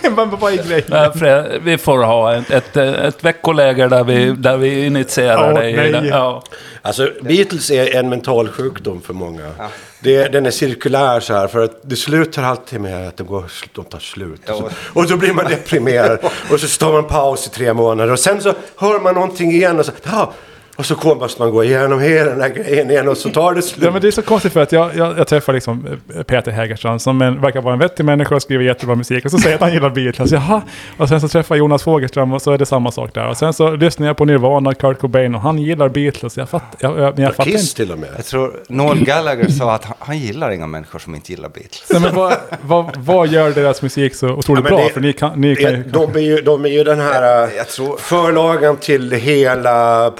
Men 0.16 0.30
vad 0.30 0.52
är 0.52 0.68
grejen? 0.68 0.84
Nej, 0.88 1.10
Fred, 1.14 1.60
vi 1.62 1.78
får 1.78 1.98
ha 1.98 2.34
ett, 2.34 2.50
ett, 2.50 2.76
ett 2.76 3.24
veckoläger 3.24 3.88
där 3.88 4.04
vi, 4.04 4.30
där 4.30 4.56
vi 4.56 4.86
initierar 4.86 5.52
Åh, 5.52 5.58
dig. 5.58 6.06
Ja. 6.08 6.42
Alltså, 6.86 7.10
Beatles 7.20 7.70
är 7.70 7.96
en 7.96 8.08
mental 8.08 8.48
sjukdom 8.48 9.00
för 9.02 9.14
många. 9.14 9.52
Det, 10.00 10.28
den 10.28 10.46
är 10.46 10.50
cirkulär 10.50 11.20
så 11.20 11.34
här, 11.34 11.48
för 11.48 11.64
att 11.64 11.80
det 11.82 11.96
slutar 11.96 12.42
alltid 12.42 12.80
med 12.80 13.08
att 13.08 13.16
de, 13.16 13.26
går, 13.26 13.44
de 13.72 13.84
tar 13.84 13.98
slut. 13.98 14.48
Och, 14.48 14.56
så, 14.56 14.70
och 15.00 15.08
då 15.08 15.16
blir 15.16 15.32
man 15.32 15.44
deprimerad. 15.44 16.18
och 16.50 16.60
så 16.60 16.68
står 16.68 16.92
man 16.92 17.04
paus 17.04 17.46
i 17.46 17.50
tre 17.50 17.72
månader. 17.72 18.12
Och 18.12 18.18
sen 18.18 18.42
så 18.42 18.54
hör 18.76 19.00
man 19.00 19.14
någonting 19.14 19.50
igen 19.50 19.78
och 19.78 19.86
så, 19.86 19.92
ja, 20.02 20.32
och 20.76 20.86
så 20.86 20.94
kommer 20.94 21.14
måste 21.14 21.42
man 21.42 21.50
gå 21.50 21.64
igenom 21.64 22.00
hela 22.00 22.30
den 22.30 22.40
här 22.40 22.48
grejen 22.48 22.90
igen 22.90 23.08
och 23.08 23.16
så 23.16 23.28
tar 23.30 23.54
det 23.54 23.62
slut. 23.62 23.84
Ja, 23.84 23.90
men 23.90 24.00
det 24.02 24.06
är 24.08 24.12
så 24.12 24.22
konstigt 24.22 24.52
för 24.52 24.60
att 24.62 24.72
jag, 24.72 24.90
jag, 24.96 25.18
jag 25.18 25.26
träffar 25.26 25.52
liksom 25.52 25.86
eh, 26.16 26.22
Peter 26.22 26.50
Hägerstrand 26.52 27.02
som 27.02 27.22
en, 27.22 27.40
verkar 27.40 27.60
vara 27.62 27.72
en 27.74 27.78
vettig 27.80 28.04
människa 28.04 28.34
och 28.34 28.42
skriver 28.42 28.64
jättebra 28.64 28.94
musik. 28.94 29.24
Och 29.24 29.30
så 29.30 29.38
säger 29.38 29.54
att 29.54 29.60
han 29.62 29.72
gillar 29.72 29.90
Beatles. 29.90 30.32
Jaha. 30.32 30.62
Och 30.96 31.08
sen 31.08 31.20
så 31.20 31.28
träffar 31.28 31.54
jag 31.54 31.58
Jonas 31.58 31.82
Fogelström 31.82 32.32
och 32.32 32.42
så 32.42 32.52
är 32.52 32.58
det 32.58 32.66
samma 32.66 32.90
sak 32.90 33.14
där. 33.14 33.28
Och 33.28 33.36
sen 33.36 33.52
så 33.52 33.70
lyssnar 33.76 34.06
jag 34.06 34.16
på 34.16 34.24
Nirvana, 34.24 34.74
Kurt 34.74 34.98
Cobain 34.98 35.34
och 35.34 35.40
han 35.40 35.58
gillar 35.58 35.88
Beatles. 35.88 36.36
Jag 36.36 36.48
fattar, 36.48 36.78
jag, 36.80 36.98
jag, 37.00 37.14
men 37.14 37.24
jag 37.24 37.34
fattar 37.34 37.50
Kiss 37.50 37.62
inte. 37.62 37.74
till 37.74 37.92
och 37.92 37.98
med. 37.98 38.08
Jag 38.16 38.24
tror 38.24 38.52
Noel 38.68 39.04
Gallagher 39.04 39.48
sa 39.48 39.74
att 39.74 39.84
han, 39.84 39.94
han 39.98 40.18
gillar 40.18 40.50
inga 40.50 40.66
människor 40.66 40.98
som 40.98 41.14
inte 41.14 41.32
gillar 41.32 41.48
Beatles. 41.48 41.84
Nej, 41.92 42.00
men 42.00 42.14
vad, 42.14 42.34
vad, 42.60 42.96
vad 42.96 43.28
gör 43.28 43.50
deras 43.50 43.82
musik 43.82 44.14
så 44.14 44.28
otroligt 44.28 44.64
Ja, 44.64 44.70
bra? 44.76 44.84
det- 44.84 44.90
För 44.92 45.00
ni 45.00 45.12
kan, 45.12 45.40
ni 45.40 45.56
kan 45.56 45.70
ju... 45.70 45.82
De 45.82 46.14
är, 46.16 46.20
ju, 46.20 46.36
de 46.40 46.64
är 46.64 46.68
ju 46.68 46.84
den 46.84 47.00
här 47.00 47.22
Jag- 47.40 47.56
jag 47.56 47.68
tror- 47.68 47.96
förlagan 47.96 48.76
till 48.76 49.12
hela 49.12 50.10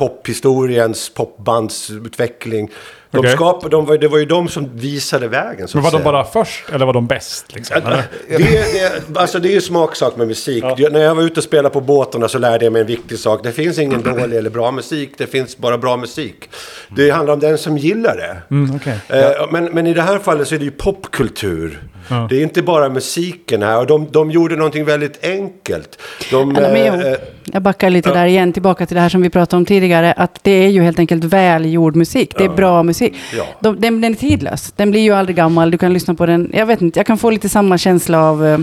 pophistoriens 0.47 1.09
popbandsutveckling. 1.15 2.71
De 3.11 3.19
Okej. 3.19 3.33
skapade, 3.33 3.77
de, 3.77 3.87
var- 3.87 3.99
det 3.99 4.09
var 4.09 4.19
ju 4.19 4.25
de 4.25 4.49
som 4.49 4.71
visade 4.77 5.29
vägen. 5.29 5.69
Men 5.75 5.83
var 5.83 5.91
de 5.91 6.03
bara 6.03 6.25
först 6.25 6.65
eller 6.73 6.87
var 6.87 6.93
de 6.93 7.07
bäst? 7.07 7.55
Liksom? 7.55 7.81
Det, 8.29 8.37
det, 8.39 9.19
alltså 9.19 9.39
det 9.39 9.49
är 9.49 9.53
ju 9.53 9.61
smaksak 9.61 10.17
med 10.17 10.27
musik. 10.29 10.65
Det- 10.77 10.93
När 10.93 11.01
jag 11.01 11.15
var 11.15 11.23
ute 11.23 11.41
och 11.41 11.45
spelade 11.45 11.73
på 11.73 11.81
båtarna 11.81 12.29
så 12.29 12.39
lärde 12.39 12.65
jag 12.65 12.73
mig 12.73 12.81
en 12.81 12.87
viktig 12.87 13.19
sak. 13.19 13.41
Det 13.43 13.53
finns 13.53 13.79
ingen 13.79 14.03
dålig 14.19 14.37
eller 14.39 14.51
bra 14.51 14.71
musik. 14.71 15.11
Det 15.19 15.27
finns 15.27 15.59
bara 15.59 15.79
bra 15.79 15.97
musik. 15.97 16.51
Det 16.97 17.11
handlar 17.11 17.35
om 17.35 17.41
den 17.41 17.59
som 17.59 17.79
gillar 17.79 18.17
det. 18.17 18.37
Mm, 18.55 18.77
okej. 18.77 18.99
Eh, 19.09 19.47
men, 19.51 19.65
men 19.65 19.87
i 19.87 19.95
det 19.95 20.03
här 20.03 20.19
fallet 20.19 20.49
så 20.49 20.55
är 20.55 20.59
det 20.59 20.65
ju 20.65 20.71
popkultur. 20.71 21.83
Ja. 22.09 22.27
Det 22.31 22.37
är 22.39 22.43
inte 22.43 22.63
bara 22.63 22.89
musiken 22.89 23.63
här. 23.63 23.79
Och 23.79 23.87
de, 23.87 24.07
de 24.11 24.31
gjorde 24.31 24.57
någonting 24.57 24.85
väldigt 24.85 25.25
enkelt. 25.27 25.99
De, 26.31 26.57
Alla 26.57 26.69
med 26.69 26.95
eh, 26.95 27.07
ihop. 27.07 27.19
Jag 27.53 27.63
backar 27.63 27.91
lite 27.91 28.13
där 28.13 28.27
igen, 28.27 28.53
tillbaka 28.53 28.87
till 28.87 28.95
det 28.95 29.01
här 29.01 29.09
som 29.09 29.23
vi 29.23 29.31
pratade 29.31 29.57
om 29.57 29.65
tidigare. 29.65 30.13
Att 30.13 30.39
det 30.43 30.51
är 30.51 30.69
ju 30.69 30.83
helt 30.83 30.99
enkelt 30.99 31.25
välgjord 31.25 31.97
musik. 31.97 32.35
Det 32.39 32.45
är 32.45 32.49
bra 32.49 32.83
musik. 32.83 33.15
Ja. 33.37 33.45
De, 33.61 33.81
den, 33.81 34.01
den 34.01 34.13
är 34.13 34.17
tidlös. 34.17 34.73
Den 34.77 34.91
blir 34.91 35.01
ju 35.01 35.13
aldrig 35.13 35.37
gammal. 35.37 35.71
Du 35.71 35.79
kan 35.79 35.93
lyssna 35.93 36.15
på 36.15 36.27
den. 36.27 36.51
Jag 36.55 36.67
vet 36.67 36.83
inte, 36.83 36.99
jag 36.99 37.07
kan 37.07 37.19
få 37.19 37.31
lite 37.31 37.49
samma 37.49 37.79
känsla 37.79 38.23
av... 38.23 38.47
eh, 38.47 38.59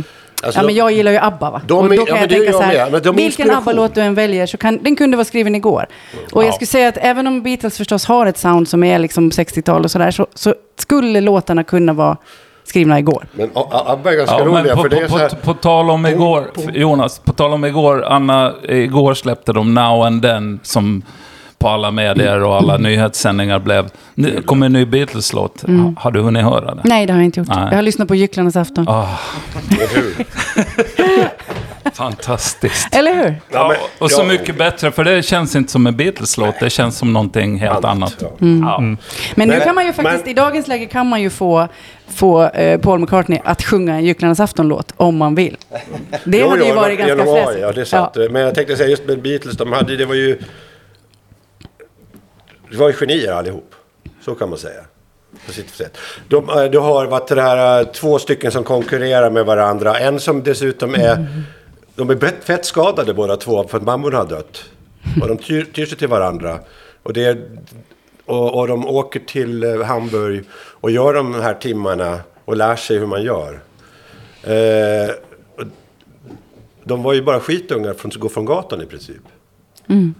Alltså, 0.46 0.60
ja, 0.62 0.66
men 0.66 0.76
jag 0.76 0.92
gillar 0.92 1.12
ju 1.12 1.18
ABBA 1.18 1.52
va? 1.52 1.62
de 1.68 1.78
och 1.78 1.86
är- 1.94 1.98
då 1.98 2.02
ja, 2.02 2.06
kan 2.06 2.14
men 2.14 2.22
jag 2.22 2.30
tänka 2.30 2.52
så 2.52 2.58
jag 2.58 2.64
här, 2.68 2.92
med. 2.92 3.04
De 3.04 3.10
är 3.10 3.14
vilken. 3.22 3.52
ABBA-låt 3.52 3.96
du 3.96 4.02
än 4.02 4.16
väljer 4.16 4.46
så 4.46 4.58
kan 4.58 4.84
den 4.84 4.96
kunde 4.96 5.18
vara 5.18 5.26
skriven 5.26 5.56
igår. 5.56 5.86
Och 6.32 6.44
jag 6.44 6.54
skulle 6.54 6.68
säga 6.68 6.88
att 6.88 6.98
även 7.02 7.28
om 7.28 7.42
Beatles 7.44 7.78
förstås 7.78 8.06
har 8.06 8.26
ett 8.26 8.38
sound 8.38 8.68
som 8.68 8.84
är 8.84 9.00
liksom 9.00 9.30
60-tal 9.30 9.84
och 9.84 9.92
sådär, 9.92 10.12
så, 10.12 10.28
så 10.36 10.56
skulle 10.80 11.22
låtarna 11.22 11.64
kunna 11.64 11.94
vara 11.94 12.18
skrivna 12.63 12.99
igår. 12.99 13.26
Men 13.34 13.49
ABBA 13.71 14.12
är 14.12 14.17
ganska 14.17 14.39
Ja, 14.39 14.45
roliga. 14.45 14.76
på, 14.76 14.82
för 14.82 14.89
det 14.89 14.97
är 14.97 15.02
på, 15.08 15.13
så 15.13 15.17
här, 15.17 15.30
på, 15.30 15.36
på 15.36 15.54
tal 15.54 15.89
om 15.89 16.06
igår, 16.06 16.52
Jonas, 16.73 17.19
på 17.19 17.34
tal 17.34 17.54
om 17.54 17.65
igår, 17.65 18.04
Anna, 18.06 18.54
igår 18.63 19.13
släppte 19.13 19.54
de 19.54 19.73
Now 19.73 20.04
and 20.06 20.21
Then 20.21 20.60
som 20.63 21.02
på 21.58 21.69
alla 21.69 21.91
medier 21.91 22.43
och 22.43 22.56
alla 22.56 22.78
nyhetssändningar 22.78 23.60
blev. 23.60 23.89
Nu 24.15 24.41
kom 24.41 24.63
en 24.63 24.73
ny 24.73 24.86
Beatles-låt. 24.86 25.62
Ha- 25.62 25.93
Har 25.97 26.12
du 26.12 26.21
hunnit 26.21 26.43
höra 26.43 26.76
det? 26.76 26.82
Nej, 26.84 27.06
det 27.06 27.13
har 27.13 27.19
jag 27.19 27.26
inte 27.26 27.39
gjort. 27.39 27.49
Nej. 27.49 27.67
Jag 27.69 27.78
har 27.78 27.82
lyssnat 27.82 28.08
på 28.08 28.15
Gycklarnas 28.15 28.56
afton. 28.56 28.88
Ah, 28.89 29.08
hur? 29.69 30.15
fantastiskt. 31.93 32.96
Eller 32.96 33.13
hur? 33.15 33.36
Ja, 33.52 33.67
men- 33.67 33.78
och 34.00 34.12
så 34.12 34.22
ja. 34.22 34.26
mycket 34.26 34.58
bättre, 34.58 34.91
för 34.91 35.04
det 35.04 35.24
känns 35.24 35.56
inte 35.56 35.72
som 35.72 35.88
en 35.88 35.98
Beatles-låt. 35.98 36.56
Det 36.60 36.69
känns 36.69 36.98
som 36.98 37.13
någonting 37.13 37.58
helt 37.60 37.86
annat. 37.86 38.15
ja. 38.19 38.32
Ja. 38.39 38.82
Men 39.36 39.48
nu 39.50 39.60
kan 39.60 39.76
man 39.76 39.86
ju 39.86 39.93
faktiskt, 39.93 40.19
men- 40.26 40.30
i 40.30 40.34
dagens 40.34 40.67
läge 40.67 40.86
kan 40.86 41.08
man 41.08 41.22
ju 41.22 41.30
få, 41.30 41.67
få 42.08 42.43
eh, 42.43 42.80
Paul 42.80 43.00
McCartney 43.00 43.39
att 43.46 43.63
sjunga 43.63 43.93
en 43.96 44.06
Gycklarnas 44.06 44.39
afton-låt 44.39 44.93
om 44.98 45.17
man 45.17 45.36
vill. 45.36 45.58
Det 46.24 46.38
Jo, 46.38 46.50
hade 46.50 46.63
ju 46.63 46.69
jo, 46.69 46.76
varit 46.76 46.98
ganska 46.98 47.17
januari, 47.17 47.43
fräsigt. 47.46 47.62
Ja, 47.62 47.72
det 47.72 47.82
är 47.82 47.86
sant. 47.86 48.15
Men 48.32 48.41
jag 48.41 48.56
tänkte 48.56 48.76
säga 48.78 48.89
just 48.89 49.06
med 49.06 49.22
Beatles, 49.22 49.58
de 49.58 49.72
hade, 49.72 49.96
det 49.98 50.06
var 50.06 50.15
ju... 50.15 50.39
Det 52.72 52.78
var 52.78 52.88
ju 52.88 52.93
genier 52.93 53.32
allihop. 53.32 53.76
Så 54.26 54.36
kan 54.36 54.50
man 54.50 54.58
säga. 54.58 54.82
På 55.46 55.52
sitt 55.54 55.69
sätt. 55.76 55.98
De, 56.28 56.50
eh, 56.50 56.63
du 56.63 56.80
har 56.80 57.06
varit 57.06 57.28
det 57.28 57.41
här, 57.41 57.80
eh, 57.82 57.86
två 57.88 58.19
stycken 58.19 58.52
som 58.52 58.63
konkurrerar 58.63 59.30
med 59.30 59.46
varandra. 59.46 60.00
En 60.00 60.19
som 60.19 60.43
dessutom 60.43 60.96
är... 60.96 61.28
De 61.96 62.10
är 62.10 62.42
fett 62.44 62.66
skadade 62.66 63.14
båda 63.14 63.38
två 63.38 63.68
för 63.68 63.78
att 63.78 63.84
mammorna 63.84 64.18
har 64.18 64.26
dött. 64.26 64.64
Och 65.22 65.28
de 65.28 65.38
tyr, 65.38 65.64
tyr 65.64 65.86
sig 65.86 65.98
till 65.98 66.08
varandra. 66.08 66.60
Och, 67.04 67.14
det 67.14 67.26
är, 67.26 67.50
och, 68.26 68.60
och 68.60 68.68
de 68.68 68.88
åker 68.88 69.20
till 69.20 69.64
eh, 69.64 69.82
Hamburg 69.82 70.44
och 70.54 70.92
gör 70.92 71.14
de 71.14 71.34
här 71.34 71.54
timmarna 71.54 72.20
och 72.46 72.58
lär 72.58 72.76
sig 72.76 72.98
hur 72.98 73.08
man 73.08 73.24
gör. 73.24 73.60
Eh, 74.44 75.16
de 76.84 77.04
var 77.04 77.14
ju 77.14 77.22
bara 77.22 77.40
skitungar 77.40 77.94
från 77.94 78.12
att 78.12 78.16
gå 78.16 78.30
från 78.30 78.46
gatan 78.46 78.82
i 78.82 78.86
princip. 78.86 79.22
Mm. 79.88 80.14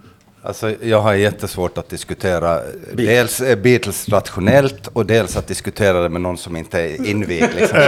Alltså, 0.46 0.74
jag 0.82 1.00
har 1.00 1.14
jättesvårt 1.14 1.78
att 1.78 1.88
diskutera 1.88 2.60
dels 2.92 3.40
eh, 3.40 3.56
Beatles 3.58 4.08
rationellt 4.08 4.86
och 4.92 5.06
dels 5.06 5.36
att 5.36 5.46
diskutera 5.46 6.02
det 6.02 6.08
med 6.08 6.20
någon 6.20 6.38
som 6.38 6.56
inte 6.56 6.80
är 6.80 7.06
invigd. 7.06 7.46
Liksom. 7.56 7.78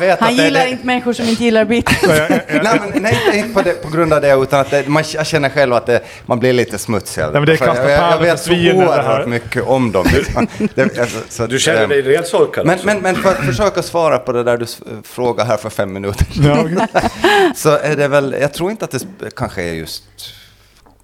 Vet 0.00 0.20
Han 0.20 0.36
det, 0.36 0.42
gillar 0.44 0.64
det, 0.64 0.70
inte 0.70 0.86
människor 0.86 1.12
som 1.12 1.28
inte 1.28 1.44
gillar 1.44 1.64
Beatles. 1.64 2.02
Nej, 2.08 2.80
men, 2.92 3.02
nej 3.02 3.18
inte- 3.34 3.54
på, 3.54 3.62
det, 3.62 3.82
på 3.82 3.90
grund 3.90 4.12
av 4.12 4.20
det, 4.20 4.32
utan 4.34 4.60
att 4.60 4.70
det, 4.70 4.88
man, 4.88 5.04
jag 5.14 5.26
känner 5.26 5.48
själv 5.48 5.72
att 5.72 5.86
det, 5.86 6.02
man 6.26 6.38
blir 6.38 6.52
lite 6.52 6.78
smutsig. 6.78 7.24
men 7.32 7.44
det 7.44 7.60
är 7.60 7.66
jag, 7.66 7.76
jag, 7.76 8.12
jag 8.12 8.18
vet 8.18 8.40
så 8.40 8.52
oerhört 8.52 9.26
mycket 9.26 9.62
om 9.62 9.92
dem. 9.92 10.06
liksom. 10.12 10.46
det, 10.74 10.98
alltså, 10.98 11.18
så, 11.28 11.46
Du 11.46 11.58
känner 11.58 11.82
eh, 11.82 11.88
dig 11.88 12.02
rejält 12.02 12.26
solkad 12.26 12.66
men, 12.66 12.78
men, 12.84 12.98
men 12.98 13.14
för 13.14 13.30
att 13.30 13.44
försöka 13.46 13.82
svara 13.82 14.18
på 14.18 14.32
det 14.32 14.42
där 14.44 14.56
du 14.56 14.66
frågade 15.02 15.48
här 15.48 15.56
för 15.56 15.70
fem 15.70 15.92
minuter 15.92 16.26
så 17.54 17.78
är 17.78 17.96
det 17.96 18.08
väl, 18.08 18.36
jag 18.40 18.54
tror 18.54 18.70
inte 18.70 18.84
att 18.84 18.90
det 18.90 19.36
kanske 19.36 19.62
är 19.62 19.72
just, 19.72 20.02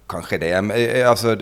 kanske 0.09 0.37
det, 0.37 0.61
men, 0.61 0.77
eh, 0.77 1.09
alltså, 1.09 1.35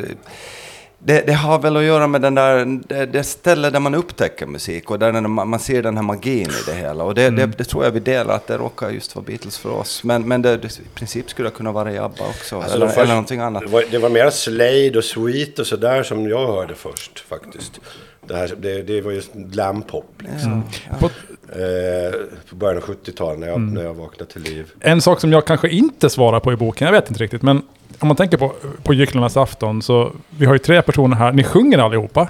det, 0.99 1.21
det, 1.27 1.33
har 1.33 1.59
väl 1.59 1.77
att 1.77 1.83
göra 1.83 2.07
med 2.07 2.21
den 2.21 2.35
där, 2.35 2.79
det, 2.87 3.05
det 3.05 3.23
ställe 3.23 3.69
där 3.69 3.79
man 3.79 3.95
upptäcker 3.95 4.45
musik 4.45 4.91
och 4.91 4.99
där 4.99 5.11
den- 5.11 5.31
man, 5.31 5.47
man 5.49 5.59
ser 5.59 5.83
den 5.83 5.95
här 5.97 6.03
magin 6.03 6.49
i 6.49 6.69
det 6.71 6.73
hela. 6.73 7.03
Och 7.03 7.15
det, 7.15 7.29
det, 7.29 7.45
det 7.45 7.63
tror 7.63 7.83
jag 7.83 7.91
vi 7.91 7.99
delar, 7.99 8.35
att 8.35 8.47
det 8.47 8.57
råkar 8.57 8.89
just 8.89 9.15
vara 9.15 9.25
Beatles 9.25 9.57
för 9.57 9.69
oss. 9.71 10.03
Men, 10.03 10.27
men 10.27 10.41
det, 10.41 10.57
det, 10.57 10.79
i 10.79 10.83
princip 10.95 11.29
skulle 11.29 11.49
det 11.49 11.55
kunna 11.55 11.71
vara 11.71 12.05
ABBA 12.05 12.27
också, 12.29 12.55
Alltså, 12.55 12.75
eller, 12.75 12.87
först- 12.87 12.97
eller 12.97 13.09
någonting 13.09 13.39
annat. 13.39 13.61
Det 13.63 13.69
var, 13.69 13.83
det 13.91 13.97
var 13.97 14.09
mer 14.09 14.29
Slade 14.29 14.97
och 14.97 15.03
Sweet 15.03 15.59
och 15.59 15.67
sådär 15.67 16.03
som 16.03 16.29
jag 16.29 16.47
hörde 16.47 16.75
först 16.75 17.19
faktiskt. 17.19 17.79
Det, 18.27 18.35
här, 18.35 18.53
det, 18.57 18.81
det 18.81 19.01
var 19.01 19.11
just 19.11 19.33
glampop 19.33 20.13
liksom. 20.17 20.63
På, 20.99 21.09
Eh, 21.51 22.11
på 22.49 22.55
början 22.55 22.77
av 22.77 22.83
70-talet 22.83 23.39
när 23.39 23.47
jag, 23.47 23.59
när 23.61 23.83
jag 23.83 23.93
vaknade 23.93 24.31
till 24.31 24.41
liv. 24.41 24.71
En 24.79 25.01
sak 25.01 25.19
som 25.21 25.31
jag 25.31 25.45
kanske 25.45 25.69
inte 25.69 26.09
svarar 26.09 26.39
på 26.39 26.53
i 26.53 26.55
boken, 26.55 26.85
jag 26.85 26.91
vet 26.91 27.09
inte 27.09 27.23
riktigt, 27.23 27.41
men 27.41 27.61
om 27.99 28.07
man 28.07 28.17
tänker 28.17 28.37
på, 28.37 28.51
på 28.83 28.93
Gycklarnas 28.93 29.37
afton 29.37 29.81
så 29.81 30.11
vi 30.37 30.45
har 30.45 30.53
ju 30.53 30.59
tre 30.59 30.81
personer 30.81 31.15
här, 31.17 31.31
ni 31.31 31.43
sjunger 31.43 31.77
allihopa. 31.77 32.27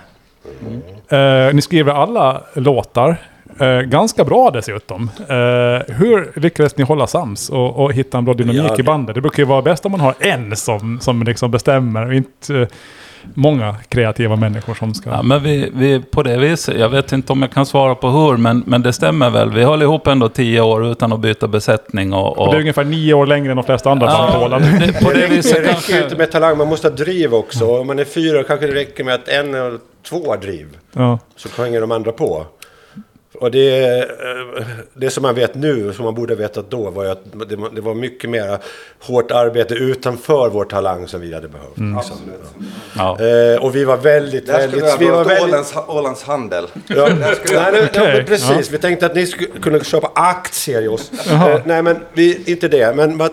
Eh, 1.10 1.54
ni 1.54 1.62
skriver 1.62 1.94
alla 1.94 2.42
låtar, 2.54 3.18
eh, 3.60 3.68
ganska 3.82 4.24
bra 4.24 4.52
dessutom. 4.52 5.10
Eh, 5.20 5.96
hur 5.96 6.40
lyckades 6.40 6.78
ni 6.78 6.84
hålla 6.84 7.08
sams 7.08 7.50
och, 7.50 7.80
och 7.84 7.94
hitta 7.94 8.18
en 8.18 8.26
bra 8.26 8.34
dynamik 8.34 8.62
Ja, 8.62 8.74
i 8.74 8.78
det- 8.78 8.84
bandet? 8.84 9.16
Det 9.16 9.22
brukar 9.22 9.44
ju 9.44 9.48
vara 9.48 9.62
bäst 9.62 9.86
om 9.86 9.92
man 9.92 10.02
har 10.02 10.14
en 10.20 10.56
som, 10.56 11.00
som 11.00 11.24
liksom 11.24 11.52
bestämmer 11.52 12.14
inte 12.14 12.68
många 13.34 13.76
kreativa 13.90 14.36
människor 14.36 14.74
som 14.74 14.94
ska... 14.94 15.10
Ja, 15.10 15.22
men 15.22 15.44
vi, 15.44 15.70
vi, 15.74 16.00
på 16.00 16.24
det 16.24 16.38
viset, 16.38 16.80
jag 16.80 16.90
vet 16.90 17.12
inte 17.12 17.34
om 17.34 17.42
jag 17.42 17.52
kan 17.52 17.66
svara 17.66 17.96
på 17.96 18.10
hur, 18.10 18.38
men, 18.38 18.64
men 18.66 18.82
det 18.82 18.94
stämmer 18.94 19.30
väl. 19.30 19.52
Vi 19.52 19.64
höll 19.64 19.82
ihop 19.82 20.08
ändå 20.08 20.30
tio 20.30 20.62
år 20.62 20.92
utan 20.92 21.14
att 21.14 21.20
byta 21.20 21.48
besättning. 21.48 22.14
Och, 22.14 22.38
Och 22.38 22.48
och, 22.48 22.54
det 22.54 22.58
är 22.58 22.62
ungefär 22.62 22.84
nio 22.84 23.14
år 23.14 23.26
längre 23.26 23.52
än 23.52 23.58
de 23.58 23.66
flesta 23.66 23.92
andra 23.92 24.08
band 24.08 24.34
på 24.34 24.40
ja, 24.40 24.46
Åland. 24.46 24.64
det, 24.64 25.04
på 25.04 25.12
det 25.12 25.20
Det 25.22 25.28
viset 25.28 25.52
räcker 25.58 25.68
ju 25.68 25.72
kanske... 25.74 26.04
inte 26.04 26.16
med 26.16 26.32
talang, 26.32 26.58
man 26.58 26.68
måste 26.68 26.88
ha 26.88 26.96
driv 26.96 27.34
också. 27.34 27.80
Om 27.80 27.88
man 27.88 28.00
är 28.00 28.06
fyra 28.06 28.44
kanske 28.44 28.68
det 28.68 28.76
räcker 28.76 29.04
med 29.04 29.16
att 29.16 29.28
en 29.28 29.54
eller 29.54 29.80
två 30.10 30.30
har 30.30 30.38
driv. 30.38 30.68
Ja. 30.94 31.20
Så 31.36 31.62
hänger 31.64 31.82
de 31.82 31.92
andra 31.92 32.12
på. 32.12 32.46
Och 33.40 33.52
det, 33.52 34.00
eh, 34.00 34.66
det 34.94 35.10
som 35.10 35.22
man 35.22 35.36
vet 35.36 35.56
nu, 35.56 35.94
som 35.94 36.06
man 36.06 36.16
borde 36.16 36.34
ha 36.34 36.38
vetat 36.38 36.70
då, 36.72 36.90
var 36.90 37.04
ju 37.04 37.10
att 37.10 37.22
det, 37.50 37.56
var- 37.56 37.70
det 37.70 37.82
var 37.82 37.94
mycket 37.94 38.30
mer 38.30 38.58
hårt 39.00 39.32
arbete 39.32 39.74
utanför 39.74 40.50
vår 40.50 40.66
talang 40.66 41.08
som 41.08 41.22
vi 41.22 41.34
hade 41.34 41.48
behövt. 41.48 41.78
liksom. 41.98 42.18
Ja. 42.98 43.18
Eh, 43.22 43.64
och 43.64 43.76
vi 43.76 43.84
var 43.86 43.98
väldigt, 43.98 44.50
väldigt... 44.50 44.84
vi 44.84 45.06
Vi 45.06 45.12
var 45.12 45.26
väldigt 45.26 45.44
Ålands, 45.54 45.74
Ålands 45.88 46.24
handel. 46.24 46.68
Ja, 46.88 47.08
nej, 47.20 47.36
nej, 47.52 47.90
ja, 47.94 48.04
men 48.04 48.26
precis. 48.26 48.72
Vi 48.72 48.78
tänkte 48.78 49.06
att 49.06 49.16
ni 49.16 49.26
skulle 49.28 49.48
kunna 49.62 49.80
köpa 49.80 50.12
aktier 50.16 50.82
i 50.82 50.88
oss. 50.88 51.12
Eh, 51.30 51.60
nej, 51.66 51.82
men 51.82 51.98
vi, 52.14 52.44
inte 52.52 52.68
det. 52.68 52.96
Men 52.96 53.22
och, 53.22 53.28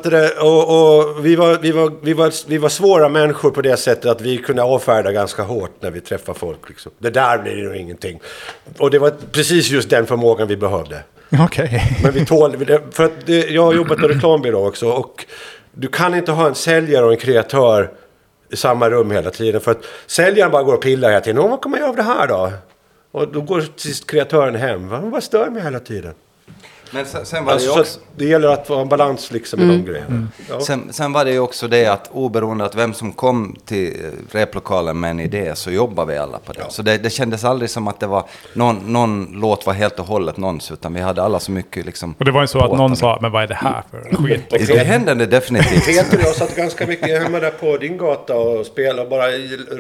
och 0.98 1.26
vi, 1.26 1.36
var, 1.36 1.58
vi, 1.62 1.72
var, 1.72 1.92
vi, 2.02 2.12
var, 2.12 2.32
vi 2.48 2.58
var 2.58 2.68
svåra 2.68 3.08
människor 3.08 3.50
på 3.50 3.62
det 3.62 3.76
sättet 3.76 4.06
att 4.10 4.20
vi 4.20 4.38
kunde 4.38 4.62
avfärda 4.62 5.12
ganska 5.12 5.42
hårt 5.42 5.70
när 5.80 5.90
vi 5.90 6.00
träffade 6.00 6.38
folk. 6.38 6.68
Liksom. 6.68 6.92
Det 6.98 7.10
där 7.10 7.38
blir 7.38 7.56
nog 7.64 7.76
ingenting. 7.76 8.20
Och 8.78 8.90
det 8.90 8.98
var 8.98 9.12
precis 9.32 9.70
just 9.70 9.88
den 9.96 10.06
förmågan 10.06 10.48
vi 10.48 10.56
behövde. 10.56 11.02
Okej. 11.40 11.98
Men 12.02 12.12
vi 12.12 12.24
tål. 12.26 12.66
För 12.90 13.04
att 13.04 13.26
det, 13.26 13.50
jag 13.50 13.62
har 13.62 13.74
jobbat 13.74 13.98
på 13.98 14.08
reklambyrå 14.08 14.66
också. 14.68 14.88
Och 14.90 15.26
du 15.72 15.88
kan 15.88 16.14
inte 16.14 16.32
ha 16.32 16.46
en 16.46 16.54
säljare 16.54 17.04
och 17.06 17.12
en 17.12 17.18
kreatör 17.18 17.90
i 18.52 18.56
samma 18.56 18.90
rum 18.90 19.10
hela 19.10 19.30
tiden. 19.30 19.60
För 19.60 19.70
att 19.70 19.84
säljaren 20.06 20.50
bara 20.52 20.62
går 20.62 20.74
och 20.74 20.82
pillar 20.82 21.08
hela 21.10 21.20
tiden. 21.20 21.38
"Åh, 21.42 21.50
Vad 21.50 21.62
kan 21.62 21.70
man 21.70 21.80
göra 21.80 21.90
av 21.90 21.96
det 21.96 22.02
här 22.02 22.26
då? 22.28 22.52
Och 23.12 23.28
då 23.32 23.40
går 23.40 23.60
till 23.60 23.70
sist 23.76 24.10
kreatören 24.10 24.54
hem. 24.54 24.88
Va? 24.88 25.00
Vad 25.04 25.22
stör 25.22 25.50
mig 25.50 25.62
hela 25.62 25.80
tiden? 25.80 26.14
Men 26.94 27.06
sen, 27.06 27.26
sen 27.26 27.44
var 27.44 27.52
det 27.52 27.54
Alltså, 27.54 27.74
så 27.74 27.80
också... 27.80 28.00
det 28.16 28.24
gäller 28.24 28.48
att 28.48 28.66
få 28.66 28.74
en 28.76 28.88
balans 28.88 29.30
liksom 29.30 29.60
i 29.60 29.66
de 29.66 29.84
grejerna. 29.84 30.28
Ja. 30.48 30.60
Sen, 30.60 30.92
sen 30.92 31.12
var 31.12 31.24
det 31.24 31.32
ju 31.32 31.38
också 31.38 31.68
det 31.68 31.86
att 31.86 32.10
oberoende 32.12 32.64
av 32.64 32.70
vem 32.74 32.94
som 32.94 33.12
kom 33.12 33.56
till 33.64 34.10
replokalen 34.30 35.00
med 35.00 35.10
en 35.10 35.20
idé 35.20 35.52
så 35.54 35.70
jobbade 35.70 36.12
vi 36.12 36.18
alla 36.18 36.38
på 36.38 36.52
det. 36.52 36.64
Så 36.68 36.82
det, 36.82 36.98
det 36.98 37.10
kändes 37.10 37.44
aldrig 37.44 37.70
som 37.70 37.88
att 37.88 38.00
det 38.00 38.06
var 38.06 38.24
någon, 38.52 38.92
någon 38.92 39.28
låt 39.32 39.66
var 39.66 39.72
helt 39.72 39.98
och 39.98 40.06
hållet 40.06 40.36
någons 40.36 40.70
utan 40.70 40.94
vi 40.94 41.00
hade 41.00 41.22
alla 41.22 41.40
så 41.40 41.52
mycket 41.52 41.86
liksom... 41.86 42.14
Och 42.18 42.24
det 42.24 42.30
var 42.30 42.40
ju 42.40 42.46
så 42.46 42.58
att 42.58 42.78
någon 42.78 42.96
sa, 42.96 43.18
men 43.22 43.32
vad 43.32 43.42
är 43.42 43.46
det 43.46 43.54
här 43.54 43.82
för 43.90 44.16
skit? 44.16 44.42
Det, 44.50 44.66
det 44.66 44.78
hände 44.84 45.14
det 45.14 45.26
definitivt. 45.26 45.86
Peter 45.86 46.18
och 46.18 46.24
jag 46.24 46.34
satt 46.34 46.56
ganska 46.56 46.86
mycket 46.86 47.22
hemma 47.22 47.40
där 47.40 47.50
på 47.50 47.76
din 47.76 47.98
gata 47.98 48.34
och 48.34 48.66
spelade 48.66 49.02
och 49.02 49.08
bara 49.08 49.26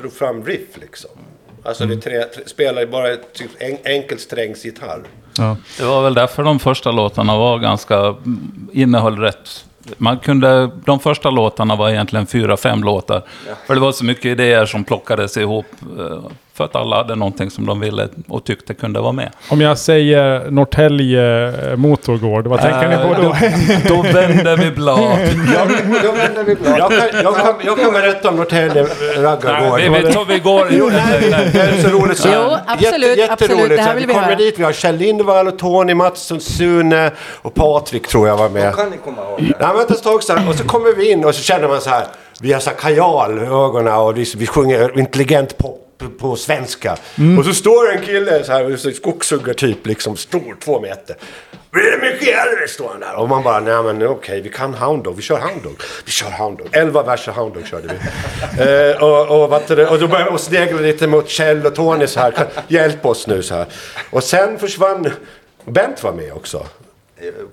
ro 0.02 0.10
fram 0.10 0.44
riff 0.44 0.68
liksom. 0.74 1.10
Alltså 1.62 1.86
vi 1.86 1.96
tre, 1.96 2.22
tre, 2.22 2.42
spelade 2.46 2.86
bara 2.86 3.16
typ 3.16 3.50
en, 3.58 3.76
enkelsträngsgitarr. 3.84 5.02
Ja. 5.38 5.56
Det 5.78 5.84
var 5.84 6.02
väl 6.02 6.14
därför 6.14 6.42
de 6.42 6.58
första 6.58 6.90
låtarna 6.90 7.36
var 7.38 7.58
ganska... 7.58 8.14
innehöll 8.72 9.18
rätt... 9.18 9.64
Man 9.96 10.18
kunde, 10.18 10.70
de 10.84 11.00
första 11.00 11.30
låtarna 11.30 11.76
var 11.76 11.90
egentligen 11.90 12.26
fyra, 12.26 12.56
fem 12.56 12.84
låtar. 12.84 13.22
För 13.66 13.74
det 13.74 13.80
var 13.80 13.92
så 13.92 14.04
mycket 14.04 14.24
idéer 14.24 14.66
som 14.66 14.84
plockades 14.84 15.36
ihop. 15.36 15.66
Eh, 16.54 16.56
För 16.56 16.64
att 16.64 16.76
alla 16.76 16.96
hade 16.96 17.14
någonting 17.14 17.50
som 17.50 17.66
de 17.66 17.80
ville 17.80 18.08
och 18.28 18.44
tyckte 18.44 18.74
kunde 18.74 19.00
vara 19.00 19.12
med. 19.12 19.30
Om 19.50 19.60
jag 19.60 19.78
säger 19.78 20.50
Norrtälje 20.50 21.48
eh, 21.70 21.76
Motorgård, 21.76 22.46
vad 22.46 22.60
tänker 22.60 22.88
ni 22.88 22.96
på 22.96 23.22
då? 23.22 23.36
Då 23.94 24.02
vänder 24.02 24.56
vi 24.56 24.70
blad. 24.70 25.18
Jag 26.78 26.90
kan, 26.90 27.22
jag 27.22 27.36
kan, 27.36 27.54
jag 27.64 27.78
kan 27.78 27.92
berätta 27.92 28.28
om 28.28 28.36
Norrtälje 28.36 28.86
raggargård. 29.16 29.80
Nej, 29.80 29.90
vi, 29.90 30.06
vi, 30.06 30.12
tar- 30.12 30.24
vi 30.24 30.38
går... 30.38 30.66
Jo, 30.70 30.90
nej, 30.92 31.30
det 31.52 31.60
är 31.60 31.82
så 31.82 31.88
roligt. 31.88 32.18
Så 32.18 32.28
Jo, 32.32 32.56
absolut, 32.66 33.30
absolut. 33.30 33.68
Det 33.68 33.82
här 33.82 33.94
vill 33.94 34.00
vi 34.00 34.06
vi 34.06 34.12
kommer 34.14 34.26
höra. 34.26 34.36
dit, 34.36 34.58
vi 34.58 34.62
har 34.64 34.72
Kjell 34.72 34.96
Lindvall 34.96 35.48
och 35.48 35.58
Tony 35.58 35.94
Mattsson, 35.94 36.40
Sune 36.40 37.10
och 37.42 37.54
Patrik 37.54 38.08
tror 38.08 38.28
jag 38.28 38.36
var 38.36 38.48
med. 38.48 38.74
kan 38.74 38.90
ni 38.90 38.96
komma 39.04 39.22
ihåg 39.22 39.40
Nej, 39.40 39.54
men 39.60 39.76
vänta 39.76 39.94
ett 39.94 40.02
tag 40.02 40.14
och 40.48 40.54
så 40.54 40.64
kommer 40.64 40.96
vi 40.96 41.10
in 41.10 41.24
och 41.24 41.34
så 41.34 41.42
känner 41.42 41.68
man 41.68 41.80
så 41.80 41.90
här. 41.90 42.04
Vi 42.40 42.52
har 42.52 42.60
så 42.60 42.70
här 42.70 42.76
kajal 42.76 43.38
i 43.38 43.42
ögonen 43.42 43.94
och 43.94 44.18
vi, 44.18 44.24
vi 44.36 44.46
sjunger 44.46 44.98
intelligent 44.98 45.58
pop 45.58 45.83
på 46.18 46.36
svenska. 46.36 46.96
Och 47.38 47.44
så 47.44 47.54
står 47.54 47.92
en 47.92 48.02
kille 48.02 48.44
så 48.44 48.52
här, 48.52 48.76
så 48.76 48.90
skogshuggare 48.90 49.54
typ, 49.54 49.86
liksom 49.86 50.16
stor, 50.16 50.56
två 50.64 50.80
meter. 50.80 51.16
Mycket 52.00 52.28
äldre 52.28 52.68
står 52.68 52.88
han 52.88 53.00
där. 53.00 53.14
Och 53.14 53.28
man 53.28 53.42
bara, 53.42 53.60
nej 53.60 53.82
men 53.82 54.06
okej, 54.06 54.40
vi 54.40 54.48
kan 54.48 54.74
Hound 54.74 55.04
Dog, 55.04 55.16
vi 55.16 55.22
kör 55.22 55.38
Hound 55.38 55.62
Dog. 55.62 55.80
Vi 56.04 56.10
kör 56.10 56.30
Hound 56.30 56.58
Dog. 56.58 56.68
Elva 56.72 57.02
verser 57.02 57.32
Hound 57.32 57.54
Dog 57.54 57.66
körde 57.66 57.88
vi. 57.88 58.62
eh, 58.90 59.02
och, 59.02 59.42
och, 59.42 59.50
vad 59.50 59.62
det, 59.68 59.86
och 59.86 59.98
då 59.98 60.08
började 60.08 60.30
jag 60.30 60.40
snegla 60.40 60.80
lite 60.80 61.06
mot 61.06 61.28
Kjell 61.28 61.66
och 61.66 61.74
Tony 61.74 62.06
så 62.06 62.20
här. 62.20 62.46
Hjälp 62.68 63.06
oss 63.06 63.26
nu 63.26 63.42
så 63.42 63.54
här. 63.54 63.66
Och 64.10 64.24
sen 64.24 64.58
försvann, 64.58 65.10
Bent 65.64 66.02
var 66.02 66.12
med 66.12 66.32
också. 66.32 66.66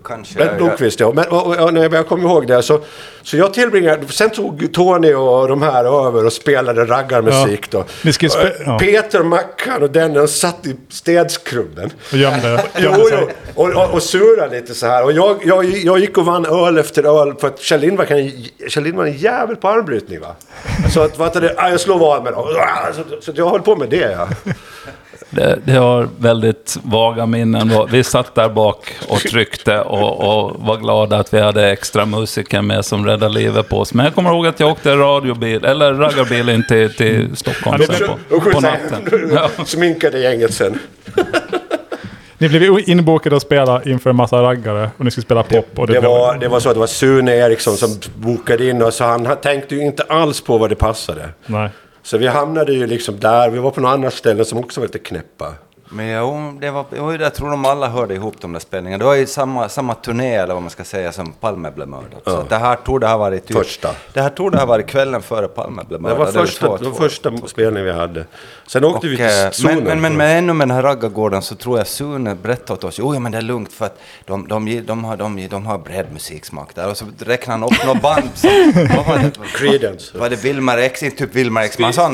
Kanske... 0.03 0.37
Bent 0.37 0.57
Blomqvist, 0.57 0.99
ja. 0.99 1.11
Men, 1.15 1.25
och, 1.27 1.47
och, 1.47 1.57
och, 1.59 1.73
när 1.73 1.95
jag 1.95 2.07
kommer 2.07 2.29
ihåg 2.29 2.47
det 2.47 2.63
så, 2.63 2.79
så 3.23 3.37
jag 3.37 3.53
tillbringade, 3.53 4.07
sen 4.07 4.29
tog 4.29 4.73
Tony 4.73 5.13
och 5.13 5.47
de 5.47 5.61
här 5.61 6.07
över 6.07 6.25
och 6.25 6.33
spelade 6.33 6.85
raggarmusik 6.85 7.71
då. 7.71 7.85
Ni 8.03 8.13
ska 8.13 8.27
spe- 8.27 8.49
Och, 8.49 8.61
ja. 8.65 8.77
Peter, 8.79 9.23
Mackan 9.23 9.83
och 9.83 9.89
den 9.89 10.27
satt 10.27 10.67
i 10.67 10.75
städskrubben. 10.89 11.89
Och 12.11 12.17
gömde, 12.17 12.63
Jo, 12.77 12.83
gömde 12.83 13.05
sig. 13.05 13.35
Och, 13.55 13.69
och, 13.69 13.93
och 13.93 14.03
surrade 14.03 14.59
lite 14.59 14.73
så 14.73 14.87
här. 14.87 15.03
Och 15.03 15.11
jag, 15.11 15.41
jag, 15.45 15.65
jag 15.65 15.99
gick 15.99 16.17
och 16.17 16.25
vann 16.25 16.45
öl 16.45 16.77
efter 16.77 17.21
öl 17.21 17.35
för 17.39 17.47
att 17.47 17.59
Kjell 17.59 17.79
Lindvall 17.79 18.05
kan, 18.05 18.31
Kjell 18.67 18.83
Lindvall 18.83 19.07
är 19.07 19.11
en 19.11 19.17
jävel 19.17 19.55
på 19.55 19.67
armbrytning 19.67 20.19
va. 20.19 20.35
Så 20.93 21.01
att, 21.01 21.17
vad 21.17 21.41
det, 21.41 21.55
jag 21.57 21.79
slår 21.79 21.99
vad 21.99 22.23
med 22.23 22.33
dem. 22.33 22.47
Så, 22.95 23.21
så 23.21 23.31
jag 23.35 23.49
höll 23.49 23.61
på 23.61 23.75
med 23.75 23.89
det 23.89 24.11
ja. 24.11 24.53
Det, 25.31 25.59
det 25.65 25.73
har 25.73 26.09
väldigt 26.19 26.77
vaga 26.83 27.25
minnen. 27.25 27.71
Vi 27.91 28.03
satt 28.03 28.35
där 28.35 28.49
bak 28.49 28.93
och 29.07 29.19
tryckte 29.19 29.81
och, 29.81 30.43
och 30.43 30.55
var 30.59 30.77
glada 30.77 31.17
att 31.17 31.33
vi 31.33 31.39
hade 31.39 31.71
extra 31.71 32.05
musiker 32.05 32.61
med 32.61 32.85
som 32.85 33.05
räddade 33.05 33.33
livet 33.33 33.69
på 33.69 33.77
oss. 33.79 33.93
Men 33.93 34.05
jag 34.05 34.15
kommer 34.15 34.29
ihåg 34.29 34.47
att 34.47 34.59
jag 34.59 34.71
åkte 34.71 34.95
radiobil, 34.95 35.65
eller 35.65 35.93
raggarbil 35.93 36.49
in 36.49 36.63
till, 36.67 36.93
till 36.93 37.35
Stockholm 37.35 37.83
sen 37.83 38.07
på, 38.29 38.39
på 38.39 38.59
natten. 38.59 39.29
Ja. 39.35 39.65
Sminkade 39.65 40.19
gänget 40.19 40.53
sen. 40.53 40.79
Ni 42.37 42.49
blev 42.49 42.89
inbokade 42.89 43.35
att 43.35 43.41
spela 43.41 43.83
inför 43.83 44.09
en 44.09 44.15
massa 44.15 44.41
raggare 44.41 44.89
och 44.97 45.05
ni 45.05 45.11
skulle 45.11 45.25
spela 45.25 45.43
pop. 45.43 45.79
Och 45.79 45.87
det, 45.87 45.93
Det 45.93 45.99
var, 45.99 46.37
det 46.37 46.47
var 46.47 46.59
så 46.59 46.69
att 46.69 46.75
det 46.75 46.79
var 46.79 46.87
Sune 46.87 47.35
Eriksson 47.35 47.77
som 47.77 47.99
bokade 48.15 48.69
in 48.69 48.81
oss. 48.81 48.95
Så 48.95 49.03
han 49.03 49.25
han 49.25 49.37
tänkte 49.37 49.75
ju 49.75 49.81
inte 49.81 50.03
alls 50.03 50.41
på 50.41 50.57
vad 50.57 50.69
det 50.69 50.75
passade. 50.75 51.29
Nej. 51.45 51.69
Så 52.03 52.17
vi 52.17 52.27
hamnade 52.27 52.73
ju 52.73 52.87
liksom 52.87 53.19
där. 53.19 53.49
Vi 53.49 53.59
var 53.59 53.71
på 53.71 53.81
några 53.81 53.93
andra 53.93 54.11
ställen 54.11 54.45
som 54.45 54.57
också 54.57 54.79
var 54.79 54.87
lite 54.87 54.99
knäppa. 54.99 55.53
Men 55.93 56.07
jo, 56.09 56.57
det 56.61 56.71
var, 56.71 56.85
jag 57.19 57.33
tror 57.33 57.49
de 57.49 57.65
alla 57.65 57.87
hörde 57.89 58.13
ihop 58.13 58.35
de 58.41 58.53
där 58.53 58.59
spelningarna. 58.59 58.97
Det 58.99 59.05
var 59.05 59.15
ju 59.15 59.27
samma, 59.27 59.69
samma 59.69 59.95
turné, 59.95 60.35
eller 60.35 60.53
vad 60.53 60.63
man 60.63 60.69
ska 60.69 60.83
säga, 60.83 61.11
som 61.11 61.31
Palme 61.33 61.71
blev 61.71 61.87
mördad. 61.87 62.21
Så 62.25 62.43
det 62.49 62.55
här 62.57 62.75
torde 62.75 63.07
ha 63.07 63.17
varit... 63.17 63.45
Typ, 63.47 63.57
Första. 63.57 63.89
Det 64.13 64.21
här 64.21 64.29
torde 64.29 64.57
ha 64.57 64.65
varit 64.65 64.87
kvällen 64.87 65.21
före 65.21 65.47
Palme 65.47 65.83
blev 65.87 65.99
Det 65.99 66.03
mördad. 66.03 66.17
var 66.19 66.27
eller 66.27 66.39
första, 66.39 66.67
två- 66.67 66.77
det 66.77 66.83
var 66.85 66.91
två- 66.91 66.97
första 67.03 67.31
spelningen 67.47 67.85
vi 67.85 67.91
hade. 67.91 68.25
Sen 68.67 68.83
åkte 68.83 69.07
Och, 69.07 69.13
vi 69.13 69.21
eh, 69.21 69.49
till 69.49 69.61
zonen. 69.61 69.75
men, 69.77 69.83
men, 69.85 70.01
men, 70.01 70.17
men 70.17 70.37
ännu 70.37 70.53
med 70.53 70.67
den 70.67 70.75
här 70.75 70.83
raggargården 70.83 71.41
så 71.41 71.55
tror 71.55 71.77
jag 71.77 71.87
Sune 71.87 72.35
berättade 72.35 72.73
åt 72.73 72.83
oss, 72.83 72.99
jo 72.99 73.13
ja, 73.13 73.19
men 73.19 73.31
det 73.31 73.37
är 73.37 73.41
lugnt 73.41 73.73
för 73.73 73.85
att 73.85 73.99
de, 74.25 74.47
de, 74.47 74.65
de, 74.65 74.81
de, 74.81 75.03
har, 75.03 75.17
de, 75.17 75.47
de 75.47 75.65
har 75.65 75.77
bred 75.77 76.05
musiksmak 76.13 76.75
där. 76.75 76.89
Och 76.89 76.97
så 76.97 77.05
räknade 77.19 77.59
han 77.59 77.63
upp 77.73 77.85
några 77.85 77.99
band 77.99 78.29
som, 78.33 78.49
vad 78.95 79.05
var 79.07 79.17
det? 79.17 79.31
Creedence. 79.55 80.17
Var 80.17 80.29
det 80.29 80.35
Wilmar 80.43 80.77
X? 80.77 80.99
Typ 80.99 81.35
Wilmar 81.35 81.61
X, 81.63 81.73
Spion 81.73 81.91
13 81.93 82.11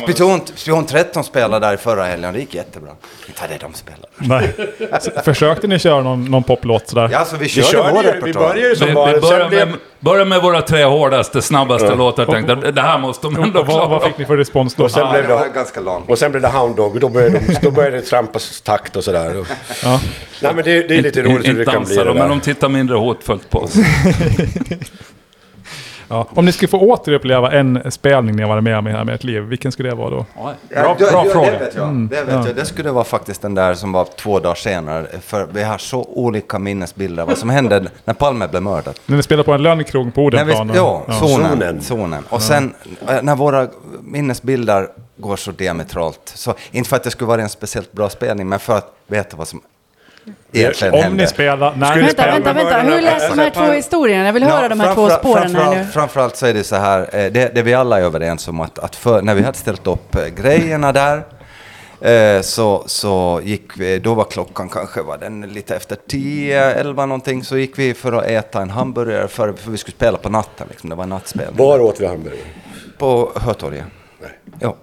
var 0.00 0.06
det. 0.06 0.12
Spion, 0.14 0.40
Spion 0.54 0.86
13 0.86 1.24
spelade 1.24 1.66
där 1.66 1.76
förra 1.76 2.04
helgen, 2.04 2.32
det 2.32 2.40
gick 2.40 2.54
jättebra. 2.54 2.90
Inte 3.28 3.40
var 3.40 3.48
det 3.48 3.56
de 3.60 3.74
spelade. 3.74 4.06
Nej. 4.16 4.54
Så 5.00 5.10
Försökte 5.24 5.66
ni 5.66 5.78
köra 5.78 6.02
någon, 6.02 6.24
någon 6.24 6.42
poplåt 6.42 6.88
sådär? 6.88 7.08
Ja, 7.12 7.24
så 7.24 7.36
vi 7.36 7.42
Vi, 7.44 7.48
körde 7.48 7.92
vår 7.92 8.02
körde, 8.02 8.08
ju- 8.08 8.12
vi 8.12 8.18
repertoar. 8.20 8.48
började 8.48 8.68
ju 8.68 8.76
som 8.76 8.86
Vi, 8.88 8.94
bara... 8.94 9.12
vi 9.42 9.48
blev- 9.48 9.68
med, 9.68 9.76
börjar 10.00 10.24
med 10.24 10.42
våra 10.42 10.62
tre 10.62 10.84
hårdaste, 10.84 11.42
snabbaste 11.42 11.94
låtar. 11.94 12.22
Jag 12.22 12.46
tänkte, 12.46 12.70
det 12.70 12.80
här 12.82 12.98
måste 12.98 13.26
de 13.26 13.36
ändå 13.42 13.60
Och 13.60 13.66
vad, 13.66 13.76
vad 13.78 13.88
klara. 14.00 14.10
fick 14.10 14.18
ni 14.18 14.24
för 14.24 14.36
respons 14.36 14.74
då? 14.74 14.84
Och 14.84 14.90
sen 14.90 15.02
Ja, 15.06 15.12
blev 15.12 15.28
det 15.28 15.34
var 15.34 15.44
det... 15.44 15.50
ganska 15.54 15.80
långt. 15.80 16.10
Och 16.10 16.18
sen 16.18 16.30
blev 16.30 16.42
det 16.42 16.48
Hound 16.48 16.76
Dog 16.76 16.94
och 16.94 17.00
då 17.00 17.08
började, 17.08 17.38
de, 17.38 17.54
då 17.62 17.70
började 17.70 17.96
det 17.96 18.02
trampas 18.02 18.60
takt 18.60 18.96
och 18.96 19.04
sådär. 19.04 19.44
Ja. 19.84 20.00
Nej 20.42 20.52
men 20.54 20.64
det, 20.64 20.88
det 20.88 20.96
är 20.96 21.02
lite 21.02 21.22
roligt 21.22 21.48
hur 21.48 21.54
det 21.54 21.60
Inte 21.60 21.72
kan 21.72 21.84
bli 21.84 21.96
dansar 21.96 22.04
det 22.04 22.10
de, 22.10 22.18
men 22.18 22.28
de 22.28 22.40
tittar 22.40 22.68
mindre 22.68 22.96
hotfullt 22.96 23.50
på 23.50 23.58
oss. 23.58 23.74
Ja. 26.08 26.26
Om 26.34 26.44
ni 26.44 26.52
skulle 26.52 26.68
få 26.68 26.80
återuppleva 26.80 27.52
en 27.52 27.90
spelning 27.90 28.36
ni 28.36 28.42
har 28.42 28.48
varit 28.48 28.64
med 28.64 28.78
om 28.78 28.86
i 28.86 28.90
hela 28.90 29.14
ert 29.14 29.24
liv, 29.24 29.42
vilken 29.42 29.72
skulle 29.72 29.88
det 29.88 29.94
vara 29.94 30.10
då? 30.10 30.26
Ja, 30.36 30.42
Bra- 30.68 30.96
ja, 30.98 31.10
bra 31.10 31.26
ja, 31.26 31.32
fråga. 31.32 31.50
Det, 31.50 31.58
vet 31.58 31.74
jag. 31.74 31.94
det, 31.94 32.24
vet 32.24 32.34
ja. 32.34 32.46
jag. 32.46 32.56
det 32.56 32.64
skulle 32.64 32.90
vara 32.90 33.04
faktiskt 33.04 33.42
den 33.42 33.54
där 33.54 33.74
som 33.74 33.92
var 33.92 34.04
två 34.04 34.38
dagar 34.40 34.54
senare. 34.54 35.06
För 35.20 35.46
vi 35.52 35.62
har 35.62 35.78
så 35.78 36.04
olika 36.04 36.58
minnesbilder 36.58 37.22
av 37.22 37.28
vad 37.28 37.38
som 37.38 37.50
hände 37.50 37.84
när 38.04 38.14
Palme 38.14 38.48
blev 38.48 38.62
mördad. 38.62 38.98
När 39.06 39.16
ni 39.16 39.22
spelade 39.22 39.44
på 39.44 39.52
en 39.52 39.62
lönnkrog 39.62 40.14
på 40.14 40.24
Odenplan? 40.24 40.70
ja, 40.74 41.04
zonen. 41.20 41.50
Zonen. 41.50 41.80
zonen. 41.80 42.24
Och 42.28 42.42
sen 42.42 42.74
eh, 43.08 43.22
när 43.22 43.36
våra 43.36 43.68
minnesbilder 44.02 44.88
går 45.16 45.36
så 45.36 45.50
diametralt. 45.50 46.32
Så, 46.34 46.54
inte 46.70 46.88
för 46.88 46.96
att 46.96 47.04
det 47.04 47.10
skulle 47.10 47.28
vara 47.28 47.42
en 47.42 47.48
speciellt 47.48 47.92
bra 47.92 48.08
spelning, 48.08 48.48
men 48.48 48.58
för 48.58 48.76
att 48.78 48.92
veta 49.06 49.36
vad 49.36 49.48
som 49.48 49.60
egentligen 50.52 50.94
Om 50.94 51.00
hände. 51.02 51.22
ni 51.22 51.28
spelar... 51.28 51.76
När 51.76 51.94
ni 51.96 52.00
Vänta, 52.02 52.12
spelar... 52.22 52.32
vänta, 52.32 52.52
vänta. 52.52 52.78
Hur 52.80 53.00
läser 53.02 53.28
de 53.28 53.38
här 53.38 53.50
två 53.50 53.72
historierna? 53.72 54.26
Jag 54.26 54.32
vill 54.32 54.44
höra 54.44 54.68
de 54.68 54.80
här 54.80 54.94
två 54.94 55.10
spåren 55.10 55.54
här 55.56 55.64
framförallt- 55.64 55.76
nu. 55.86 55.92
Framförallt 55.92 56.36
så 56.36 56.46
är 56.46 56.54
det 56.54 56.64
så 56.64 56.76
här, 56.76 57.00
eh, 57.00 57.32
det, 57.32 57.54
det 57.54 57.62
vi 57.62 57.74
alla 57.74 57.98
är 58.00 58.02
överens 58.02 58.48
om 58.48 58.60
att, 58.60 58.78
att 58.78 58.96
för, 58.96 59.22
när 59.22 59.34
vi 59.34 59.42
hade 59.42 59.58
ställt 59.58 59.86
upp 59.86 60.14
eh, 60.14 60.26
grejerna 60.26 60.92
där 60.92 61.22
eh, 62.00 62.40
så, 62.42 62.84
så 62.86 63.40
gick 63.44 63.78
vi, 63.78 63.98
då 63.98 64.14
var 64.14 64.24
klockan 64.24 64.68
kanske 64.68 65.02
var 65.02 65.18
den 65.18 65.40
lite 65.40 65.76
efter 65.76 65.96
10, 66.08 66.64
11 66.74 67.06
någonting, 67.06 67.44
så 67.44 67.56
gick 67.56 67.78
vi 67.78 67.94
för 67.94 68.12
att 68.12 68.24
äta 68.24 68.62
en 68.62 68.70
hamburgare 68.70 69.28
för, 69.28 69.52
för 69.52 69.70
vi 69.70 69.76
skulle 69.78 69.96
spela 69.96 70.18
på 70.18 70.28
natten, 70.28 70.66
liksom. 70.70 70.90
det 70.90 70.96
var 70.96 71.06
nattspel. 71.06 71.48
Var 71.56 71.80
åt 71.80 72.00
vi 72.00 72.06
hamburgare? 72.06 72.38
På 72.98 73.32
Hötorget. 73.36 73.84
Ja. 74.60 74.76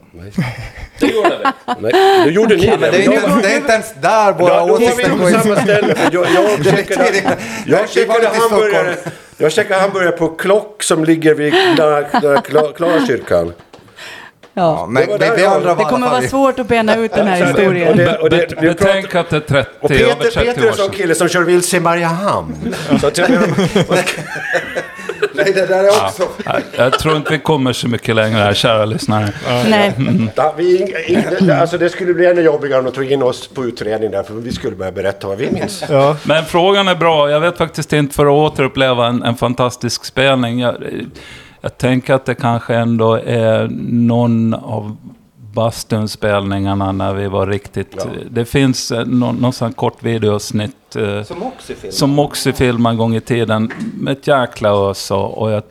Det 0.99 1.07
gjorde 1.07 1.29
vi. 1.29 1.75
Nej, 1.79 2.23
det 2.25 2.31
gjorde 2.31 2.55
ni 2.55 2.65
Ja, 2.65 2.77
men 2.79 2.91
det, 2.91 2.97
är 2.97 3.01
inte, 3.13 3.39
det 3.41 3.47
är 3.53 3.57
inte 3.57 3.71
ens 3.71 3.93
där 4.01 4.33
våra 4.33 4.53
Ja, 4.53 4.59
då 4.59 4.65
var 4.71 4.79
vi 4.79 4.85
åsikter 4.85 5.09
på 5.09 5.17
går 5.17 5.29
samma 5.29 5.53
isär. 5.53 5.61
ställe. 5.63 5.95
För 5.95 6.09
jag, 6.13 6.25
jag 6.35 6.65
checkade, 6.77 7.87
checkade 7.87 8.27
hamburgare, 8.27 8.95
jag 9.37 9.51
checkade 9.51 9.81
hamburgare 9.81 10.11
på 10.17 10.27
Klock 10.27 10.83
som 10.83 11.03
ligger 11.05 11.33
vid 11.35 11.53
Klarakyrkan. 12.75 13.53
Ja, 14.55 14.85
men 14.89 15.07
Det 15.07 15.17
Det 15.17 15.41
i 15.41 15.45
alla 15.45 15.75
kommer 15.75 16.09
vara 16.09 16.21
svårt 16.21 16.59
att 16.59 16.67
bena 16.67 16.95
ut 16.95 17.13
den 17.13 17.27
här 17.27 17.37
det- 17.39 17.43
och 17.43 17.47
historien. 17.59 17.97
det- 17.97 18.17
och 18.17 18.29
det- 18.29 18.37
Bet- 18.37 18.51
vi 18.51 18.67
pratar- 18.67 18.85
Betänk 18.85 19.15
att 19.15 19.29
det 19.29 19.35
är 19.35 19.39
30, 19.39 19.69
Och 19.79 19.91
över 19.91 20.13
Peter, 20.15 20.31
30 20.31 20.45
Peter 20.45 20.63
är 20.63 20.67
en 20.67 20.73
sån 20.73 20.89
kille 20.89 21.15
som 21.15 21.27
kör 21.29 21.41
vilse 21.41 21.77
i 21.77 21.79
Mariehamn. 21.79 22.75
Nej, 25.33 25.51
det 25.55 25.65
där 25.65 25.83
är 25.83 25.89
också... 26.05 26.23
Nej, 26.45 26.63
Jag 26.77 26.99
tror 26.99 27.15
inte 27.15 27.31
vi 27.31 27.39
kommer 27.39 27.73
så 27.73 27.87
mycket 27.87 28.15
längre 28.15 28.37
här, 28.37 28.53
kära 28.53 28.85
lyssnare. 28.85 29.29
Nej. 29.69 29.93
Ja, 30.35 30.53
vi, 30.57 30.93
in- 31.07 31.51
alltså 31.51 31.77
det 31.77 31.89
skulle 31.89 32.13
bli 32.13 32.25
ännu 32.25 32.41
jobbigare 32.41 32.79
om 32.79 32.85
de 32.85 32.91
tog 32.91 33.11
in 33.11 33.23
oss 33.23 33.47
på 33.47 33.65
utredning 33.65 34.11
där, 34.11 34.23
för 34.23 34.33
vi 34.33 34.51
skulle 34.51 34.75
börja 34.75 34.91
berätta 34.91 35.27
vad 35.27 35.37
vi 35.37 35.51
minns. 35.51 35.83
Ja. 35.89 36.15
Men 36.23 36.45
frågan 36.45 36.87
är 36.87 36.95
bra. 36.95 37.29
Jag 37.29 37.39
vet 37.39 37.57
faktiskt 37.57 37.93
inte 37.93 38.15
för 38.15 38.25
att 38.25 38.31
återuppleva 38.53 39.07
en, 39.07 39.23
en 39.23 39.35
fantastisk 39.35 40.05
spelning. 40.05 40.59
Jag, 40.59 40.75
jag 41.61 41.77
tänker 41.77 42.13
att 42.13 42.25
det 42.25 42.35
kanske 42.35 42.75
ändå 42.75 43.13
är 43.25 43.67
någon 43.89 44.53
av 44.53 44.97
Bastunspelningarna 45.53 46.91
när 46.91 47.13
vi 47.13 47.27
var 47.27 47.47
riktigt... 47.47 48.05
Det 48.31 48.45
finns 48.45 48.91
eh, 48.91 49.05
någon, 49.05 49.35
någon 49.35 49.53
sån 49.53 49.73
kort 49.73 50.03
videosnitt 50.03 50.95
eh, 50.95 51.23
Som 51.23 51.43
också 51.43 51.73
film. 51.73 51.93
som 51.93 52.53
filmade 52.55 52.93
en 52.93 52.97
gång 52.97 53.15
i 53.15 53.21
tiden 53.21 53.71
med 53.99 54.11
ett 54.17 54.27
jäkla 54.27 54.89
ös 54.89 55.11
och, 55.11 55.37
och 55.37 55.51
jag, 55.51 55.63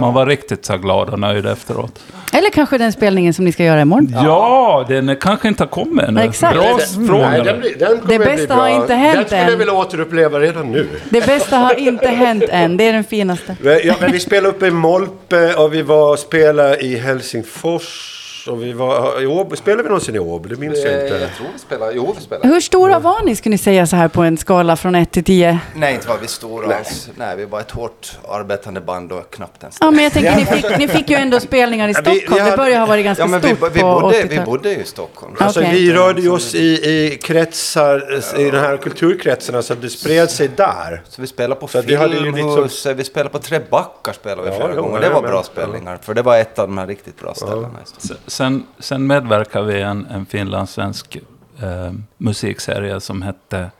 man 0.00 0.14
var 0.14 0.26
riktigt 0.26 0.64
så 0.64 0.76
glad 0.76 1.08
och 1.10 1.18
nöjd 1.18 1.46
efteråt. 1.46 2.00
Eller 2.32 2.50
kanske 2.50 2.78
den 2.78 2.92
spelningen 2.92 3.34
som 3.34 3.44
ni 3.44 3.52
ska 3.52 3.64
göra 3.64 3.80
imorgon. 3.80 4.12
Ja, 4.24 4.84
den 4.88 5.08
är 5.08 5.14
kanske 5.14 5.48
inte 5.48 5.62
har 5.62 5.68
kommit 5.68 6.04
ännu. 6.04 6.20
Exakt. 6.20 6.54
Bra 6.56 6.76
Nej, 6.78 7.06
fråga. 7.08 7.44
den, 7.44 7.60
blir- 7.60 7.78
den 7.78 7.98
kommer 7.98 8.18
Det 8.18 8.24
bästa 8.24 8.46
bra. 8.54 8.56
har 8.64 8.68
inte 8.68 8.94
hänt 8.94 9.14
Den 9.18 9.24
skulle 9.26 9.40
jag 9.42 9.52
än. 9.52 9.58
vilja 9.58 9.72
återuppleva 9.74 10.40
redan 10.40 10.72
nu. 10.72 10.88
Det 11.10 11.26
bästa 11.26 11.56
har 11.56 11.74
inte 11.74 12.08
hänt 12.08 12.44
än. 12.48 12.76
Det 12.76 12.84
är 12.84 12.92
den 12.92 13.04
finaste. 13.04 13.56
Ja, 13.84 13.94
men 14.00 14.12
vi 14.12 14.20
spelade 14.20 14.48
uppe 14.48 14.66
i 14.66 14.70
Molpe 14.70 15.54
och 15.54 15.74
vi 15.74 15.82
var 15.82 16.12
och 16.12 16.18
spelade 16.18 16.76
i 16.84 16.96
Helsingfors. 16.98 18.14
Och 18.48 18.62
vi 18.62 18.72
var 18.72 19.22
i 19.22 19.26
Åby. 19.26 19.56
Spelade 19.56 19.82
vi 19.82 19.88
någonsin 19.88 20.14
i 20.14 20.18
Åby? 20.18 20.48
Det 20.48 20.56
minns 20.56 20.84
jag 20.84 20.94
Eh, 20.94 21.02
inte. 21.02 21.14
Jag 21.18 21.34
tror 21.36 21.46
vi 21.52 21.58
spelar. 21.58 21.92
Jo, 21.94 22.14
vi 22.18 22.22
spelar. 22.24 22.44
Hur 22.46 22.60
stora 22.60 22.98
var 22.98 23.22
ni, 23.24 23.36
skulle 23.36 23.50
ni 23.54 23.58
säga 23.58 23.86
så 23.86 23.96
här 23.96 24.08
på 24.08 24.22
en 24.22 24.36
skala 24.38 24.76
från 24.76 24.94
1 24.94 25.10
till 25.10 25.24
10? 25.24 25.58
Nej, 25.74 25.94
inte 25.94 26.08
var 26.08 26.16
vi 26.18 26.26
stora 26.26 26.76
alls. 26.76 27.08
Nej, 27.16 27.36
vi 27.36 27.44
var 27.44 27.60
ett 27.60 27.70
hårt 27.70 28.12
arbetande 28.28 28.80
band 28.80 29.12
och 29.12 29.30
knappt 29.34 29.62
ens 29.62 29.76
Ja, 29.80 29.90
men 29.90 30.04
jag 30.04 30.12
tänker, 30.12 30.36
ni 30.36 30.44
fick, 30.44 30.78
ni 30.78 30.88
fick 30.88 31.10
ju 31.10 31.16
ändå 31.16 31.40
spelningar 31.40 31.88
i 31.88 31.92
Ja, 31.92 32.00
vi- 32.04 32.10
vi 32.10 32.16
Stockholm. 32.20 32.38
Det 32.38 32.50
hade- 32.50 32.56
börjar 32.56 32.78
ha 32.80 32.86
varit 32.86 33.04
ganska 33.04 33.22
Ja, 33.22 33.26
men 33.28 33.40
vi, 33.40 33.48
stort 33.48 33.72
vi, 33.76 33.80
på 33.80 34.00
bodde, 34.00 34.16
vi 34.16 34.22
80-talet. 34.22 34.44
bodde 34.44 34.68
ju 34.72 34.76
i 34.80 34.84
Stockholm. 34.84 35.34
Alltså 35.40 35.60
Okej. 35.60 35.72
vi 35.72 35.92
rörde 35.92 36.28
oss 36.30 36.54
i, 36.54 36.58
i 36.68 37.18
kretsar, 37.22 38.20
i 38.40 38.50
de 38.50 38.58
här 38.58 38.76
kulturkretsarna 38.76 39.62
så 39.62 39.72
att 39.72 39.82
det 39.82 39.90
spred 39.90 40.30
sig 40.30 40.48
där. 40.56 41.02
Så 41.08 41.20
vi 41.22 41.26
spelade 41.28 41.60
på 41.60 41.68
vi 41.86 41.94
hade 41.94 42.14
Filmhuset, 42.14 42.62
liksom- 42.62 42.96
vi 42.96 43.04
spelade 43.04 43.30
på 43.30 43.38
Tre 43.38 43.60
backar 43.70 44.12
spelade 44.12 44.42
vi 44.42 44.48
Ja, 44.48 44.54
flera 44.56 44.72
jo, 44.76 44.82
gånger. 44.82 45.02
ja, 45.02 45.08
Det 45.08 45.14
var 45.14 45.22
bra 45.22 45.42
spelningar, 45.42 45.98
för 46.02 46.14
det 46.14 46.22
var 46.22 46.38
ett 46.38 46.58
av 46.58 46.68
de 46.68 46.78
här 46.78 46.86
riktigt 46.86 47.20
bra 47.20 47.34
ställena. 47.34 47.68
Stockholm. 47.84 48.20
Sen, 48.38 48.66
sen 48.78 49.06
medverkade 49.06 49.66
vi 49.66 49.78
i 49.78 49.82
en, 49.82 50.06
en 50.06 50.26
finlandssvensk 50.26 51.16
eh, 51.62 51.92
musikserie 52.18 53.00
som 53.00 53.22
hette 53.22 53.70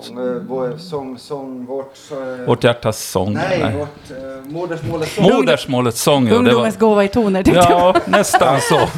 Sång, 0.00 0.18
eh, 0.18 0.34
vår, 0.48 0.76
sång, 0.78 1.18
sång, 1.18 1.66
vårt... 1.66 1.94
eh, 2.10 2.46
Vårt 2.46 2.64
hjärtas 2.64 2.98
sång. 3.10 3.32
Nej, 3.32 3.74
vårt 3.78 4.10
eh, 4.10 4.50
modersmålets 4.52 5.14
sång. 5.14 5.24
Modersmålets 5.32 6.02
sång. 6.02 6.24
ja, 6.26 6.32
det 6.32 6.38
Ungdomens 6.38 6.78
gåva 6.78 7.04
i 7.04 7.08
toner, 7.08 7.42
tänkte 7.42 7.66
jag. 7.70 7.70
Ja, 7.80 7.94
nästan 8.06 8.60
så. 8.60 8.80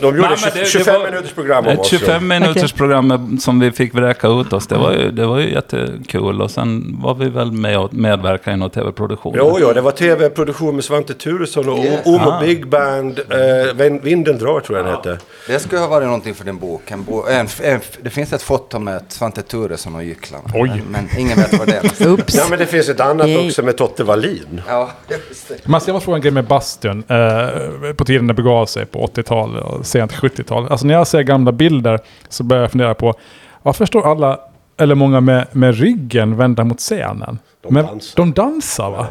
De 0.00 0.06
gjorde 0.16 0.28
Nej, 0.28 0.38
det- 0.54 0.60
det 0.60 0.66
25 0.66 0.94
var- 1.00 1.10
minuters 1.10 1.32
program 1.32 1.64
om 1.64 1.70
Ett 1.72 1.78
oss. 1.78 1.88
25 1.88 2.28
minuters 2.28 2.72
program 2.72 3.38
som 3.40 3.60
vi 3.60 3.72
fick 3.72 3.94
vräka 3.94 4.28
ut 4.28 4.52
oss. 4.52 4.66
Det 4.66 4.74
var 4.78 4.92
ju, 4.92 5.10
det 5.10 5.26
var 5.26 5.38
ju 5.38 5.52
jättekul. 5.52 6.42
Och 6.42 6.50
sen 6.50 6.96
var 7.02 7.14
vi 7.14 7.28
väl 7.28 7.52
med 7.52 7.78
och 7.78 7.94
medverkade 7.94 8.54
i 8.56 8.58
någon 8.58 8.70
tv-produktion. 8.70 9.34
Jo, 9.36 9.56
jo, 9.60 9.72
det 9.72 9.80
var 9.80 9.90
tv-produktion 9.90 10.74
med 10.74 10.84
Svante 10.84 11.14
Thuresson 11.14 11.68
och 11.68 11.78
Yes. 11.78 12.06
Omo 12.06 12.30
Ah. 12.30 12.40
Big 12.40 12.68
Band. 12.68 13.18
Eh, 13.18 13.74
Vin- 13.74 14.00
Vinden 14.02 14.38
drar 14.38 14.60
tror 14.60 14.78
jag 14.78 14.86
den 14.86 14.94
hette. 14.94 15.18
Det 15.46 15.58
skulle 15.58 15.80
ha 15.80 15.88
varit 15.88 16.06
någonting 16.06 16.34
för 16.34 16.44
din 16.44 16.58
bok. 16.58 16.90
En 16.90 17.04
bo, 17.04 17.24
en, 17.26 17.48
en, 17.62 17.80
det 18.02 18.10
finns 18.10 18.32
ett 18.32 18.42
foto 18.42 18.78
med 18.78 19.02
Svante 19.08 19.42
Thuresson 19.42 19.94
och 19.94 20.04
Gycklarna. 20.04 20.43
Oj. 20.54 20.68
Men, 20.68 20.82
men 20.90 21.08
ingen 21.20 21.36
vet 21.36 21.58
vad 21.58 21.68
det 21.68 21.76
är. 21.76 22.08
Oops. 22.12 22.34
Ja, 22.34 22.44
men 22.50 22.58
det 22.58 22.66
finns 22.66 22.88
ett 22.88 23.00
annat 23.00 23.26
Yay. 23.28 23.46
också 23.48 23.62
med 23.62 23.76
Totte 23.76 24.04
Wallin. 24.04 24.60
Ja, 24.68 24.90
just 25.08 25.48
det. 25.48 25.54
Men 25.64 25.80
jag 25.86 25.92
måste 25.94 26.04
fråga 26.04 26.16
en 26.16 26.22
grej 26.22 26.32
med 26.32 26.44
bastun. 26.46 27.04
Eh, 27.08 27.92
på 27.96 28.04
tiden 28.04 28.26
det 28.26 28.34
begav 28.34 28.66
sig 28.66 28.86
på 28.86 29.06
80-tal 29.06 29.56
och 29.56 29.86
sent 29.86 30.12
70-tal. 30.12 30.68
Alltså 30.70 30.86
när 30.86 30.94
jag 30.94 31.06
ser 31.06 31.22
gamla 31.22 31.52
bilder 31.52 31.98
så 32.28 32.42
börjar 32.44 32.62
jag 32.62 32.70
fundera 32.70 32.94
på 32.94 33.14
varför 33.62 33.86
står 33.86 34.10
alla, 34.10 34.40
eller 34.76 34.94
många 34.94 35.20
med, 35.20 35.46
med 35.52 35.78
ryggen 35.78 36.36
vända 36.36 36.64
mot 36.64 36.78
scenen? 36.78 37.38
De 37.62 37.74
Men 37.74 37.86
dansar. 37.86 38.16
de 38.16 38.32
dansar 38.32 38.90
va? 38.90 39.06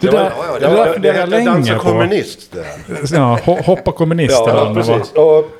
Det 0.00 0.06
Det 0.06 0.12
var- 0.12 0.18
där, 0.24 0.32
ja, 0.36 0.44
ja, 0.46 0.58
det 0.60 0.66
det 0.68 0.76
där 0.76 0.86
det 0.86 0.92
funderar 0.92 1.14
jag 1.14 1.20
hette 1.20 1.30
länge 1.30 1.50
Dansa 1.50 1.74
kommunist. 1.78 2.52
Det. 2.52 3.16
Ja, 3.16 3.38
ho- 3.44 3.62
hoppa 3.64 3.92
kommunist 3.92 4.30
Ja, 4.32 4.46
det 4.46 4.52
var. 4.52 4.74
precis. 4.74 5.12
Och, 5.12 5.50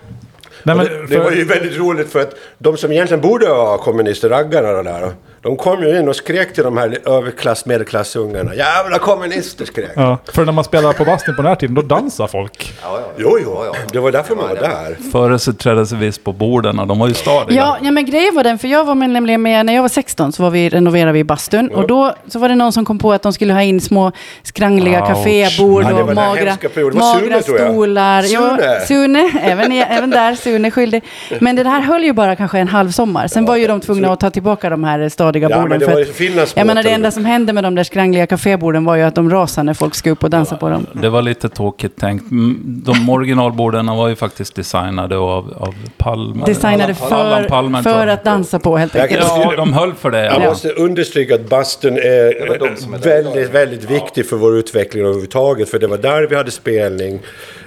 Nej, 0.63 0.77
men, 0.77 0.85
det, 0.87 1.01
det 1.01 1.07
för- 1.09 1.19
var 1.25 1.31
ju 1.31 1.45
väldigt 1.45 1.79
roligt 1.79 2.13
för 2.13 2.21
att 2.21 2.35
de 2.59 2.77
som 2.77 2.93
egentligen 2.93 3.21
borde 3.21 3.49
vara 3.49 3.79
kommunister, 3.79 4.29
raggarna 4.29 4.71
och 4.71 4.85
där, 4.85 5.13
de 5.43 5.57
kom 5.57 5.83
ju 5.83 5.99
in 5.99 6.09
och 6.09 6.17
skrek 6.17 6.55
till 6.55 6.65
de 6.65 6.77
här 6.77 6.99
överklass, 7.09 7.67
medelklassungarna. 7.67 8.55
Jävla 8.55 8.99
kommunister 8.99 9.65
skrek. 9.65 9.91
Ja, 9.97 10.19
för 10.33 10.45
när 10.45 10.53
man 10.53 10.65
spelar 10.65 10.93
på 10.93 11.05
bastun 11.05 11.37
på 11.37 11.43
den 11.43 11.49
här 11.49 11.57
tiden, 11.57 11.75
då 11.75 11.83
dansar 11.83 12.27
folk. 12.27 12.73
Ja, 12.83 12.89
ja, 12.93 13.01
ja. 13.01 13.13
Jo, 13.17 13.39
jo, 13.45 13.75
det 13.93 13.99
var 13.99 14.13
därför 14.13 14.37
man 14.37 14.49
var 14.49 14.57
där. 14.57 15.11
Företrädesvis 15.13 16.19
på 16.19 16.33
borden 16.33 16.79
och 16.79 16.87
de 16.87 16.99
var 16.99 17.09
ju 17.09 17.15
stadiga. 17.15 17.61
Ja, 17.61 17.77
ja, 17.83 17.91
men 17.91 18.05
grejen 18.05 18.35
var 18.35 18.45
den, 18.45 18.59
för 18.59 18.69
jag 18.69 18.85
var 18.85 18.95
med, 18.95 19.11
nämligen 19.11 19.43
med, 19.43 19.67
när 19.67 19.75
jag 19.75 19.83
var 19.83 19.89
16 19.89 20.33
så 20.33 20.43
var 20.43 20.51
vi, 20.51 20.69
renoverade 20.69 21.13
vi 21.13 21.25
bastun. 21.25 21.69
Och 21.69 21.87
då 21.87 22.15
så 22.29 22.39
var 22.39 22.49
det 22.49 22.55
någon 22.55 22.73
som 22.73 22.85
kom 22.85 22.99
på 22.99 23.13
att 23.13 23.23
de 23.23 23.33
skulle 23.33 23.53
ha 23.53 23.63
in 23.63 23.81
små 23.81 24.13
skrangliga 24.43 25.01
kafébord 25.07 25.85
var 25.85 26.03
och 26.03 26.15
magra, 26.15 26.57
magra 26.93 27.43
stolar. 27.43 28.23
Sune. 28.23 28.63
Ja, 28.65 28.81
Sune, 28.87 29.31
även, 29.43 29.73
även 29.73 30.11
där, 30.11 30.35
Sune 30.35 30.71
skyldig. 30.71 31.05
Men 31.41 31.57
det 31.57 31.69
här 31.69 31.81
höll 31.81 32.05
ju 32.05 32.13
bara 32.13 32.37
kanske 32.37 32.59
en 32.59 32.69
halv 32.69 32.91
sommar. 32.91 33.27
Sen 33.27 33.45
var 33.45 33.57
ju 33.57 33.67
de 33.67 33.81
tvungna 33.81 34.13
att 34.13 34.21
ta 34.21 34.31
tillbaka 34.31 34.71
de 34.71 34.85
här 34.85 35.09
stadiga 35.31 35.49
Ja, 35.51 35.57
men 35.57 35.63
borden. 35.65 35.79
det 35.81 35.87
för 35.87 35.93
var 35.95 36.01
att- 36.03 36.09
Finlands 36.09 36.53
jag 36.57 36.67
menar 36.67 36.83
det 36.83 36.91
enda 36.91 37.11
som 37.11 37.25
hände 37.25 37.53
med 37.53 37.65
de 37.65 37.75
där 37.75 37.85
skrangliga 37.85 38.27
kaféborden 38.27 38.85
var 38.85 38.97
ju 38.97 39.03
att 39.03 39.15
de 39.15 39.31
rasade 39.31 39.65
när 39.65 39.75
folk 39.75 39.95
skulle 39.95 40.13
upp 40.13 40.25
och 40.25 40.31
dansa 40.31 40.57
på 40.57 40.69
dem. 40.69 40.87
Det 40.93 41.09
var 41.09 41.23
lite 41.23 41.49
tokigt 41.49 42.01
tänkt. 42.01 42.31
Mm, 42.31 42.59
De 42.87 43.09
originalborden 43.11 43.87
var 43.87 44.09
ju 44.09 44.17
faktiskt 44.17 44.55
designade 44.55 45.17
av, 45.17 45.55
av 45.59 45.75
Palme. 45.97 46.43
Designade 46.47 46.95
för, 46.95 47.49
Palme, 47.49 47.83
för 47.83 48.07
att 48.07 48.25
dansa 48.25 48.59
på 48.59 48.77
helt 48.77 48.95
Jag 48.95 49.03
enkelt. 49.03 49.25
Ja, 49.29 49.53
de 49.57 49.73
höll 49.73 49.95
för 49.95 50.11
det. 50.11 50.25
Jag 50.25 50.43
Ja. 50.43 50.49
måste 50.49 50.69
understryka 50.69 51.35
att 51.35 51.49
bastun 51.49 51.97
är 51.97 52.01
är 52.03 52.59
väldigt, 52.99 53.37
idag. 53.37 53.53
väldigt 53.53 53.91
viktig 53.91 54.27
för 54.27 54.37
vår 54.37 54.57
utveckling 54.57 55.03
överhuvudtaget. 55.05 55.69
För 55.71 55.79
det 55.79 55.87
var 55.87 55.99
där 55.99 56.27
vi 56.31 56.37
hade 56.37 56.51
spelning. 56.51 57.19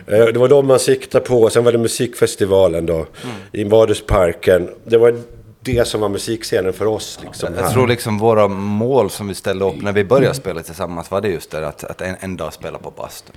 Eh, 0.07 0.25
Det 0.25 0.37
var 0.39 0.47
de 0.47 0.67
man 0.67 0.79
siktade 0.79 1.25
på. 1.25 1.49
Sen 1.49 1.63
var 1.63 1.71
det 1.71 1.77
musikfestivalen 1.77 2.85
då. 2.85 3.05
I 3.51 3.63
Vadhusparken. 3.63 4.69
Det 4.85 4.97
var 4.97 5.15
det 5.63 5.87
som 5.87 6.01
var 6.01 6.09
musikscenen 6.09 6.73
för 6.73 6.85
oss. 6.85 7.19
Liksom, 7.23 7.53
Jag 7.55 7.63
här. 7.63 7.71
tror 7.71 7.87
liksom 7.87 8.17
våra 8.17 8.47
mål 8.47 9.09
som 9.09 9.27
vi 9.27 9.35
ställde 9.35 9.65
upp 9.65 9.81
när 9.81 9.91
vi 9.91 10.03
började 10.03 10.35
spela 10.35 10.61
tillsammans 10.63 11.11
var 11.11 11.21
det 11.21 11.27
just 11.27 11.51
det 11.51 11.67
att, 11.67 11.83
att 11.83 12.01
en, 12.01 12.15
en 12.19 12.37
dag 12.37 12.53
spela 12.53 12.77
på 12.77 12.91
bastun. 12.91 13.35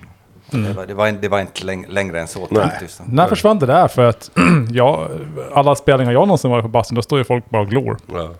Det, 0.51 0.73
var, 0.73 0.87
det, 0.87 0.95
var, 0.95 1.09
inte- 1.09 1.21
det 1.23 1.29
var 1.29 1.41
inte 1.41 1.65
läng, 1.65 1.87
längre 1.89 2.21
än 2.21 2.29
så. 2.29 2.47
Nej. 2.51 2.69
När 3.07 3.27
försvann 3.29 3.59
det 3.59 3.67
där? 3.67 3.89
För 3.89 4.05
att 4.05 4.31
ja, 4.73 5.09
alla 5.55 5.75
spelningar 5.75 6.13
jag 6.13 6.21
någonsin 6.29 6.51
varit 6.51 6.63
på 6.63 6.69
bastun, 6.69 6.95
då 6.95 7.03
står 7.03 7.19
ju 7.19 7.25
folk 7.25 7.51
bara 7.51 7.63
och 7.63 7.69
glor. 7.69 7.99
Ja. 8.15 8.31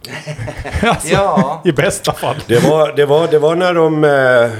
Alltså, 0.89 1.09
Ja. 1.13 1.63
I 1.65 1.73
bästa 1.73 2.13
fall. 2.13 2.37
Det, 2.47 2.59
var, 2.71 2.93
det, 2.97 3.07
var, 3.07 3.29
det 3.29 3.39
var 3.39 3.55
när 3.57 3.75
de 3.75 4.05
eh, 4.05 4.51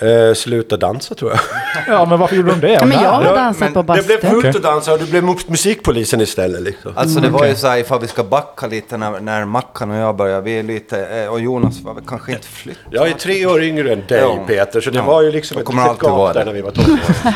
eh, 0.00 0.34
slutade 0.34 0.86
dansa 0.86 1.14
tror 1.14 1.30
jag. 1.30 1.40
Ja, 1.88 2.04
men 2.04 2.18
varför 2.18 2.36
gjorde 2.36 2.50
de 2.50 2.60
det? 2.60 2.72
Ja, 2.72 2.84
men 2.86 3.02
jag 3.02 3.10
har 3.10 3.24
Ja, 3.24 3.34
dansat 3.36 3.60
men 3.74 3.86
på 3.86 3.94
Det 3.94 4.06
blev 4.06 4.36
Okej. 4.36 4.50
att 4.50 4.62
dansa 4.62 4.92
och 4.92 4.98
det 4.98 5.04
blev 5.10 5.24
mot 5.24 5.48
musikpolisen 5.48 6.20
istället. 6.20 6.62
Liksom. 6.62 6.92
Alltså 6.96 7.20
det 7.20 7.28
var 7.28 7.46
ju 7.46 7.54
så 7.54 7.66
här, 7.68 7.78
ifall 7.78 8.00
vi 8.00 8.08
ska 8.08 8.24
backa 8.24 8.66
lite 8.66 8.96
när, 8.96 9.20
när 9.20 9.44
Mackan 9.44 9.90
och 9.90 9.96
jag 9.96 10.16
började, 10.16 10.42
vi 10.42 10.58
är 10.58 10.62
lite, 10.62 11.06
eh, 11.06 11.26
och 11.28 11.40
Jonas 11.40 11.80
var 11.80 11.94
väl 11.94 12.04
kanske 12.08 12.32
inte 12.32 12.46
flytt. 12.46 12.78
Jag 12.90 13.08
är 13.08 13.12
tre 13.14 13.46
år 13.46 13.62
yngre 13.62 13.92
än 13.92 14.02
dig 14.08 14.20
Ja. 14.20 14.44
Peter, 14.46 14.80
så 14.80 14.90
det 14.90 14.98
Ja. 14.98 15.04
var 15.04 15.22
ju 15.22 15.30
liksom 15.32 15.54
De 15.54 15.60
ett 15.60 15.66
kommer 15.66 15.82
litet 15.82 16.04
alltid 16.04 16.08
gap 16.18 16.34
där 16.34 16.40
det. 16.40 16.46
när 16.46 16.52
vi 16.52 16.60
var 16.62 16.70
12 16.70 16.88
år. 16.92 17.34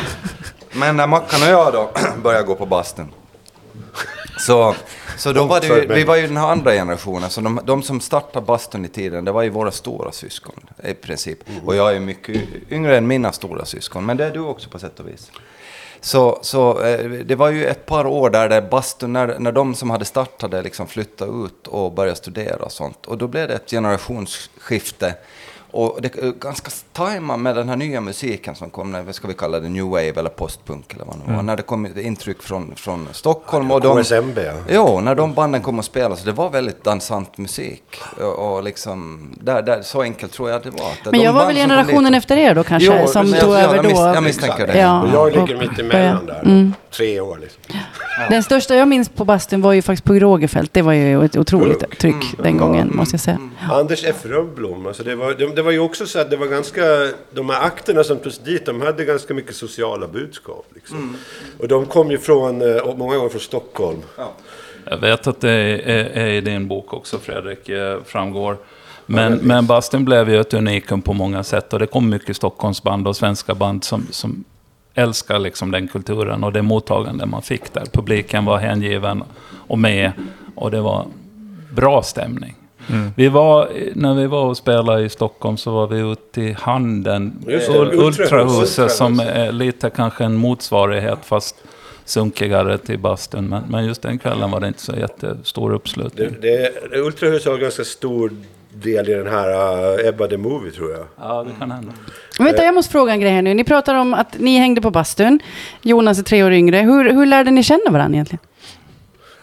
Men 0.79 0.97
när 0.97 1.07
Mackan 1.07 1.41
och 1.43 1.47
jag 1.49 1.73
då 1.73 1.89
började 2.23 2.43
gå 2.43 2.55
på 2.55 2.65
bastun. 2.65 3.07
Så, 4.37 4.75
så 5.17 5.33
då 5.33 5.45
var 5.45 5.61
det 5.61 5.67
ju, 5.67 5.87
vi 5.87 6.03
var 6.03 6.15
ju 6.15 6.27
den 6.27 6.37
här 6.37 6.47
andra 6.47 6.71
generationen. 6.71 7.29
Så 7.29 7.41
de, 7.41 7.59
de 7.65 7.83
som 7.83 8.01
startade 8.01 8.45
bastun 8.45 8.85
i 8.85 8.87
tiden, 8.87 9.25
det 9.25 9.31
var 9.31 9.43
ju 9.43 9.49
våra 9.49 9.71
stora 9.71 10.11
syskon 10.11 10.69
i 10.83 10.93
princip. 10.93 11.39
Och 11.65 11.75
jag 11.75 11.95
är 11.95 11.99
mycket 11.99 12.41
yngre 12.71 12.97
än 12.97 13.07
mina 13.07 13.31
stora 13.31 13.65
syskon. 13.65 14.05
Men 14.05 14.17
det 14.17 14.25
är 14.25 14.31
du 14.31 14.39
också 14.39 14.69
på 14.69 14.79
sätt 14.79 14.99
och 14.99 15.07
vis. 15.07 15.31
Så, 16.01 16.39
så 16.41 16.81
eh, 16.83 17.09
det 17.09 17.35
var 17.35 17.49
ju 17.49 17.65
ett 17.65 17.85
par 17.85 18.05
år 18.05 18.29
där 18.29 18.49
det 18.49 18.61
bastun, 18.61 19.13
när, 19.13 19.39
när 19.39 19.51
de 19.51 19.75
som 19.75 19.89
hade 19.89 20.05
startat 20.05 20.51
det 20.51 20.61
liksom 20.61 20.87
flyttade 20.87 21.45
ut 21.45 21.67
och 21.67 21.91
började 21.91 22.15
studera 22.15 22.65
och 22.65 22.71
sånt. 22.71 23.05
Och 23.05 23.17
då 23.17 23.27
blev 23.27 23.47
det 23.47 23.53
ett 23.53 23.69
generationsskifte. 23.69 25.15
Och 25.77 26.01
det 26.01 26.15
är 26.15 26.31
ganska 26.31 26.71
tajmat 26.93 27.39
med 27.39 27.55
den 27.55 27.69
här 27.69 27.75
nya 27.75 28.01
musiken 28.01 28.55
som 28.55 28.69
kom, 28.69 28.91
när, 28.91 29.01
vad 29.01 29.15
ska 29.15 29.27
vi 29.27 29.33
kalla 29.33 29.59
det, 29.59 29.69
new 29.69 29.83
wave 29.85 30.13
eller 30.15 30.29
postpunk 30.29 30.93
eller 30.93 31.05
vad 31.05 31.15
det 31.25 31.33
var. 31.35 31.43
När 31.43 31.55
det 31.55 31.63
kom 31.63 31.87
intryck 31.99 32.41
från, 32.43 32.73
från 32.75 33.07
Stockholm. 33.11 33.71
och 33.71 33.81
de, 33.81 33.97
KSMB, 34.03 34.37
ja. 34.39 34.53
Jo, 34.69 34.99
när 35.01 35.15
de 35.15 35.33
banden 35.33 35.61
kom 35.61 35.79
och 35.79 35.85
spelade 35.85 36.15
så 36.15 36.25
det 36.25 36.31
var 36.31 36.49
väldigt 36.49 36.83
dansant 36.83 37.37
musik. 37.37 37.83
Och, 38.19 38.55
och 38.55 38.63
liksom, 38.63 39.29
där, 39.41 39.61
där, 39.61 39.81
så 39.81 40.01
enkelt 40.01 40.31
tror 40.31 40.49
jag 40.49 40.63
det 40.63 40.69
var. 40.69 40.77
Att 40.91 41.05
Men 41.05 41.13
de 41.13 41.23
jag 41.25 41.33
var 41.33 41.45
väl 41.47 41.55
generationen 41.55 42.13
efter 42.13 42.37
er 42.37 42.55
då 42.55 42.63
kanske, 42.63 42.99
Jo, 43.01 43.07
som 43.07 43.25
tog 43.33 43.33
jag- 43.53 43.61
över 43.61 43.75
jag 43.75 43.83
då. 43.83 43.89
mis- 43.89 44.13
jag 44.13 44.23
misstänker 44.23 44.67
det. 44.67 44.77
Ja, 44.79 45.01
Och 45.03 45.09
jag 45.13 45.27
ligger 45.47 45.55
och 45.55 45.69
mitt 45.69 45.79
emellan 45.79 46.25
där. 46.25 46.41
Mm. 46.45 46.73
Tre 46.91 47.19
år 47.19 47.37
liksom. 47.37 47.61
Den 48.29 48.43
största 48.43 48.75
jag 48.75 48.87
minns 48.87 49.09
på 49.09 49.25
bastun 49.25 49.61
var 49.61 49.73
ju 49.73 49.81
faktiskt 49.81 50.03
på 50.03 50.13
Rogefeldt. 50.13 50.73
Det 50.73 50.81
var 50.81 50.93
ju 50.93 51.25
ett 51.25 51.37
otroligt 51.37 51.99
tryck 51.99 52.15
Mm. 52.15 52.43
den 52.43 52.57
gången, 52.57 52.91
måste 52.95 53.13
jag 53.13 53.21
säga. 53.21 53.37
Anders 53.71 54.03
F. 54.05 54.15
Rönnblom, 54.23 54.87
alltså 54.87 55.03
det, 55.03 55.15
var, 55.15 55.33
det, 55.33 55.55
det 55.55 55.61
var 55.65 55.71
ju 55.71 55.79
också 55.79 56.07
så 56.07 56.19
att 56.19 56.29
det 56.29 56.37
var 56.37 56.47
ganska, 56.47 56.81
de 57.31 57.49
här 57.49 57.61
akterna 57.61 58.03
som 58.03 58.17
togs 58.17 58.37
dit, 58.37 58.65
de 58.65 58.81
hade 58.81 59.05
ganska 59.05 59.33
mycket 59.33 59.55
sociala 59.55 60.07
budskap. 60.07 60.65
Liksom. 60.75 60.97
Mm. 60.97 61.15
Och 61.59 61.67
de 61.67 61.85
kom 61.85 62.11
ju 62.11 62.17
från, 62.17 62.61
eh, 62.61 62.95
många 62.95 63.15
gånger 63.15 63.29
från 63.29 63.41
Stockholm. 63.41 64.01
Jag 64.89 64.97
vet 64.97 65.27
att 65.27 65.41
det 65.41 65.51
är, 65.51 65.77
är, 65.77 66.05
är 66.05 66.27
i 66.27 66.41
din 66.41 66.67
bok 66.67 66.93
också, 66.93 67.19
Fredrik, 67.19 67.69
eh, 67.69 68.03
framgår. 68.05 68.57
Men, 69.05 69.33
men 69.33 69.67
Bastun 69.67 70.05
blev 70.05 70.29
ju 70.29 70.39
ett 70.39 70.53
unikum 70.53 71.01
på 71.01 71.13
många 71.13 71.43
sätt 71.43 71.73
och 71.73 71.79
det 71.79 71.87
kom 71.87 72.09
mycket 72.09 72.35
Stockholmsband 72.35 73.07
och 73.07 73.15
svenska 73.15 73.55
band 73.55 73.83
som, 73.83 74.07
som 74.11 74.43
älskar 74.93 75.39
liksom 75.39 75.71
den 75.71 75.87
kulturen 75.87 76.43
och 76.43 76.53
det 76.53 76.61
mottagande 76.61 77.25
man 77.25 77.41
fick 77.41 77.73
där. 77.73 77.85
Publiken 77.85 78.45
var 78.45 78.57
hängiven 78.57 79.23
och 79.67 79.79
med 79.79 80.11
och 80.55 80.71
det 80.71 80.81
var 80.81 81.07
bra 81.71 82.03
stämning. 82.03 82.55
Vi 83.15 83.27
var, 83.27 83.69
när 83.95 84.13
vi 84.13 84.27
var 84.27 84.45
och 84.45 84.57
spelade 84.57 85.03
i 85.03 85.09
Stockholm 85.09 85.57
så 85.57 85.71
var 85.71 85.87
vi 85.87 86.11
ute 86.11 86.41
i 86.41 86.55
Handen, 86.59 87.43
Just 87.47 87.67
det, 87.71 87.73
Ul- 87.77 87.93
Ultrahuset. 87.93 88.19
Ultrahuset 88.19 88.91
som 88.91 89.19
är 89.19 89.51
lite 89.51 89.89
kanske 89.89 90.23
en 90.23 90.35
motsvarighet 90.35 91.19
fast 91.23 91.55
sunkigare 92.05 92.77
till 92.77 92.99
bastun. 92.99 93.45
Men, 93.49 93.63
men 93.69 93.85
just 93.85 94.01
den 94.01 94.19
kvällen 94.19 94.51
var 94.51 94.59
det 94.59 94.67
inte 94.67 94.81
så 94.81 94.93
jättestor 94.95 95.73
uppslutning. 95.73 96.29
det, 96.41 96.71
det, 96.91 96.99
Ultrahuset 96.99 97.45
har 97.47 97.53
en 97.53 97.61
ganska 97.61 97.83
stor 97.83 98.31
del 98.73 99.09
i 99.09 99.13
den 99.13 99.27
här 99.27 99.49
uh, 99.99 100.07
Ebba 100.07 100.27
the 100.27 100.37
Movie 100.37 100.71
tror 100.71 100.91
jag. 100.91 101.05
Ja, 101.21 101.43
det 101.43 101.51
kan 101.59 101.71
hända. 101.71 101.91
Men 102.37 102.45
vänta, 102.45 102.63
jag 102.63 102.75
måste 102.75 102.91
fråga 102.91 103.13
en 103.13 103.19
grej 103.19 103.31
här 103.31 103.41
nu. 103.41 103.53
Ni 103.53 103.63
pratar 103.63 103.95
om 103.95 104.13
att 104.13 104.39
ni 104.39 104.57
hängde 104.57 104.81
på 104.81 104.91
bastun. 104.91 105.39
Jonas 105.81 106.19
är 106.19 106.23
tre 106.23 106.43
år 106.43 106.53
yngre. 106.53 106.77
Hur, 106.77 107.13
hur 107.13 107.25
lärde 107.25 107.51
ni 107.51 107.63
känna 107.63 107.91
varandra 107.91 108.15
egentligen? 108.15 108.39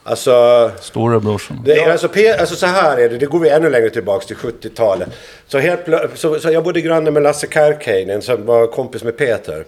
Alltså, 0.05 0.70
Storebrorsan. 0.80 1.62
det, 1.64 1.72
är 1.72 1.90
alltså, 1.90 2.09
alltså 2.38 2.57
så 2.57 2.66
här 2.66 2.98
är 2.98 3.09
det, 3.09 3.18
det 3.18 3.26
går 3.26 3.38
vi 3.38 3.48
ännu 3.48 3.70
längre 3.70 3.90
tillbaks 3.90 4.26
till 4.26 4.36
70-talet. 4.36 5.09
Så, 5.46 5.59
helt 5.59 5.80
så, 6.14 6.38
så 6.40 6.50
jag 6.50 6.64
bodde 6.64 6.80
granne 6.80 7.11
med 7.11 7.22
Lasse 7.22 7.46
Kärkeinen 7.46 8.22
som 8.22 8.46
var 8.46 8.66
kompis 8.66 9.05
med 9.05 9.16
Peter. 9.16 9.64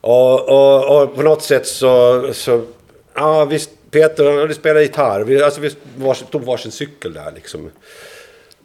Och, 0.00 0.48
och, 0.48 1.02
och 1.02 1.14
på 1.14 1.22
något 1.22 1.42
sätt 1.42 1.66
så, 1.66 2.22
så 2.32 2.62
ja 3.14 3.44
visst, 3.44 3.70
Peter 3.90 4.40
hade 4.40 4.54
spelat 4.54 4.82
gitarr. 4.82 5.20
Vi, 5.20 5.42
alltså 5.42 5.60
vi 5.60 5.70
var, 5.96 6.14
tog 6.14 6.42
varsin 6.42 6.72
cykel 6.72 7.12
där 7.12 7.32
liksom. 7.34 7.70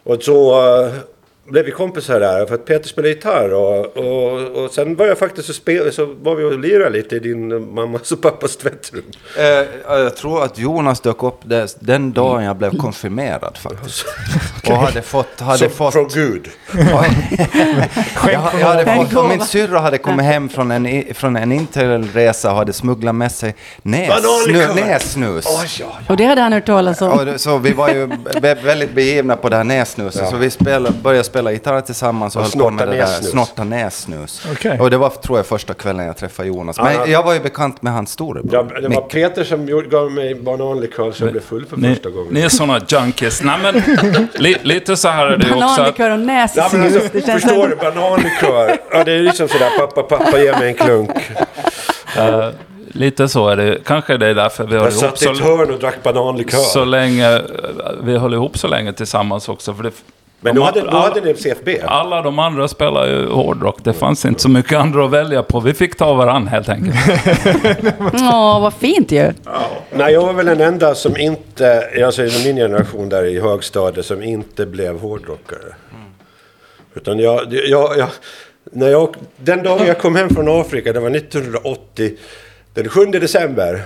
Och 0.03 0.23
så 0.23 0.61
blev 1.51 1.65
vi 1.65 1.71
kompisar 1.71 2.19
där 2.19 2.45
för 2.45 2.55
att 2.55 2.65
Peter 2.65 2.87
spelade 2.89 3.09
gitarr 3.13 3.53
och, 3.53 3.97
och, 3.97 4.63
och 4.63 4.71
sen 4.71 4.95
började 4.95 5.11
jag 5.11 5.17
faktiskt 5.17 5.49
att 5.49 5.55
spela, 5.55 5.91
så 5.91 6.05
var 6.21 6.35
vi 6.35 6.43
och 6.43 6.59
lirade 6.59 6.89
lite 6.89 7.15
i 7.15 7.19
din 7.19 7.73
mammas 7.73 8.11
och 8.11 8.21
pappas 8.21 8.57
tvättrum. 8.57 9.03
Eh, 9.37 9.45
jag 9.99 10.15
tror 10.15 10.43
att 10.43 10.57
Jonas 10.57 10.99
dök 11.01 11.23
upp 11.23 11.39
det, 11.43 11.75
den 11.79 12.11
dagen 12.13 12.43
jag 12.43 12.55
blev 12.55 12.77
konfirmerad 12.77 13.57
faktiskt. 13.57 14.05
Och 14.69 14.75
hade 14.75 15.01
fått... 15.01 15.39
Hade 15.39 15.57
Så, 15.57 15.69
fått 15.69 15.93
Från 15.93 16.07
Gud. 16.07 16.47
jag, 18.25 18.41
jag 18.59 18.67
hade 18.67 18.95
fått 18.95 19.11
gåva. 19.13 19.27
min 19.27 19.41
syrra 19.41 19.79
hade 19.79 19.97
kommit 19.97 20.25
hem 20.25 20.49
från 20.49 20.71
en, 20.71 21.13
från 21.13 21.35
en 21.35 21.51
interrailresa 21.51 22.51
och 22.51 22.57
hade 22.57 22.73
smugglat 22.73 23.15
med 23.15 23.31
sig 23.31 23.55
näs, 23.81 24.07
Bananlikör. 24.07 24.73
snus, 24.73 24.85
nässnus. 24.85 25.45
Oj, 25.47 25.67
ja, 25.79 25.85
ja. 25.99 26.05
Och 26.07 26.17
det 26.17 26.25
hade 26.25 26.41
han 26.41 26.53
hört 26.53 26.65
talas 26.65 27.01
om. 27.01 27.11
Och 27.11 27.41
så 27.41 27.57
vi 27.57 27.73
var 27.73 27.89
ju 27.89 28.09
väldigt 28.63 28.91
begivna 28.93 29.35
på 29.35 29.49
det 29.49 29.55
här 29.55 29.63
nässnuset. 29.63 30.29
Så 30.29 30.35
vi 30.37 30.49
spelade, 30.49 30.95
började 31.03 31.23
spela 31.23 31.38
gitarr 31.47 31.81
tillsammans 31.81 32.35
och, 32.35 32.41
Och 32.41 32.47
höll 32.53 32.61
på 32.61 32.69
med 32.71 32.87
det 32.87 32.95
där. 32.95 33.05
Snorta 33.05 33.63
nässnus. 33.63 34.47
Okej. 34.51 34.79
Och 34.79 34.89
det 34.89 34.97
var 34.97 35.09
tror 35.09 35.37
jag 35.39 35.45
första 35.45 35.73
kvällen 35.73 36.05
jag 36.05 36.17
träffade 36.17 36.47
Jonas. 36.47 36.77
Men 36.77 36.93
Ja. 36.93 37.07
jag 37.07 37.23
var 37.23 37.33
ju 37.33 37.39
bekant 37.39 37.81
med 37.81 37.93
hans 37.93 38.11
storebror. 38.11 38.67
Ja, 38.73 38.79
det 38.81 38.87
var. 38.95 39.01
Peter 39.01 39.43
som 39.43 39.67
gjorde, 39.67 39.87
gav 39.87 40.11
mig 40.11 40.35
bananlikör 40.35 41.11
så 41.11 41.23
jag 41.23 41.31
blev 41.31 41.41
full 41.41 41.65
för 41.65 41.77
Ni, 41.77 41.89
första 41.95 42.09
gången. 42.09 42.33
ni 42.33 42.41
är 42.41 42.49
såna 42.49 42.79
junkies. 42.87 43.43
Nej, 43.43 43.57
men, 43.63 43.81
li, 44.33 44.55
lite 44.61 44.97
så 44.97 45.07
här 45.07 45.27
är 45.27 45.37
det 45.37 45.47
ju 45.47 45.53
också. 45.53 45.59
Bananlikör 45.67 46.09
och 46.09 46.13
Ja, 46.19 46.23
nässnus. 46.23 46.63
alltså, 46.73 47.09
det 47.13 47.25
känns 47.25 47.43
förstår 47.43 47.67
du? 47.67 47.75
Bananlikör. 47.75 48.77
Ja, 48.91 49.03
det 49.03 49.11
är 49.13 49.19
liksom 49.19 49.47
sådär, 49.47 49.69
pappa, 49.79 50.03
pappa, 50.03 50.39
ge 50.39 50.51
mig 50.51 50.67
en 50.67 50.73
klunk. 50.75 51.09
eh, 52.17 52.49
lite 52.91 53.27
så 53.29 53.49
är 53.49 53.55
det. 53.55 53.77
Kanske 53.85 54.17
det 54.17 54.27
är 54.27 54.33
därför 54.35 54.63
vi 54.63 54.75
Jag 54.75 54.81
ihop 54.81 54.93
satt 54.93 55.21
i 55.21 55.25
så, 55.25 55.31
ett 55.31 55.39
hörn 55.39 55.71
och 55.71 55.79
drack 55.79 56.03
bananlikör. 56.03 56.57
så 56.57 56.85
länge. 56.85 57.35
eh, 57.35 57.41
Vi 58.03 58.17
höll 58.17 58.33
ihop 58.33 58.57
så 58.57 58.67
länge 58.67 58.93
tillsammans 58.93 59.49
också. 59.49 59.73
För 59.73 59.83
det, 59.83 59.91
Men 60.41 60.55
då 60.55 60.63
hade, 60.63 60.81
då 60.81 60.97
hade 60.97 61.21
ni 61.21 61.33
CFB. 61.33 61.79
Alla 61.85 62.21
de 62.21 62.39
andra 62.39 62.67
spelar 62.67 63.07
ju 63.07 63.27
hårdrock. 63.27 63.77
Det 63.83 63.93
fanns 63.93 64.25
inte 64.25 64.41
så 64.41 64.49
mycket 64.49 64.79
andra 64.79 65.05
att 65.05 65.11
välja 65.11 65.43
på. 65.43 65.59
Vi 65.59 65.73
fick 65.73 65.97
ta 65.97 66.13
varann 66.13 66.47
helt 66.47 66.69
enkelt. 66.69 66.95
Åh, 68.13 68.61
vad 68.61 68.73
fint 68.73 69.11
ju. 69.11 69.33
Nej, 69.91 70.13
jag 70.13 70.21
var 70.21 70.33
väl 70.33 70.45
den 70.45 70.61
enda 70.61 70.95
som 70.95 71.17
inte, 71.17 71.89
alltså 72.05 72.23
i 72.23 72.45
min 72.45 72.55
generation 72.55 73.09
där 73.09 73.23
i 73.23 73.39
högstadiet, 73.39 74.05
som 74.05 74.23
inte 74.23 74.65
blev 74.65 74.99
hårdrockare. 74.99 75.75
Utan 76.93 77.19
jag, 77.19 77.53
jag, 77.53 77.97
jag, 77.97 78.09
när 78.71 78.87
jag, 78.87 79.15
den 79.37 79.63
dagen 79.63 79.87
jag 79.87 79.99
kom 79.99 80.15
hem 80.15 80.29
från 80.29 80.61
Afrika, 80.61 80.93
det 80.93 80.99
var 80.99 81.15
1980, 81.15 82.11
den 82.73 82.89
7 82.89 83.05
december. 83.05 83.81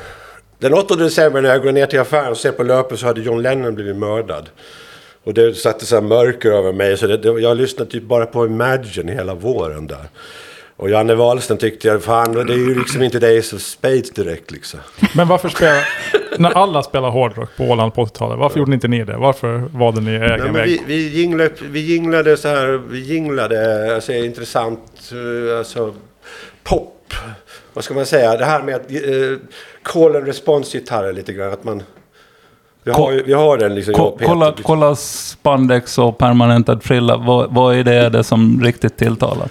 Den 0.60 0.74
8 0.74 0.96
december 0.96 1.42
när 1.42 1.50
jag 1.50 1.64
går 1.64 1.72
ner 1.72 1.86
till 1.86 2.00
affären 2.00 2.32
och 2.32 2.38
ser 2.38 2.52
på 2.52 2.64
löpet 2.64 3.00
så 3.00 3.06
hade 3.06 3.22
John 3.22 3.42
Lennon 3.42 3.76
blivit 3.76 3.96
mördad. 3.96 4.50
Och 5.24 5.34
det 5.34 5.54
satte 5.54 5.86
så 5.86 5.96
här 5.96 6.02
mörker 6.02 6.52
över 6.52 6.74
mig. 6.74 6.98
Så 6.98 7.08
det, 7.08 7.18
det, 7.18 7.42
jag 7.42 7.58
lyssnade 7.58 7.92
typ 7.92 8.04
bara 8.04 8.26
på 8.26 8.46
Imagine 8.46 9.10
hela 9.10 9.34
våren 9.34 9.88
där. 9.88 10.10
Och 10.76 10.90
Janne 10.90 11.16
Wahlsten 11.16 11.58
tyckte 11.58 11.88
jag, 11.88 12.04
fan 12.04 12.34
det 12.34 12.54
är 12.54 12.58
ju 12.58 12.80
liksom 12.80 13.04
inte 13.04 13.20
Days 13.20 13.54
of 13.54 13.62
Spades 13.62 14.10
direkt 14.10 14.52
liksom. 14.52 14.80
Men 15.16 15.28
varför 15.28 15.50
spelar... 15.50 15.88
när 16.38 16.52
alla 16.52 16.84
spelar 16.84 17.10
hårdrock 17.10 17.50
på 17.58 17.64
Åland 17.64 17.94
på 17.94 18.06
80-talet, 18.06 18.40
varför 18.40 18.60
gjorde 18.60 18.70
ni 18.70 18.76
inte 18.76 18.88
ni 18.88 19.04
det? 19.04 19.18
Varför 19.18 19.58
valde 19.58 20.02
ni 20.02 20.12
er 20.12 20.22
egen 20.22 20.54
väg? 20.54 20.68
vi, 20.68 20.82
vi, 20.88 21.10
jinglade, 21.10 21.52
vi 21.62 21.80
jinglade 21.80 22.38
så 22.38 22.48
här, 22.48 22.82
vi 22.90 23.00
jinglade, 23.00 23.96
alltså 23.96 24.14
intressant, 24.14 25.12
eh, 25.12 25.58
alltså 25.58 25.94
pop. 26.64 27.14
Vad 27.74 27.84
ska 27.84 27.94
man 27.94 28.06
säga? 28.06 28.38
Det 28.38 28.46
här 28.46 28.64
med 28.64 28.76
att 28.76 28.92
eh, 28.92 29.38
call 29.84 30.16
and 30.16 30.28
response-gitarrer 30.28 31.14
lite 31.14 31.34
grann. 31.34 31.54
Att 31.54 31.64
man, 31.64 31.84
vi, 32.84 32.92
har, 32.92 33.12
ju- 33.12 33.24
vi 33.24 33.34
har 33.34 33.58
den 33.58 33.76
liksom, 33.76 33.94
jag 33.98 34.02
Ko, 34.12 34.18
kolla, 34.26 34.54
kolla 34.64 34.96
spandex 34.96 35.98
och 35.98 36.18
permanentad 36.18 36.80
frilla. 36.84 37.18
Vad, 37.18 37.54
vad 37.54 37.76
är 37.76 37.84
det, 37.84 38.10
det 38.10 38.24
som 38.24 38.62
riktigt 38.64 38.98
tilltalar? 38.98 39.48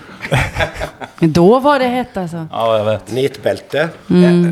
Då 1.20 1.58
var 1.60 1.78
det 1.78 1.84
hett 1.84 2.16
alltså. 2.16 2.46
Ja, 2.52 2.78
jag 2.78 2.84
vet. 2.84 3.12
Nitbälte. 3.12 3.88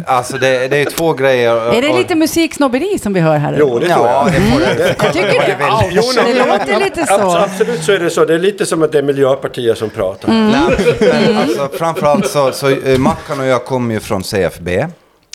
Alltså 0.06 0.38
det, 0.38 0.68
det 0.68 0.76
är 0.76 0.80
ju 0.80 0.84
två 0.84 1.12
grejer. 1.12 1.74
Är 1.74 1.82
det 1.82 1.92
lite 1.98 2.14
musiksnobberi 2.14 2.98
som 2.98 3.12
vi 3.12 3.20
hör 3.20 3.36
här? 3.38 3.56
Jo, 3.58 3.78
det 3.78 3.88
tror 3.88 4.06
Ja, 4.06 4.24
jag. 4.24 4.32
det 4.34 4.40
får 4.50 4.60
det. 4.60 4.94
Jag 5.02 5.12
tycker 5.12 5.46
det. 5.46 5.94
Jonas, 5.94 6.14
Det 6.14 6.46
låter 6.46 6.84
lite 6.84 7.06
så. 7.06 7.14
Abs- 7.14 7.42
Absolut 7.44 7.82
så 7.84 7.92
är 7.92 7.98
det 7.98 8.10
så. 8.10 8.24
Det 8.24 8.34
är 8.34 8.38
lite 8.38 8.66
som 8.66 8.82
att 8.82 8.92
det 8.92 8.98
är 8.98 9.02
miljöpartier 9.02 9.74
som 9.74 9.90
pratar. 9.90 10.28
Nej, 10.32 11.22
men 11.26 11.36
alltså, 11.36 11.68
framförallt 11.78 12.26
så, 12.26 12.52
så 12.52 12.68
eh, 12.70 12.98
Mackan 12.98 13.40
och 13.40 13.46
jag 13.46 13.64
kom 13.64 13.90
ju 13.90 14.00
från 14.00 14.22
CFB. 14.24 14.86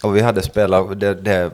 Och 0.04 0.16
vi 0.16 0.22
hade 0.22 0.42
spelat, 0.42 1.00
det, 1.00 1.14
det 1.14 1.50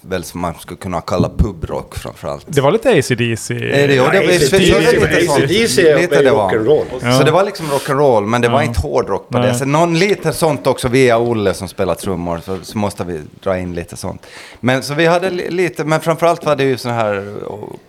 väl 0.00 0.24
som 0.24 0.40
man 0.40 0.54
skulle 0.54 0.78
kunna 0.78 1.00
kalla 1.00 1.30
pubrock 1.38 1.98
framförallt. 1.98 2.44
Det 2.48 2.60
var 2.60 2.70
lite 2.70 2.98
AC/DC. 2.98 3.54
Det, 3.54 3.94
ja, 3.94 4.10
det, 4.10 4.38
sånt. 4.40 5.44
AC/DC 5.44 5.88
är 5.88 6.32
var. 6.32 6.50
rock'n'roll. 6.50 7.18
Så 7.18 7.24
det 7.24 7.30
var 7.30 7.44
liksom 7.44 7.66
rock'n'roll, 7.66 8.26
men 8.26 8.40
det 8.40 8.48
var 8.48 8.62
inte 8.62 8.80
hårdrock 8.80 9.28
på 9.28 9.38
det. 9.38 9.54
Så 9.54 9.64
någon 9.64 9.98
lite 9.98 10.32
sånt 10.32 10.66
också 10.66 10.88
via 10.88 11.18
Olle 11.18 11.54
som 11.54 11.68
spelar 11.68 11.94
trummor, 11.94 12.40
så, 12.44 12.58
så 12.62 12.78
måste 12.78 13.04
vi 13.04 13.20
dra 13.42 13.58
in 13.58 13.74
lite 13.74 13.96
sånt. 13.96 14.26
Men 14.60 14.82
så 14.82 14.94
vi 14.94 15.06
hade 15.06 15.30
li, 15.30 15.50
lite, 15.50 15.84
men 15.84 16.00
framförallt 16.00 16.44
var 16.44 16.56
det 16.56 16.64
ju 16.64 16.76
sån 16.76 16.92
här 16.92 17.34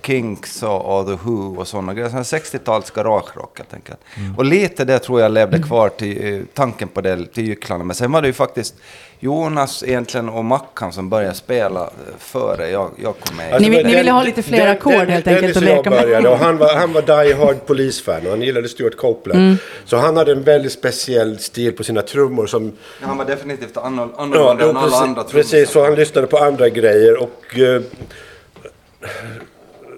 Kinks 0.05 0.63
och, 0.63 0.99
och 0.99 1.05
The 1.05 1.17
Who 1.23 1.55
och 1.57 1.67
sådana 1.67 1.93
grejer. 1.93 2.09
Sån 2.09 2.17
här 2.17 2.23
60-tals 2.23 2.91
garagerock 2.91 3.57
helt 3.57 3.73
enkelt. 3.73 3.99
Och 4.37 4.45
lite 4.45 4.85
det 4.85 4.99
tror 4.99 5.21
jag 5.21 5.31
levde 5.31 5.59
kvar 5.59 5.89
till 5.89 6.33
eh, 6.33 6.41
tanken 6.53 6.87
på 6.87 7.01
det 7.01 7.33
till 7.33 7.47
gycklarna. 7.47 7.83
Men 7.83 7.95
sen 7.95 8.11
var 8.11 8.21
det 8.21 8.27
ju 8.27 8.33
faktiskt 8.33 8.75
Jonas 9.19 9.83
egentligen 9.83 10.29
och 10.29 10.45
Mackan 10.45 10.93
som 10.93 11.09
började 11.09 11.33
spela 11.33 11.81
eh, 11.83 11.89
före 12.19 12.69
jag, 12.69 12.91
jag 13.03 13.15
kom 13.19 13.37
med. 13.37 13.61
Ni 13.61 13.69
vill- 13.69 13.77
ni 13.77 13.83
Den- 13.83 13.91
ville 13.91 14.11
ha 14.11 14.23
lite 14.23 14.43
fler 14.43 14.67
ackord 14.67 14.93
helt 14.93 15.27
enkelt 15.27 15.49
att 15.49 15.55
och 15.57 15.61
leka 15.63 15.89
med. 15.89 16.01
började, 16.03 16.29
Och 16.29 16.37
han 16.37 16.57
var, 16.57 16.75
han 16.75 16.93
var 16.93 17.01
die 17.01 17.33
hard 17.33 17.65
polisfan 17.65 18.21
och 18.25 18.29
han 18.29 18.41
gillade 18.41 18.69
Stuart 18.69 18.97
Copeland. 18.97 19.41
Mm. 19.41 19.57
Så 19.85 19.97
han 19.97 20.17
hade 20.17 20.31
en 20.31 20.43
väldigt 20.43 20.71
speciell 20.71 21.39
stil 21.39 21.71
på 21.73 21.83
sina 21.83 22.01
trummor 22.01 22.47
som... 22.47 22.71
Han 23.01 23.17
var 23.17 23.25
definitivt 23.25 23.75
annorl- 23.75 24.09
Ja, 24.17 24.21
annorlunda 24.23 24.63
jo, 24.63 24.69
än 24.69 24.77
alla 24.77 24.97
andra 24.97 25.23
precis, 25.23 25.51
precis, 25.51 25.69
så 25.69 25.83
han 25.83 25.95
lyssnade 25.95 26.27
på 26.27 26.37
andra 26.37 26.69
grejer 26.69 27.17
och... 27.23 27.59
eh, 27.59 27.81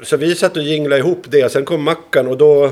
så 0.03 0.17
vi 0.17 0.36
satt 0.36 0.57
och 0.57 0.63
jinglade 0.63 0.99
ihop 1.01 1.24
det. 1.28 1.51
Sen 1.51 1.65
kom 1.65 1.84
Mackan 1.84 2.28
och 2.28 2.38
då... 2.38 2.72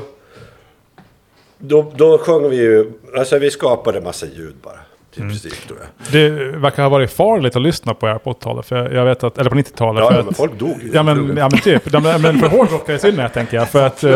då, 1.58 1.92
då 1.96 2.18
sjöng 2.18 2.50
vi 2.50 2.56
ju, 2.56 2.92
alltså 3.16 3.38
vi 3.38 3.50
skapade 3.50 4.00
massa 4.00 4.26
ljud 4.26 4.54
bara. 4.62 4.78
I 5.18 5.20
princip 5.20 5.66
tror 5.68 5.78
jag. 5.80 6.12
Det 6.12 6.30
verkar 6.58 6.82
ha 6.82 6.90
varit 6.90 7.12
farligt 7.12 7.56
att 7.56 7.62
lyssna 7.62 7.94
på 7.94 8.08
er 8.08 8.18
på 8.18 8.32
80-talet. 8.32 8.66
För 8.66 8.94
jag, 8.94 9.04
vet 9.04 9.24
att, 9.24 9.38
eller 9.38 9.50
på 9.50 9.56
90-talet. 9.56 10.04
Ja, 10.04 10.16
ja, 10.16 10.22
men 10.22 10.34
folk 10.34 10.58
dog. 10.58 10.80
Ja 10.92 11.02
men, 11.02 11.36
ja 11.36 11.48
men 11.50 11.60
typ. 11.60 11.92
Men 11.92 12.40
för 12.40 12.48
hårdrockare 12.48 12.96
i 12.96 12.98
synnerhet 12.98 13.32
tänker 13.32 13.56
jag. 13.56 13.68
För 13.68 13.86
att 13.86 14.04
eh, 14.04 14.10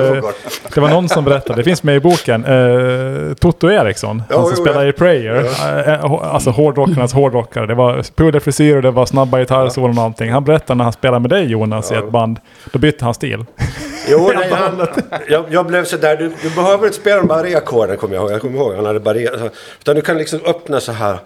det 0.75 0.81
var 0.81 0.89
någon 0.89 1.09
som 1.09 1.25
berättade, 1.25 1.61
det 1.61 1.65
finns 1.65 1.83
med 1.83 1.97
i 1.97 2.01
boken, 2.01 2.45
eh, 2.45 3.35
Toto 3.35 3.71
Eriksson. 3.71 4.23
Ja, 4.29 4.37
han 4.37 4.47
som 4.47 4.55
jo, 4.59 4.65
spelar 4.65 4.83
ja. 4.83 4.89
i 4.89 4.93
Prayer. 4.93 5.45
Eh, 5.45 5.95
eh, 5.95 6.13
alltså 6.13 6.51
hårdrockarnas 6.51 7.13
hårdrockare. 7.13 7.67
Det 7.67 7.75
var 7.75 8.03
puderfrisyr 8.17 8.77
och 8.77 8.83
det 8.83 8.91
var 8.91 9.07
snabba 9.07 9.39
gitarrsolon 9.39 9.99
och 9.99 10.05
allting. 10.05 10.33
Han 10.33 10.45
berättade 10.45 10.77
när 10.77 10.85
han 10.85 10.93
spelade 10.93 11.21
med 11.21 11.31
dig 11.31 11.45
Jonas 11.45 11.93
i 11.93 11.95
ett 11.95 12.11
band. 12.11 12.39
Då 12.73 12.79
bytte 12.79 13.05
han 13.05 13.15
stil. 13.15 13.45
Jo, 14.09 14.33
nej, 14.35 14.51
han, 14.51 14.87
jag, 15.29 15.45
jag 15.51 15.67
blev 15.67 15.85
sådär, 15.85 16.17
du, 16.17 16.33
du 16.43 16.51
behöver 16.51 16.87
inte 16.87 16.99
spela 16.99 17.17
de 17.17 17.27
bara 17.27 17.59
ackorden 17.59 17.97
kommer 17.97 18.15
jag 18.15 18.23
ihåg. 18.23 18.33
Jag 18.33 18.41
kommer 18.41 18.59
ihåg, 18.59 18.75
han 18.75 18.87
hade 18.87 19.01
bara 19.01 19.19
Utan 19.81 19.97
du 19.97 20.01
kan 20.01 20.19
liksom 20.19 20.41
öppna 20.47 20.81
så 20.81 20.93
här. 20.93 21.19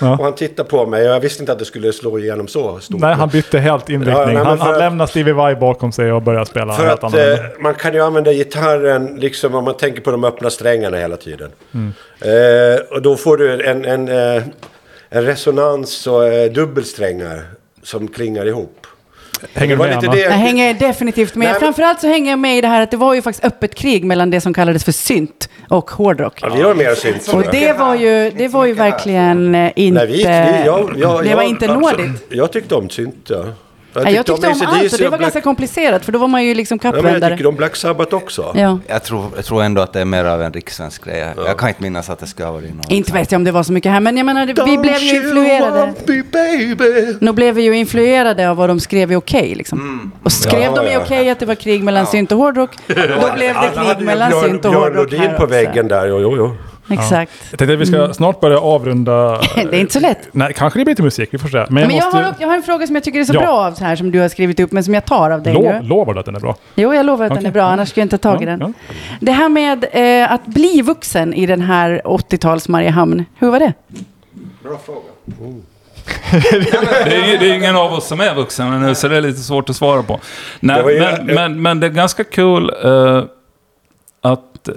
Ja. 0.00 0.12
Och 0.18 0.24
han 0.24 0.34
tittade 0.34 0.68
på 0.68 0.86
mig 0.86 1.08
och 1.08 1.14
jag 1.14 1.20
visste 1.20 1.42
inte 1.42 1.52
att 1.52 1.58
det 1.58 1.64
skulle 1.64 1.92
slå 1.92 2.18
igenom 2.18 2.48
så 2.48 2.80
stort. 2.80 3.00
Nej, 3.00 3.14
han 3.14 3.28
bytte 3.28 3.58
helt 3.58 3.88
inriktning. 3.88 4.16
Ja, 4.16 4.26
nej, 4.26 4.36
han 4.36 4.58
han 4.58 4.78
lämnade 4.78 5.10
Stevie 5.10 5.34
Vai 5.34 5.56
bakom 5.56 5.92
sig 5.92 6.12
och 6.12 6.22
började 6.22 6.46
spela 6.46 6.72
För 6.72 6.86
att 6.86 7.02
eh, 7.02 7.44
man 7.60 7.74
kan 7.74 7.94
ju 7.94 8.00
använda 8.00 8.32
gitarren 8.32 9.16
liksom 9.16 9.54
om 9.54 9.64
man 9.64 9.76
tänker 9.76 10.00
på 10.00 10.10
de 10.10 10.24
öppna 10.24 10.50
strängarna 10.50 10.96
hela 10.96 11.16
tiden. 11.16 11.50
Mm. 11.74 11.92
Eh, 12.20 12.80
och 12.90 13.02
då 13.02 13.16
får 13.16 13.36
du 13.36 13.66
en, 13.66 13.84
en, 13.84 14.08
eh, 14.08 14.42
en 15.08 15.24
resonans 15.24 16.06
och 16.06 16.26
eh, 16.26 16.52
dubbelsträngar 16.52 17.42
som 17.82 18.08
klingar 18.08 18.46
ihop. 18.46 18.86
Hänger 19.54 19.76
du 19.76 19.82
med 19.82 19.96
Anna? 19.98 20.12
det- 20.12 20.20
Jag 20.20 20.30
hänger 20.30 20.74
definitivt 20.74 21.34
med. 21.34 21.44
Nej, 21.44 21.52
men- 21.52 21.60
Framförallt 21.60 22.00
så 22.00 22.06
hänger 22.06 22.30
jag 22.30 22.38
med 22.38 22.58
i 22.58 22.60
det 22.60 22.68
här 22.68 22.80
att 22.82 22.90
det 22.90 22.96
var 22.96 23.14
ju 23.14 23.22
faktiskt 23.22 23.44
öppet 23.44 23.74
krig 23.74 24.04
mellan 24.04 24.30
det 24.30 24.40
som 24.40 24.54
kallades 24.54 24.84
för 24.84 24.92
synt 24.92 25.48
och 25.68 25.90
hårdrock. 25.90 26.38
Ja, 26.42 26.48
vi 26.54 26.62
har 26.62 26.74
mer 26.74 26.94
synt 26.94 27.28
Och 27.34 27.42
det 27.52 27.72
var 27.78 27.94
ju, 27.94 28.30
det 28.30 28.48
var 28.48 28.66
ju 28.66 28.72
verkligen 28.72 29.54
eh, 29.54 29.70
inte... 29.76 30.04
Nej, 30.04 30.12
vi, 30.12 30.16
vi, 30.16 30.66
jag, 30.66 30.90
jag, 30.96 31.24
det 31.24 31.34
var 31.34 31.42
inte 31.42 31.66
nådigt. 31.66 32.26
Jag 32.28 32.52
tyckte 32.52 32.74
om 32.74 32.90
synt, 32.90 33.26
ja. 33.30 33.44
Nej, 34.04 34.14
jag 34.14 34.26
tyckte 34.26 34.46
om 34.46 34.52
allt 34.66 34.92
och 34.92 34.98
det 34.98 35.04
var 35.04 35.10
Black- 35.10 35.20
ganska 35.20 35.40
komplicerat 35.40 36.04
för 36.04 36.12
då 36.12 36.18
var 36.18 36.28
man 36.28 36.44
ju 36.44 36.54
liksom 36.54 36.78
Ja, 36.82 36.92
men 37.02 37.20
jag 37.22 37.30
tycker 37.32 37.46
om 37.46 37.54
Black 37.56 37.76
Sabbath 37.76 38.14
också. 38.14 38.52
Ja. 38.56 38.78
Jag 38.86 39.02
tror, 39.04 39.24
jag 39.36 39.44
tror 39.44 39.62
ändå 39.62 39.82
att 39.82 39.92
det 39.92 40.00
är 40.00 40.04
mer 40.04 40.24
av 40.24 40.42
en 40.42 40.52
rikssvensk 40.52 41.04
grej. 41.04 41.26
Jag 41.46 41.58
kan 41.58 41.68
inte 41.68 41.82
minnas 41.82 42.10
att 42.10 42.18
det 42.18 42.26
ska 42.26 42.44
ha 42.44 42.52
varit 42.52 42.74
något. 42.74 42.90
Inte 42.90 43.12
vet 43.12 43.32
jag 43.32 43.38
om 43.38 43.44
det 43.44 43.52
var 43.52 43.62
så 43.62 43.72
mycket 43.72 43.92
här, 43.92 44.00
men 44.00 44.16
jag 44.16 44.26
menar, 44.26 44.46
vi 44.46 44.52
Don't 44.52 44.80
blev 44.80 44.96
ju 44.98 45.16
influerade. 45.16 45.94
me, 46.06 46.22
baby? 46.32 47.14
Nu 47.20 47.32
blev 47.32 47.54
vi 47.54 47.62
ju 47.62 47.76
influerade 47.76 48.50
av 48.50 48.56
vad 48.56 48.70
de 48.70 48.80
skrev 48.80 49.12
i 49.12 49.16
Okej. 49.16 49.54
liksom. 49.54 50.12
Och 50.22 50.32
skrev 50.32 50.62
Ja, 50.62 50.82
de 50.82 50.86
i 50.90 50.92
ja. 50.92 51.00
Okej 51.04 51.30
att 51.30 51.38
det 51.40 51.46
var 51.46 51.54
krig 51.54 51.82
mellan 51.84 52.06
synt 52.06 52.32
och 52.32 52.38
hårdrock, 52.38 52.70
då 52.86 52.94
blev 53.34 53.54
det 53.54 53.70
krig 53.94 54.06
mellan 54.06 54.30
synt 54.32 54.64
och 54.64 54.70
Björn 54.70 54.82
hårdrock 54.82 54.96
Lodin 55.12 55.20
här 55.20 55.28
på 55.28 55.34
också. 55.34 55.46
väggen 55.46 55.88
där. 55.88 56.06
Jo, 56.06 56.18
jo, 56.20 56.34
jo. 56.36 56.56
Exakt. 56.90 57.32
Jag 57.50 57.58
tänkte 57.58 57.74
att 57.74 57.80
vi 57.80 57.86
ska 57.86 58.14
snart 58.14 58.40
börja 58.40 58.58
avrunda. 58.60 59.40
Det 59.54 59.60
är 59.60 59.74
inte 59.74 59.92
så 59.92 60.00
lätt. 60.00 60.28
Nej, 60.32 60.52
kanske 60.56 60.78
det 60.78 60.84
blir 60.84 60.92
lite 60.92 61.02
musik. 61.02 61.28
Vi 61.32 61.38
får 61.38 61.48
se. 61.48 61.56
Men 61.56 61.64
jag 61.82 61.88
Men 61.88 61.96
jag 61.96 62.04
måste... 62.04 62.18
har, 62.18 62.34
jag 62.38 62.48
har 62.48 62.56
en 62.56 62.62
fråga 62.62 62.86
som 62.86 62.96
jag 62.96 63.04
tycker 63.04 63.20
är 63.20 63.24
så 63.24 63.34
Ja. 63.34 63.40
bra 63.40 63.50
av 63.50 63.72
så 63.72 63.84
här 63.84 63.96
som 63.96 64.10
du 64.10 64.20
har 64.20 64.28
skrivit 64.28 64.60
upp, 64.60 64.72
men 64.72 64.84
som 64.84 64.94
jag 64.94 65.04
tar 65.04 65.30
av 65.30 65.42
dig 65.42 65.54
Lo- 65.54 65.62
nu. 65.62 65.88
lovar 65.88 66.14
du 66.14 66.20
att 66.20 66.26
den 66.26 66.36
är 66.36 66.40
bra? 66.40 66.56
Jo, 66.74 66.94
jag 66.94 67.06
lovar 67.06 67.24
att 67.24 67.30
den 67.30 67.38
Okej. 67.38 67.48
är 67.48 67.52
bra, 67.52 67.62
annars 67.64 67.88
skulle 67.88 68.00
jag 68.02 68.04
inte 68.04 68.18
ta 68.18 68.30
tag 68.32 68.42
i 68.42 68.44
Ja, 68.44 68.50
den. 68.50 68.60
ja. 68.60 68.72
Det 69.20 69.32
här 69.32 69.48
med 69.48 69.84
eh, 69.92 70.32
att 70.32 70.46
bli 70.46 70.82
vuxen 70.82 71.34
i 71.34 71.46
den 71.46 71.60
här 71.60 72.02
80-tals 72.04 72.68
Mariehamn, 72.68 73.24
hur 73.38 73.50
var 73.50 73.58
det? 73.58 73.72
Det 76.30 77.14
är, 77.16 77.38
det 77.40 77.50
är 77.50 77.54
ingen 77.54 77.76
av 77.76 77.92
oss 77.92 78.06
som 78.08 78.20
är 78.20 78.34
vuxen 78.34 78.80
nu, 78.82 78.94
så 78.94 79.08
det 79.08 79.16
är 79.16 79.20
lite 79.20 79.40
svårt 79.40 79.70
att 79.70 79.76
svara 79.76 80.02
på. 80.02 80.20
Nej, 80.60 80.76
Det 80.76 80.82
var 80.82 80.90
ju- 80.90 80.98
men, 81.00 81.26
men, 81.34 81.62
men 81.62 81.80
det 81.80 81.86
är 81.86 81.90
ganska 81.90 82.24
kul 82.24 82.72
eh, 82.84 83.22
att, 84.20 84.68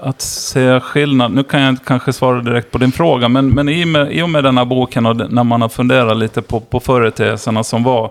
att 0.00 0.20
se 0.20 0.80
skillnad. 0.80 1.32
Nu 1.32 1.42
kan 1.42 1.60
jag 1.60 1.68
inte 1.68 1.84
kanske 1.84 2.12
svara 2.12 2.40
direkt 2.40 2.70
på 2.70 2.78
din 2.78 2.92
fråga, 2.92 3.28
men, 3.28 3.48
men 3.48 3.68
i, 3.68 3.84
och 3.84 3.88
med, 3.88 4.12
i 4.12 4.22
och 4.22 4.30
med 4.30 4.44
den 4.44 4.58
här 4.58 4.64
boken 4.64 5.06
och 5.06 5.32
när 5.32 5.44
man 5.44 5.62
har 5.62 5.68
funderat 5.68 6.16
lite 6.16 6.42
på, 6.42 6.60
på 6.60 6.80
företeelserna 6.80 7.64
som 7.64 7.82
var 7.82 8.10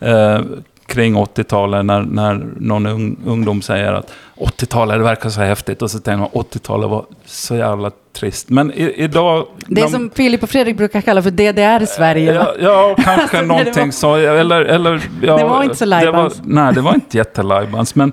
eh, 0.00 0.40
kring 0.86 1.16
80-talet, 1.16 1.84
när, 1.84 2.02
när 2.02 2.46
någon 2.56 2.86
ung, 2.86 3.16
ungdom 3.26 3.62
säger 3.62 3.92
att 3.92 4.12
80-talet, 4.36 4.98
det 4.98 5.02
verkar 5.04 5.30
så 5.30 5.40
häftigt, 5.40 5.82
och 5.82 5.90
så 5.90 5.98
tänker 5.98 6.18
man 6.18 6.28
80-talet 6.28 6.90
var 6.90 7.04
så 7.24 7.56
jävla 7.56 7.90
trist. 8.12 8.48
Men 8.50 8.72
i, 8.72 8.92
idag... 8.96 9.46
Det 9.66 9.80
är 9.80 9.84
de- 9.84 9.90
som 9.92 10.10
Filip 10.14 10.42
och 10.42 10.50
Fredrik 10.50 10.76
brukar 10.76 11.00
kalla 11.00 11.22
för 11.22 11.30
DDR-Sverige. 11.30 12.34
Ja, 12.34 12.54
ja 12.60 12.94
kanske 13.04 13.22
Alltså, 13.22 13.42
någonting 13.42 13.84
var- 13.84 13.90
så. 13.90 14.14
Eller, 14.14 14.60
eller, 14.60 15.00
ja, 15.22 15.36
Det 15.36 15.44
var 15.44 15.62
inte 15.62 15.76
så 15.76 15.84
lajbans. 15.84 16.40
Nej, 16.44 16.74
det 16.74 16.80
var 16.80 16.94
inte 16.94 17.16
jättelajbans. 17.16 17.94
Men, 17.94 18.12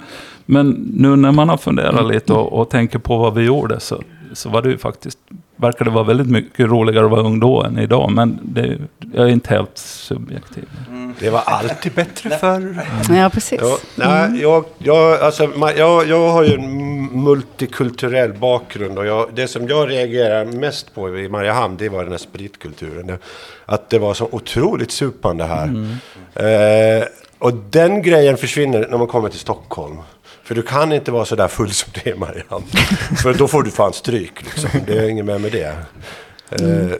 men 0.49 0.91
nu 0.93 1.15
när 1.15 1.31
man 1.31 1.49
har 1.49 1.57
funderat 1.57 2.07
lite 2.07 2.33
och, 2.33 2.59
och 2.59 2.69
tänker 2.69 2.99
på 2.99 3.17
vad 3.17 3.33
vi 3.33 3.45
gjorde 3.45 3.79
så, 3.79 4.03
så 4.33 4.49
var 4.49 4.61
det 4.61 4.69
ju 4.69 4.77
faktiskt, 4.77 5.17
verkar 5.55 5.85
det 5.85 5.91
vara 5.91 6.03
väldigt 6.03 6.29
mycket 6.29 6.65
roligare 6.69 7.05
att 7.05 7.11
vara 7.11 7.21
ung 7.21 7.39
då 7.39 7.63
än 7.63 7.79
idag. 7.79 8.11
Men 8.11 8.39
det, 8.43 8.77
jag 9.13 9.25
är 9.27 9.31
inte 9.31 9.49
helt 9.49 9.77
subjektiv. 9.77 10.69
Det 11.19 11.29
var 11.29 11.41
alltid 11.45 11.91
bättre 11.93 12.29
förr. 12.29 12.85
Ja, 13.09 13.29
precis. 13.29 13.59
Ja, 13.61 13.77
nej, 13.95 14.41
jag, 14.41 14.65
jag, 14.77 15.21
alltså, 15.21 15.51
jag, 15.77 16.07
jag 16.07 16.29
har 16.29 16.43
ju 16.43 16.53
en 16.53 17.05
multikulturell 17.23 18.33
bakgrund 18.33 18.97
och 18.97 19.05
jag, 19.05 19.29
det 19.33 19.47
som 19.47 19.67
jag 19.67 19.89
reagerar 19.89 20.45
mest 20.45 20.95
på 20.95 21.17
i 21.17 21.29
Mariehamn 21.29 21.77
det 21.77 21.89
var 21.89 22.03
den 22.03 22.11
här 22.11 22.17
spritkulturen. 22.17 23.17
Att 23.65 23.89
det 23.89 23.99
var 23.99 24.13
så 24.13 24.27
otroligt 24.31 24.91
supande 24.91 25.43
här. 25.43 25.67
Eh, 26.35 27.03
och 27.39 27.53
den 27.53 28.01
grejen 28.01 28.37
försvinner 28.37 28.87
när 28.89 28.97
man 28.97 29.07
kommer 29.07 29.29
till 29.29 29.39
Stockholm. 29.39 29.97
För 30.49 30.55
du 30.55 30.61
kan 30.61 30.91
inte 30.91 31.11
vara 31.11 31.25
så 31.25 31.35
där 31.35 31.47
full 31.47 31.71
som 31.71 31.91
det 31.93 32.09
är 32.09 32.15
i 32.15 32.17
Mariehamn. 32.17 32.65
För 33.23 33.33
då 33.33 33.47
får 33.47 33.63
du 33.63 33.71
fan 33.71 33.93
stryk 33.93 34.43
liksom. 34.43 34.69
Det 34.87 34.93
är 34.93 35.09
inget 35.09 35.25
mer 35.25 35.39
med 35.39 35.51
det. 35.51 35.75
Eh, 36.49 36.95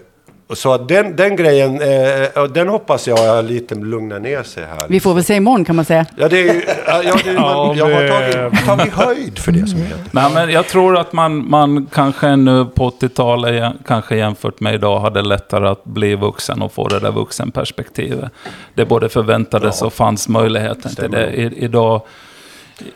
och 0.50 0.58
så 0.58 0.78
den, 0.78 1.16
den 1.16 1.36
grejen, 1.36 1.82
eh, 1.82 2.44
den 2.44 2.68
hoppas 2.68 3.08
jag 3.08 3.46
lite 3.46 3.76
lugnar 3.76 4.20
ner 4.20 4.44
sig 4.44 4.66
här. 4.66 4.88
Vi 4.88 5.00
får 5.00 5.14
väl 5.14 5.24
se 5.24 5.36
imorgon 5.36 5.66
kan 5.66 5.76
man 5.76 5.86
säga. 5.86 6.06
Ja, 6.16 6.30
det 6.30 6.50
är 6.50 6.64
ja, 6.88 7.02
ja, 7.04 7.16
det, 7.24 7.34
man, 7.34 7.78
jag 7.78 7.86
har 7.86 8.08
tagit, 8.08 8.66
tagit 8.66 8.94
höjd 8.94 9.40
för 9.40 9.52
det 9.52 9.68
som 9.68 9.80
heter. 9.80 10.04
Nej, 10.12 10.32
men 10.34 10.50
jag 10.50 10.68
tror 10.68 10.98
att 10.98 11.14
man, 11.14 11.50
man 11.50 11.88
kanske 11.94 12.36
nu 12.36 12.66
på 12.66 12.90
80-talet, 12.90 13.56
ja, 13.56 13.74
kanske 13.88 14.16
jämfört 14.16 14.60
med 14.60 14.74
idag, 14.74 15.00
hade 15.00 15.22
lättare 15.22 15.68
att 15.68 15.84
bli 15.84 16.16
vuxen 16.16 16.62
och 16.62 16.74
få 16.74 16.88
det 16.88 17.00
där 17.00 17.12
vuxenperspektivet. 17.12 18.32
Det 18.74 18.86
både 18.86 19.10
förväntades 19.10 19.82
och 19.82 19.94
fanns 19.94 20.28
möjligheten 20.28 20.96
till 20.96 21.12
det. 21.12 21.32
I, 21.32 21.64
idag, 21.64 22.02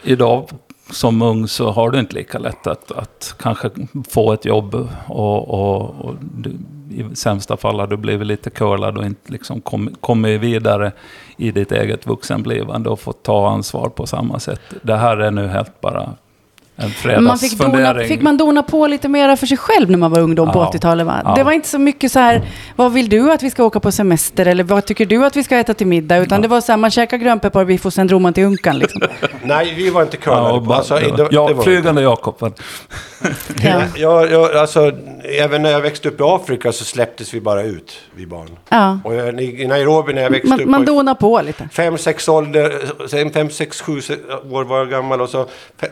idag 0.04 0.50
som 0.92 1.22
ung 1.22 1.48
så 1.48 1.72
har 1.72 1.90
du 1.90 2.00
inte 2.00 2.16
lika 2.16 2.40
lätt 2.40 2.68
att, 2.68 2.92
att 2.92 3.36
kanske 3.40 3.70
få 4.10 4.34
ett 4.34 4.46
jobb 4.46 4.76
och, 5.08 5.50
och, 5.50 6.06
och 6.06 6.16
du, 6.20 6.50
i 6.90 7.16
sämsta 7.16 7.58
fall 7.58 7.80
har 7.80 7.88
du 7.88 7.98
blivit 7.98 8.28
lite 8.28 8.50
curlad 8.50 8.98
och 8.98 9.06
inte 9.06 9.32
liksom 9.32 9.62
kom- 9.62 9.96
kommit 10.00 10.42
vidare 10.42 10.92
i 11.38 11.52
ditt 11.52 11.72
eget 11.72 12.08
vuxenblivande 12.08 12.90
och 12.90 13.00
fått 13.00 13.24
ta 13.24 13.50
ansvar 13.50 13.90
på 13.90 14.06
samma 14.06 14.40
sätt. 14.40 14.62
Det 14.82 14.96
här 14.96 15.18
är 15.18 15.32
nu 15.32 15.48
helt 15.48 15.82
bara 15.82 16.10
en 16.76 17.24
man 17.24 17.38
fick, 17.38 17.58
dona, 17.58 18.04
fick 18.04 18.22
man 18.22 18.38
dona 18.38 18.64
på 18.64 18.88
lite 18.88 19.08
mera 19.08 19.38
för 19.38 19.48
sig 19.48 19.58
själv 19.58 19.92
när 19.92 19.98
man 19.98 20.12
var 20.12 20.20
ungdom 20.20 20.52
på 20.52 20.60
Ja. 20.60 20.72
80-talet 20.74 21.06
va? 21.08 21.22
Ja. 21.26 21.34
Det 21.36 21.44
var 21.44 21.52
inte 21.52 21.68
så 21.68 21.80
mycket 21.80 22.12
så 22.12 22.20
här, 22.20 22.42
vad 22.76 22.94
vill 22.94 23.10
du 23.10 23.32
att 23.32 23.44
vi 23.44 23.50
ska 23.50 23.64
åka 23.64 23.80
på 23.80 23.92
semester 23.92 24.46
eller 24.46 24.64
vad 24.64 24.86
tycker 24.86 25.06
du 25.06 25.26
att 25.26 25.36
vi 25.36 25.44
ska 25.44 25.58
äta 25.58 25.74
till 25.74 25.88
middag? 25.88 26.18
Utan 26.18 26.42
det 26.42 26.48
var 26.48 26.62
så 26.62 26.72
här, 26.72 26.78
man 26.78 26.92
käkar 26.92 27.18
grönpepparbiff 27.18 27.86
och 27.86 27.94
sen 27.94 28.08
drog 28.08 28.22
man 28.22 28.34
till 28.34 28.44
Unkan 28.44 28.80
liksom. 28.80 29.02
Nej, 29.44 29.74
vi 29.78 29.90
var 29.90 30.02
inte 30.02 30.18
Ja, 30.18 30.24
curlade. 30.24 30.62
bara, 30.62 30.78
alltså, 30.78 30.96
det, 30.96 31.18
det 31.18 31.28
ja, 31.32 31.54
var, 31.54 31.64
flygande 31.64 32.02
Jakob. 32.02 32.54
Ja. 33.64 33.82
jag, 33.96 34.32
jag, 34.32 34.56
alltså, 34.56 34.92
även 35.24 35.62
när 35.62 35.72
jag 35.72 35.82
växte 35.82 36.10
upp 36.10 36.20
i 36.20 36.24
Afrika 36.24 36.72
så 36.72 36.84
släpptes 36.84 37.34
vi 37.34 37.42
bara 37.42 37.62
ut, 37.64 38.00
vi 38.16 38.26
barn. 38.26 38.50
Ja. 38.70 39.00
Och 39.04 39.16
jag, 39.16 39.42
i 39.42 39.62
i 39.64 39.68
Nairobi 39.68 40.14
när 40.14 40.22
jag 40.22 40.30
växte 40.30 40.50
Man, 40.50 40.62
upp 40.62 40.68
man 40.68 40.86
donar 40.86 41.14
på 41.16 41.42
lite. 41.42 41.70
fem, 41.74 41.98
sex 41.98 42.30
ålder, 42.30 42.74
sen 43.08 43.32
fem, 43.32 43.50
sex, 43.50 43.82
sju 43.82 44.02
år 44.52 44.64
var 44.64 44.78
jag 44.78 44.90
gammal 44.90 45.22
och 45.22 45.30
så 45.30 45.46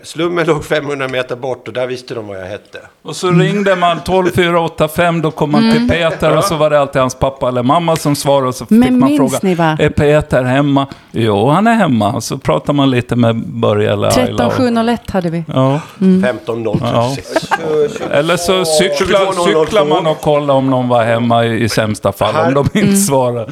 slummen 0.04 0.48
låg 0.48 0.66
500 0.76 1.08
meter 1.08 1.36
bort 1.36 1.68
och 1.68 1.74
där 1.74 1.88
visste 1.88 2.14
de 2.14 2.28
vad 2.28 2.38
jag 2.40 2.46
hette. 2.46 2.80
Och 3.02 3.16
så 3.16 3.32
ringde 3.32 3.76
man 3.76 4.00
12485, 4.04 5.22
då 5.22 5.32
kom 5.32 5.52
man 5.52 5.64
Mm. 5.64 5.76
till 5.76 5.90
Peter 5.90 6.38
och 6.38 6.44
så 6.44 6.56
var 6.56 6.70
det 6.70 6.80
alltid 6.80 7.00
hans 7.02 7.16
pappa 7.16 7.48
eller 7.48 7.64
mamma 7.64 7.96
som 7.96 8.16
svarade 8.16 8.48
och 8.48 8.56
så 8.56 8.66
fick 8.66 8.78
Men 8.78 9.00
man 9.00 9.18
fråga, 9.18 9.40
ni, 9.42 9.56
va? 9.56 9.78
är 9.80 9.90
Peter 9.90 10.44
hemma? 10.44 10.88
Jo, 11.12 11.50
han 11.50 11.68
är 11.68 11.74
hemma. 11.76 12.14
Och 12.14 12.24
så 12.24 12.38
pratar 12.38 12.74
man 12.74 12.90
lite 12.90 13.16
med 13.16 13.36
Börje 13.48 13.94
eller 13.94 14.20
Ayla. 14.20 14.46
och- 14.48 14.54
13701 14.54 15.12
hade 15.12 15.30
vi. 15.30 15.44
Ja, 15.48 15.80
15.036. 16.00 18.02
eller 18.12 18.38
så 18.38 18.66
cyklar, 18.66 19.34
22.002. 19.34 19.66
cyklar 19.66 19.86
man 19.86 20.08
och 20.08 20.22
kollar 20.22 20.54
om 20.54 20.70
någon 20.70 20.88
var 20.88 21.04
hemma 21.04 21.46
i, 21.46 21.64
i 21.64 21.70
sämsta 21.70 22.12
fall, 22.12 22.36
om 22.36 22.42
Här- 22.46 22.52
de 22.52 22.60
inte 22.74 22.80
Mm. 22.80 22.96
svarar. 22.98 23.52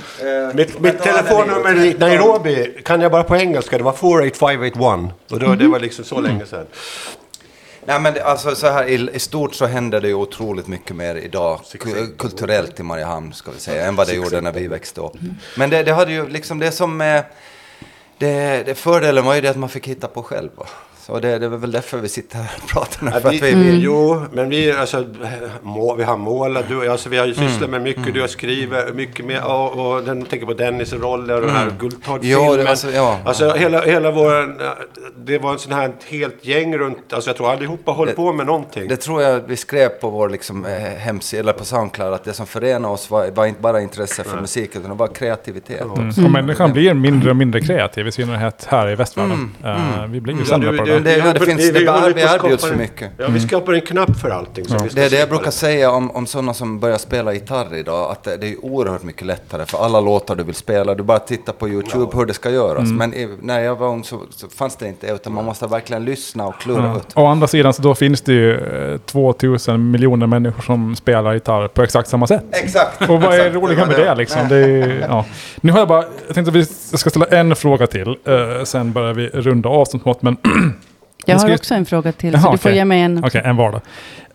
Mitt, 0.54 0.80
mitt 0.80 1.00
telefonnummer 1.04 1.86
i 1.86 1.96
Nairobi 2.00 2.82
kan 2.86 3.02
jag 3.02 3.12
bara 3.12 3.24
på 3.24 3.36
engelska. 3.36 3.78
Det 3.78 3.84
var 3.84 3.94
48581. 3.94 5.12
Och 5.32 5.40
då, 5.40 5.56
det 5.56 5.68
var 5.68 5.80
liksom 5.80 6.06
så 6.06 6.22
länge 6.22 6.46
sedan. 6.46 6.66
Nej 7.90 8.00
men 8.00 8.14
det, 8.14 8.24
alltså 8.24 8.56
så 8.56 8.68
här 8.68 8.86
i, 8.86 9.10
i 9.14 9.20
stort 9.20 9.56
så 9.56 9.66
händer 9.66 10.02
det 10.02 10.08
ju 10.08 10.14
otroligt 10.14 10.68
mycket 10.68 10.96
mer 10.96 11.16
idag 11.16 11.60
ku- 11.64 12.18
kulturellt 12.18 12.80
i 12.80 12.84
Mariehamn 12.84 13.34
ska 13.34 13.52
vi 13.52 13.60
säga 13.60 13.86
än 13.86 13.96
vad 13.96 14.08
det 14.08 14.14
gjorde 14.14 14.42
när 14.42 14.52
vi 14.52 14.68
växte 14.68 15.02
upp. 15.02 15.14
Men 15.58 15.70
det, 15.70 15.84
det 15.84 15.94
hade 15.94 16.12
ju 16.12 16.28
liksom 16.30 16.60
det 16.60 16.72
som 16.72 17.02
eh, 17.02 17.22
det, 18.18 18.64
det 18.66 18.76
fördelen 18.76 19.26
var 19.26 19.36
ju 19.36 19.42
det 19.42 19.50
att 19.50 19.58
man 19.58 19.70
fick 19.70 19.88
hitta 19.88 20.08
på 20.08 20.24
själv. 20.24 20.50
Så 21.10 21.20
det, 21.20 21.40
det 21.40 21.46
är 21.46 21.50
väl 21.50 21.72
därför 21.72 21.98
vi 21.98 22.10
sitter 22.10 22.38
här 22.38 22.52
och 22.64 22.70
pratar 22.70 23.06
nu. 23.06 23.12
Ja, 23.14 23.20
För 23.20 23.30
vi, 23.30 23.38
att 23.38 23.44
vi, 23.44 23.54
vi, 23.56 23.80
Jo, 23.80 24.22
men 24.34 24.50
vi, 24.50 24.72
alltså, 24.72 25.06
må, 25.62 25.96
vi 25.96 26.04
har 26.04 26.18
målat, 26.18 26.66
du, 26.70 26.90
alltså, 26.90 27.10
vi 27.10 27.18
har 27.18 27.26
ju 27.26 27.34
sysslat 27.34 27.58
Mm. 27.70 27.72
med 27.72 27.82
mycket, 27.82 28.14
du 28.14 28.22
har 28.22 28.28
skrivit 28.28 28.96
mycket 28.96 29.26
mer, 29.26 29.46
och, 29.46 29.92
och 29.96 30.04
den, 30.04 30.26
tänker 30.26 30.46
på 30.46 30.54
Dennis 30.54 30.94
roller 30.94 31.36
och 31.36 31.42
den 31.42 31.56
här 31.56 31.66
Jo, 31.70 31.76
Guldtagg-filmen. 31.80 32.58
det- 32.58 32.70
alltså, 32.70 32.92
ja. 32.92 33.18
Alltså 33.26 33.52
hela, 33.54 33.82
hela 33.82 34.12
vår, 34.12 34.58
det 35.26 35.38
var 35.38 35.52
en 35.54 35.60
sån 35.60 35.74
här 35.74 35.92
helt 36.10 36.46
gäng 36.46 36.78
runt, 36.78 37.14
alltså 37.14 37.30
jag 37.30 37.38
tror 37.38 37.52
allihopa 37.52 37.92
höll 37.92 38.08
Det- 38.08 38.14
på 38.14 38.34
med 38.34 38.46
någonting. 38.46 38.88
det 38.88 38.98
tror 38.98 39.22
jag 39.22 39.40
vi 39.48 39.56
skrev 39.56 39.90
på 39.90 40.10
vår 40.10 40.30
liksom, 40.30 40.66
eh, 40.66 40.72
hemsida, 40.98 41.40
eller 41.40 41.54
på 41.54 41.66
Soundcloud, 41.66 42.14
att 42.14 42.24
det 42.24 42.34
som 42.34 42.46
förenar 42.48 42.90
oss 42.90 43.10
var, 43.12 43.32
var 43.32 43.46
inte 43.46 43.62
bara 43.62 43.82
intresse 43.82 44.24
för 44.24 44.42
musik, 44.42 44.70
utan 44.76 44.90
det 44.90 44.96
var 44.96 45.08
kreativitet. 45.08 45.82
Mm. 45.82 46.10
Och 46.26 46.32
människan 46.32 46.74
blir 46.74 46.94
mindre 46.94 47.30
och 47.30 47.36
mindre 47.36 47.62
kreativ, 47.62 48.08
i 48.08 48.12
synnerhet 48.12 48.66
här 48.70 48.90
i 48.90 48.96
västvärlden. 48.96 49.52
Eh, 49.64 50.06
vi 50.10 50.22
blir 50.22 50.36
ju 50.40 50.46
sämre 50.46 50.78
på 50.78 50.86
det. 50.86 50.99
Det- 51.04 51.18
ja, 51.18 51.34
det 51.34 51.40
finns- 51.40 51.72
det 51.72 51.80
vi 51.80 51.86
på 51.86 51.92
att 51.92 52.18
erbjuds 52.18 52.66
för 52.66 52.76
mycket. 52.76 53.12
Ja, 53.18 53.26
vi 53.30 53.40
skapar 53.40 53.74
en 53.74 53.82
knapp 53.82 54.20
för 54.20 54.30
allting. 54.30 54.66
som 54.66 54.78
vi 54.84 54.90
ska 54.90 55.00
Det 55.00 55.06
är 55.06 55.10
det 55.10 55.20
jag 55.20 55.30
brukar 55.30 55.52
säga 55.52 55.92
om, 55.92 56.12
om 56.12 56.26
sådana 56.26 56.54
som 56.54 56.80
börjar 56.80 56.98
spela 56.98 57.34
gitarr 57.34 57.76
idag, 57.76 58.12
att 58.12 58.24
det, 58.24 58.38
det 58.38 58.48
är 58.48 58.66
oerhört 58.66 59.04
mycket 59.04 59.26
lättare 59.28 59.66
för 59.66 59.86
alla 59.86 60.00
låtar 60.02 60.36
du 60.36 60.44
vill 60.44 60.56
spela. 60.56 60.96
Du 60.96 61.04
bara 61.04 61.20
tittar 61.20 61.54
på 61.54 61.70
YouTube 61.70 62.18
hur 62.18 62.26
det 62.26 62.34
ska 62.34 62.50
göras. 62.50 62.90
Men 62.92 63.14
i, 63.14 63.30
när 63.42 63.60
jag 63.60 63.76
var 63.76 63.88
ung 63.88 64.04
så, 64.04 64.22
så 64.30 64.50
fanns 64.50 64.76
det 64.76 64.88
inte, 64.88 65.08
utan 65.08 65.34
man 65.34 65.46
måste 65.46 65.68
verkligen 65.68 66.06
lyssna 66.06 66.48
och 66.48 66.60
klura 66.60 66.84
Ja. 66.86 66.96
ut. 66.98 67.08
Å 67.16 67.26
andra 67.26 67.48
sidan 67.48 67.74
så 67.74 67.82
då 67.82 67.96
finns 67.96 68.22
det 68.22 68.34
ju 68.34 68.58
eh, 68.94 68.98
2000 68.98 69.92
miljoner 69.92 70.28
människor 70.28 70.62
som 70.64 70.96
spelar 70.96 71.34
gitarr 71.34 71.68
på 71.68 71.84
exakt 71.84 72.10
samma 72.10 72.28
sätt. 72.28 72.44
Exakt! 72.52 73.02
Och 73.10 73.22
vad 73.22 73.34
är 73.34 73.50
det 73.50 73.58
var 73.60 73.70
med 73.88 73.90
det 73.90 74.16
liksom? 74.16 74.48
Det 74.50 74.58
är, 74.58 75.06
ja. 75.10 75.26
Nu 75.62 75.72
har 75.72 75.80
jag 75.80 75.88
bara, 75.88 76.04
jag 76.28 76.36
tänkte 76.36 76.50
att 76.50 76.56
vi 76.56 76.66
ska 76.98 77.10
ställa 77.10 77.26
en 77.26 77.56
fråga 77.56 77.88
till. 77.88 78.08
eh, 78.26 78.64
sen 78.64 78.94
börjar 78.94 79.14
vi 79.14 79.28
runda 79.28 79.70
av 79.70 79.86
som 79.86 80.00
smått. 80.00 80.22
Men 80.22 80.38
Jag 81.30 81.40
har 81.40 81.56
också 81.56 81.74
en 81.74 81.86
fråga 81.86 82.12
till, 82.12 82.34
Jaha, 82.34 82.42
så 82.42 82.52
du 82.52 82.58
får 82.58 82.72
ge 82.72 82.86
mig 82.86 83.02
en. 83.02 83.24
Okej, 83.26 83.42
en 83.46 83.56
var 83.56 83.72
då. 83.72 83.82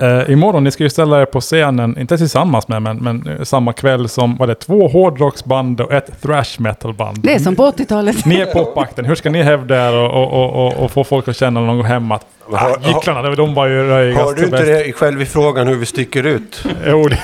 Uh, 0.07 0.31
imorgon, 0.31 0.65
ni 0.65 0.71
ska 0.71 0.83
ju 0.85 0.91
ställa 0.91 1.21
er 1.21 1.25
på 1.25 1.41
scenen, 1.41 1.99
inte 1.99 2.19
tillsammans 2.19 2.69
med, 2.69 2.83
men, 2.83 2.97
men 2.97 3.27
eh, 3.29 3.43
samma 3.45 3.73
kväll 3.73 4.09
som, 4.09 4.37
var 4.37 4.47
det 4.47 4.55
två 4.55 4.89
hårdrocksband 4.89 5.81
och 5.81 5.93
ett 5.93 6.23
thrash 6.23 6.57
metal-band. 6.61 7.19
Det 7.23 7.35
är 7.35 7.39
som 7.39 7.57
på 7.57 7.71
80-talet. 7.71 8.25
Ni 8.27 8.41
är 8.41 8.47
popakten, 8.47 9.05
hur 9.05 9.15
ska 9.15 9.31
ni 9.31 9.43
hävda 9.43 9.89
er 9.89 9.95
och, 9.95 10.11
och, 10.23 10.33
och, 10.33 10.67
och, 10.67 10.85
och 10.85 10.91
få 10.91 11.05
folk 11.05 11.29
att 11.29 11.37
känna 11.37 11.61
någon 11.61 11.77
gång 11.77 11.87
hemma 11.87 12.15
att 12.15 12.27
Har- 12.53 12.71
ah, 12.71 12.89
gycklarna, 12.89 13.23
de- 13.23 13.35
de 13.37 13.55
var 13.55 13.67
ju 13.67 13.89
röjigast 13.89 14.25
Har 14.25 14.35
du 14.35 14.45
inte 14.45 14.51
bäst." 14.57 14.67
det 14.87 14.93
själv 14.93 15.23
i 15.23 15.27
frågan 15.27 15.67
hur 15.67 15.77
vi 15.77 15.87
sticker 15.87 16.27
ut? 16.27 16.65
Jo, 16.87 17.09
det, 17.09 17.19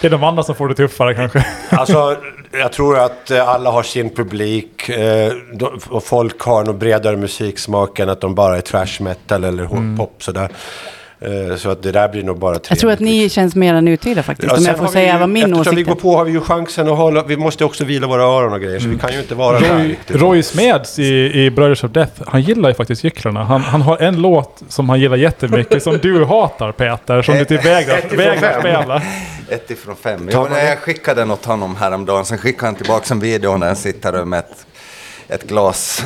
det 0.00 0.06
är 0.06 0.10
de 0.10 0.24
andra 0.24 0.42
som 0.42 0.54
får 0.54 0.68
det 0.68 0.74
tuffare 0.74 1.14
kanske. 1.14 1.46
Alltså, 1.70 2.16
jag 2.60 2.72
tror 2.72 2.98
att 2.98 3.30
eh, 3.30 3.48
alla 3.48 3.70
har 3.70 3.82
sin 3.82 4.10
publik 4.14 4.88
eh, 4.88 5.32
de- 5.52 5.78
och 5.90 6.04
folk 6.04 6.40
har 6.40 6.64
nog 6.64 6.78
bredare 6.78 7.16
musiksmak 7.16 7.98
än 7.98 8.08
att 8.08 8.20
de 8.20 8.34
bara 8.34 8.47
är 8.56 8.60
trash 8.60 9.00
metal 9.04 9.44
eller 9.44 9.64
hårdpop 9.64 10.22
sådär. 10.22 10.48
Eh, 11.20 11.56
Så 11.56 11.70
att 11.70 11.82
det 11.82 11.92
där 11.92 12.08
blir 12.08 12.22
nog 12.22 12.38
bara 12.38 12.52
trevligt. 12.54 12.70
Jag 12.70 12.78
tror 12.78 12.90
att 12.92 13.00
ni 13.00 13.28
känns 13.28 13.54
mer 13.54 13.80
nutida 13.80 14.22
faktiskt, 14.22 14.52
Ja, 14.52 14.58
om 14.58 14.64
jag 14.64 14.76
får 14.76 14.86
vi 14.86 14.92
säga 14.92 15.12
ju- 15.12 15.18
vad 15.18 15.28
min 15.28 15.42
Eftersom 15.54 15.74
vi 15.74 15.82
åsikt 15.82 15.88
går 15.88 15.96
är. 15.96 16.00
på 16.00 16.16
har 16.16 16.24
vi 16.24 16.32
ju 16.32 16.40
chansen 16.40 16.88
att 16.88 16.96
hålla, 16.96 17.22
vi 17.24 17.36
måste 17.36 17.64
också 17.64 17.84
vila 17.84 18.06
våra 18.06 18.22
öron 18.22 18.52
och 18.52 18.60
grejer, 18.60 18.78
så 18.80 18.88
vi 18.88 18.98
kan 18.98 19.12
ju 19.12 19.18
inte 19.18 19.34
vara 19.34 19.60
där 19.60 19.74
Roy, 19.78 19.88
riktigt. 19.88 20.16
Roy 20.16 20.42
Smeds 20.42 20.98
i, 20.98 21.32
i 21.44 21.50
Brothers 21.50 21.84
of 21.84 21.90
Death, 21.90 22.12
han 22.26 22.42
gillar 22.42 22.68
ju 22.68 22.74
faktiskt 22.74 23.04
gycklarna. 23.04 23.44
Han, 23.44 23.60
han 23.60 23.82
har 23.82 23.96
en 23.96 24.22
låt 24.22 24.62
som 24.68 24.88
han 24.88 25.00
gillar 25.00 25.16
jättemycket, 25.16 25.82
som 25.82 25.98
du 26.02 26.24
hatar 26.24 26.72
Peter, 26.72 27.22
som 27.22 27.34
du 27.38 27.44
typ 27.44 27.64
vägrar, 27.64 28.00
spela. 28.60 29.02
Ett 29.48 29.70
ifrån 29.70 29.96
fem. 29.96 30.28
Jo, 30.32 30.46
när 30.50 30.64
jag 30.66 30.78
skickade 30.78 31.20
den 31.20 31.30
åt 31.30 31.44
honom 31.44 31.76
häromdagen, 31.76 32.24
sen 32.24 32.38
skickade 32.38 32.66
han 32.66 32.74
tillbaka 32.74 33.14
en 33.14 33.20
video 33.20 33.58
där 33.58 33.66
han 33.66 33.76
sitter 33.76 34.24
med 34.24 34.38
ett, 34.38 34.66
ett 35.28 35.42
glas 35.48 36.02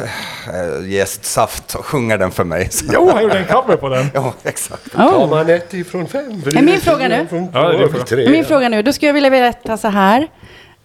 äh, 0.54 0.90
jäst 0.90 1.24
saft 1.24 1.74
och 1.74 1.86
sjunger 1.86 2.18
den 2.18 2.30
för 2.30 2.44
mig. 2.44 2.68
Så, 2.70 2.84
Jo, 2.92 3.10
han 3.14 3.22
gjorde 3.22 3.38
en 3.38 3.44
cover 3.46 3.76
på 3.76 3.88
den. 3.88 4.06
ja, 4.14 4.34
exakt. 4.42 4.92
Tar 4.92 5.08
Oh. 5.08 5.30
man 5.30 5.50
ett 5.50 5.74
ifrån 5.74 6.06
fem? 6.08 6.42
Är 6.56 6.62
min 6.62 6.80
fråga 6.80 7.08
nu? 7.08 7.26
Ja, 7.52 7.68
det 7.68 7.74
är 7.74 7.78
två, 7.78 7.78
din 7.78 7.88
fråga. 7.90 8.04
tre. 8.04 8.28
Min 8.30 8.44
fråga 8.44 8.68
nu, 8.68 8.82
då 8.82 8.92
skulle 8.92 9.08
jag 9.08 9.14
vilja 9.14 9.30
veta 9.30 9.76
så 9.76 9.88
här. 9.88 10.28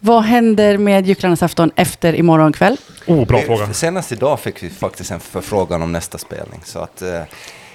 Vad 0.00 0.22
händer 0.22 0.78
med 0.78 1.06
Gycklarnas 1.06 1.42
afton 1.42 1.70
efter 1.76 2.14
imorgon 2.14 2.52
kväll? 2.52 2.76
Oh, 3.06 3.26
bra 3.26 3.40
fråga. 3.40 3.72
Senast 3.72 4.12
idag 4.12 4.40
fick 4.40 4.62
vi 4.62 4.70
faktiskt 4.70 5.10
en 5.10 5.20
förfrågan 5.20 5.82
om 5.82 5.92
nästa 5.92 6.18
spelning. 6.18 6.60
Så 6.64 6.78
att 6.78 7.02
eh, 7.02 7.20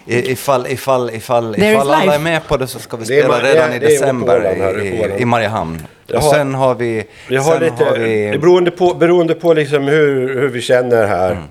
i- 0.05 0.31
ifall, 0.31 0.67
ifall, 0.67 1.09
ifall, 1.09 1.53
There 1.55 1.71
ifall 1.71 1.87
is 1.87 1.93
alla 1.93 2.03
life. 2.03 2.15
är 2.15 2.19
med 2.19 2.47
på 2.47 2.57
det 2.57 2.67
så 2.67 2.79
ska 2.79 2.97
vi 2.97 3.05
Det 3.05 3.17
är 3.19 3.23
spela 3.23 3.37
ma- 3.39 3.43
redan 3.43 3.73
i 3.73 3.79
det 3.79 3.85
är 3.85 3.89
december 3.89 4.25
på 4.27 4.47
Åland 4.47 4.61
här, 4.61 4.85
i, 4.85 4.99
Åland. 5.03 5.19
i, 5.19 5.21
i 5.21 5.25
Mariehamn. 5.25 5.87
Jag 6.07 6.17
Och 6.17 6.23
har- 6.23 6.33
sen 6.33 6.53
har 6.55 6.75
vi... 6.75 7.03
Vi 7.29 7.35
har 7.37 7.51
sen 7.53 7.63
lite, 7.63 7.83
har 7.83 7.97
vi 7.97 8.25
det 8.31 8.37
beroende 8.39 8.71
på, 8.71 8.93
beroende 8.93 9.33
på 9.33 9.53
liksom 9.53 9.83
hur, 9.87 10.39
hur 10.41 10.47
vi 10.49 10.61
känner 10.61 11.07
här. 11.07 11.31
Mm. 11.31 11.43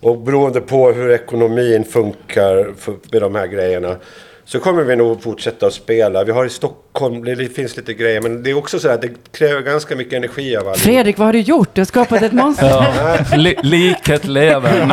Och 0.00 0.18
beroende 0.18 0.60
på 0.60 0.92
hur 0.92 1.10
ekonomin 1.10 1.84
funkar 1.84 2.74
för, 2.78 2.94
med 3.12 3.22
de 3.22 3.34
här 3.34 3.46
grejerna. 3.46 3.96
Så 4.52 4.60
kommer 4.60 4.82
vi 4.84 4.96
nog 4.96 5.22
fortsätta 5.22 5.66
att 5.66 5.72
spela. 5.72 6.24
Vi 6.24 6.32
har 6.32 6.44
i 6.44 6.50
Stockholm, 6.50 7.24
det 7.24 7.54
finns 7.54 7.76
lite 7.76 7.94
grejer. 7.94 8.20
Men 8.20 8.42
det 8.42 8.50
är 8.50 8.56
också 8.58 8.78
så 8.78 8.88
att 8.88 9.02
det 9.02 9.08
kräver 9.38 9.60
ganska 9.60 9.96
mycket 9.96 10.12
energi 10.12 10.56
av 10.56 10.66
alla. 10.66 10.74
Fredrik, 10.76 11.18
vad 11.18 11.26
har 11.28 11.32
du 11.32 11.40
gjort? 11.40 11.68
Du 11.72 11.80
har 11.80 11.86
skapat 11.86 12.22
ett 12.22 12.32
monster. 12.32 12.66
Ja, 12.68 13.36
li, 13.36 13.54
liket 13.62 14.24
lever. 14.24 14.86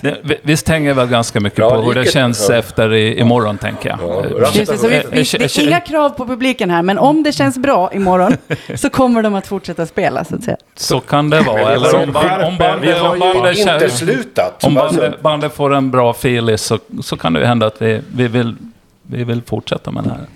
Men, 0.00 0.14
vi- 0.22 0.38
visst 0.42 0.68
hänger 0.68 0.94
väl 0.94 1.08
ganska 1.08 1.40
mycket 1.40 1.58
Ja, 1.58 1.70
på 1.70 1.82
hur 1.82 1.94
det 1.94 2.12
känns 2.12 2.46
ja. 2.48 2.54
efter 2.54 2.94
i, 2.94 3.18
imorgon, 3.20 3.58
tänker 3.58 3.88
jag. 3.88 3.98
Ja, 4.40 4.46
Just 4.54 4.70
det, 4.70 4.78
så 4.78 4.88
vi, 4.88 5.02
vi, 5.10 5.20
Eh, 5.20 5.26
det 5.38 5.44
är 5.58 5.60
inga 5.68 5.80
krav 5.80 6.10
på 6.10 6.26
publiken 6.26 6.70
här, 6.70 6.82
men 6.82 6.98
om 6.98 7.22
det 7.22 7.32
känns 7.32 7.58
bra 7.58 7.90
imorgon 7.94 8.36
så 8.74 8.90
kommer 8.90 9.22
de 9.22 9.34
att 9.34 9.46
fortsätta 9.46 9.86
spela, 9.86 10.24
så 10.24 10.34
att 10.34 10.44
säga. 10.44 10.56
Så 10.74 11.00
kan 11.00 11.30
det 11.30 11.40
vara. 11.40 11.56
vi 11.68 11.74
Eller 11.74 11.94
om, 12.02 12.12
band, 12.12 12.42
om, 12.44 12.56
band, 12.58 12.80
Vi 12.82 12.92
har 12.92 13.08
om, 13.08 13.14
ju 13.14 13.20
bandet, 13.20 13.58
inte 13.58 13.90
slutat. 13.90 14.64
om 14.64 14.76
Alltså, 14.76 15.00
bandet, 15.00 15.20
bandet 15.22 15.54
får 15.54 15.74
en 15.74 15.90
bra 15.90 16.10
feeling 16.10 16.58
så, 16.58 16.78
så 17.02 17.16
kan 17.16 17.32
det 17.32 17.40
ju 17.40 17.46
hända 17.46 17.66
att 17.66 17.82
vi, 17.82 18.00
vi, 18.16 18.28
vill, 18.28 18.54
vi 19.02 19.24
vill 19.24 19.42
fortsätta 19.42 19.90
med 19.90 20.04
det 20.04 20.10
här. 20.10 20.26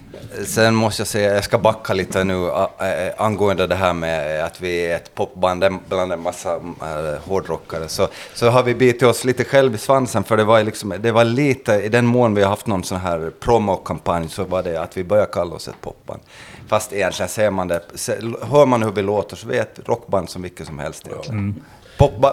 Sen 0.45 0.75
måste 0.75 1.01
jag 1.01 1.09
säga, 1.09 1.35
jag 1.35 1.45
ska 1.45 1.59
backa 1.59 1.95
lite 1.95 2.25
nu 2.25 2.51
angående 3.17 3.67
det 3.67 3.75
här 3.75 3.93
med 3.93 4.45
att 4.45 4.61
vi 4.61 4.87
är 4.87 4.97
ett 4.97 5.14
popband 5.14 5.64
bland 5.89 6.12
en 6.12 6.21
massa 6.21 6.55
äh, 6.57 7.23
hårdrockare. 7.25 7.89
Så, 7.89 8.09
så 8.35 8.49
har 8.49 8.62
vi 8.62 8.75
bitit 8.75 9.03
oss 9.03 9.25
lite 9.25 9.45
själv 9.45 9.75
i 9.75 9.79
svansen 9.79 10.25
för 10.25 10.37
det 10.37 10.45
var, 10.45 10.64
liksom, 10.64 10.95
det 11.01 11.12
var 11.12 11.25
lite, 11.25 11.73
i 11.73 11.89
den 11.89 12.07
mån 12.07 12.35
vi 12.35 12.43
har 12.43 12.51
haft 12.51 12.67
någon 12.67 12.85
sån 12.85 12.99
här 12.99 13.33
promokampanj 13.41 14.29
så 14.29 14.45
var 14.45 14.62
det 14.62 14.83
att 14.83 14.97
vi 14.97 15.05
började 15.05 15.33
kalla 15.33 15.55
oss 15.55 15.69
ett 15.69 15.81
popband. 15.81 16.21
Fast 16.69 16.93
egentligen 16.93 17.29
ser 17.29 17.51
man 17.51 17.69
det, 17.69 17.81
hör 18.43 18.67
man 18.67 18.83
hur 18.83 18.93
vi 18.93 19.03
låter 19.03 19.37
så 19.37 19.49
vi 19.49 19.57
är 19.57 19.62
ett 19.62 19.81
rockband 19.85 20.31
som 20.31 20.43
vilket 20.43 20.67
som 20.67 20.79
helst 20.79 21.07
egentligen. 21.07 21.55
Popba, 21.55 21.67
pop, 21.97 22.12
Det 22.12 22.18
var- 22.20 22.30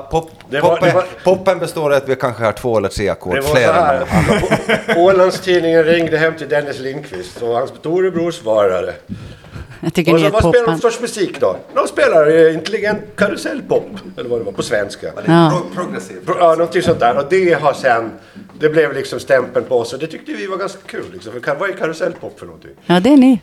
poppen, 0.69 0.87
det 0.89 0.93
var- 0.95 1.05
poppen 1.23 1.59
består 1.59 1.93
i 1.93 1.95
att 1.95 2.09
vi 2.09 2.15
kanske 2.15 2.43
har 2.45 2.51
två 2.51 2.77
eller 2.77 2.89
tre 2.89 3.09
ackord, 3.09 3.43
fler 3.43 3.73
än. 3.73 4.97
Ålandstidningen 4.97 5.83
ringde 5.83 6.17
hem 6.17 6.33
till 6.37 6.49
Dennis 6.49 6.79
Lindqvist 6.79 7.41
och 7.41 7.47
hans 7.55 7.69
storebror 7.79 8.31
svarade. 8.31 8.93
Jag 9.79 9.93
tycker 9.93 10.13
Och 10.13 10.19
så, 10.19 10.29
vad 10.29 10.41
spelar 10.55 10.67
de 10.67 10.79
för 10.91 11.01
musik 11.01 11.39
då? 11.39 11.55
De 11.75 11.87
spelar 11.87 12.27
eh, 12.47 12.53
intelligent 12.53 13.01
karusellpop, 13.15 13.85
eller 14.17 14.29
vad 14.29 14.39
det 14.39 14.43
var, 14.43 14.51
på 14.51 14.63
svenska. 14.63 15.07
Ja. 15.27 15.51
Pro- 15.73 15.83
progressivt. 15.83 16.25
Pro- 16.25 16.35
Ja, 16.39 16.49
någonting 16.55 16.81
sånt 16.81 16.99
där. 16.99 17.17
Och 17.17 17.25
det 17.29 17.53
har 17.53 17.73
sen, 17.73 18.11
det 18.59 18.69
blev 18.69 18.93
liksom 18.93 19.19
stämpeln 19.19 19.65
på 19.65 19.79
oss 19.79 19.93
och 19.93 19.99
det 19.99 20.07
tyckte 20.07 20.31
vi 20.33 20.47
var 20.47 20.57
ganska 20.57 20.79
kul. 20.85 21.05
Liksom. 21.13 21.33
För 21.41 21.55
vad 21.55 21.69
är 21.69 21.73
karusellpop 21.73 22.39
för 22.39 22.45
någonting? 22.45 22.71
Ja, 22.85 22.99
det 22.99 23.09
är 23.13 23.17
ni. 23.17 23.39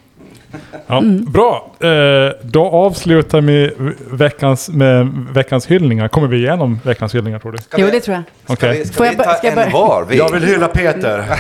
Ja, 0.86 1.03
Bra, 1.26 1.70
eh, 1.80 2.32
då 2.42 2.66
avslutar 2.70 3.40
vi 3.40 3.70
veckans, 4.11 4.68
med 4.68 5.26
veckans 5.32 5.66
hyllningar. 5.66 6.09
Kommer 6.09 6.28
vi 6.28 6.36
igenom 6.36 6.80
veckans 6.84 7.14
hyllningar 7.14 7.38
tror 7.38 7.53
du? 7.53 7.59
Jo, 7.76 7.88
det 7.92 8.01
tror 8.01 8.14
jag. 8.14 8.22
Ska 8.44 8.53
Okej. 8.68 8.78
vi, 8.78 8.84
ska 8.84 8.94
Får 8.96 9.07
jag 9.07 9.12
vi 9.12 9.18
ta 9.18 9.34
ska 9.34 9.46
jag 9.46 9.59
en 9.59 9.70
börja? 9.72 9.86
var? 9.86 10.05
Vi, 10.09 10.16
Jag 10.18 10.30
vill 10.32 10.44
hylla 10.44 10.68
Peter. 10.68 11.24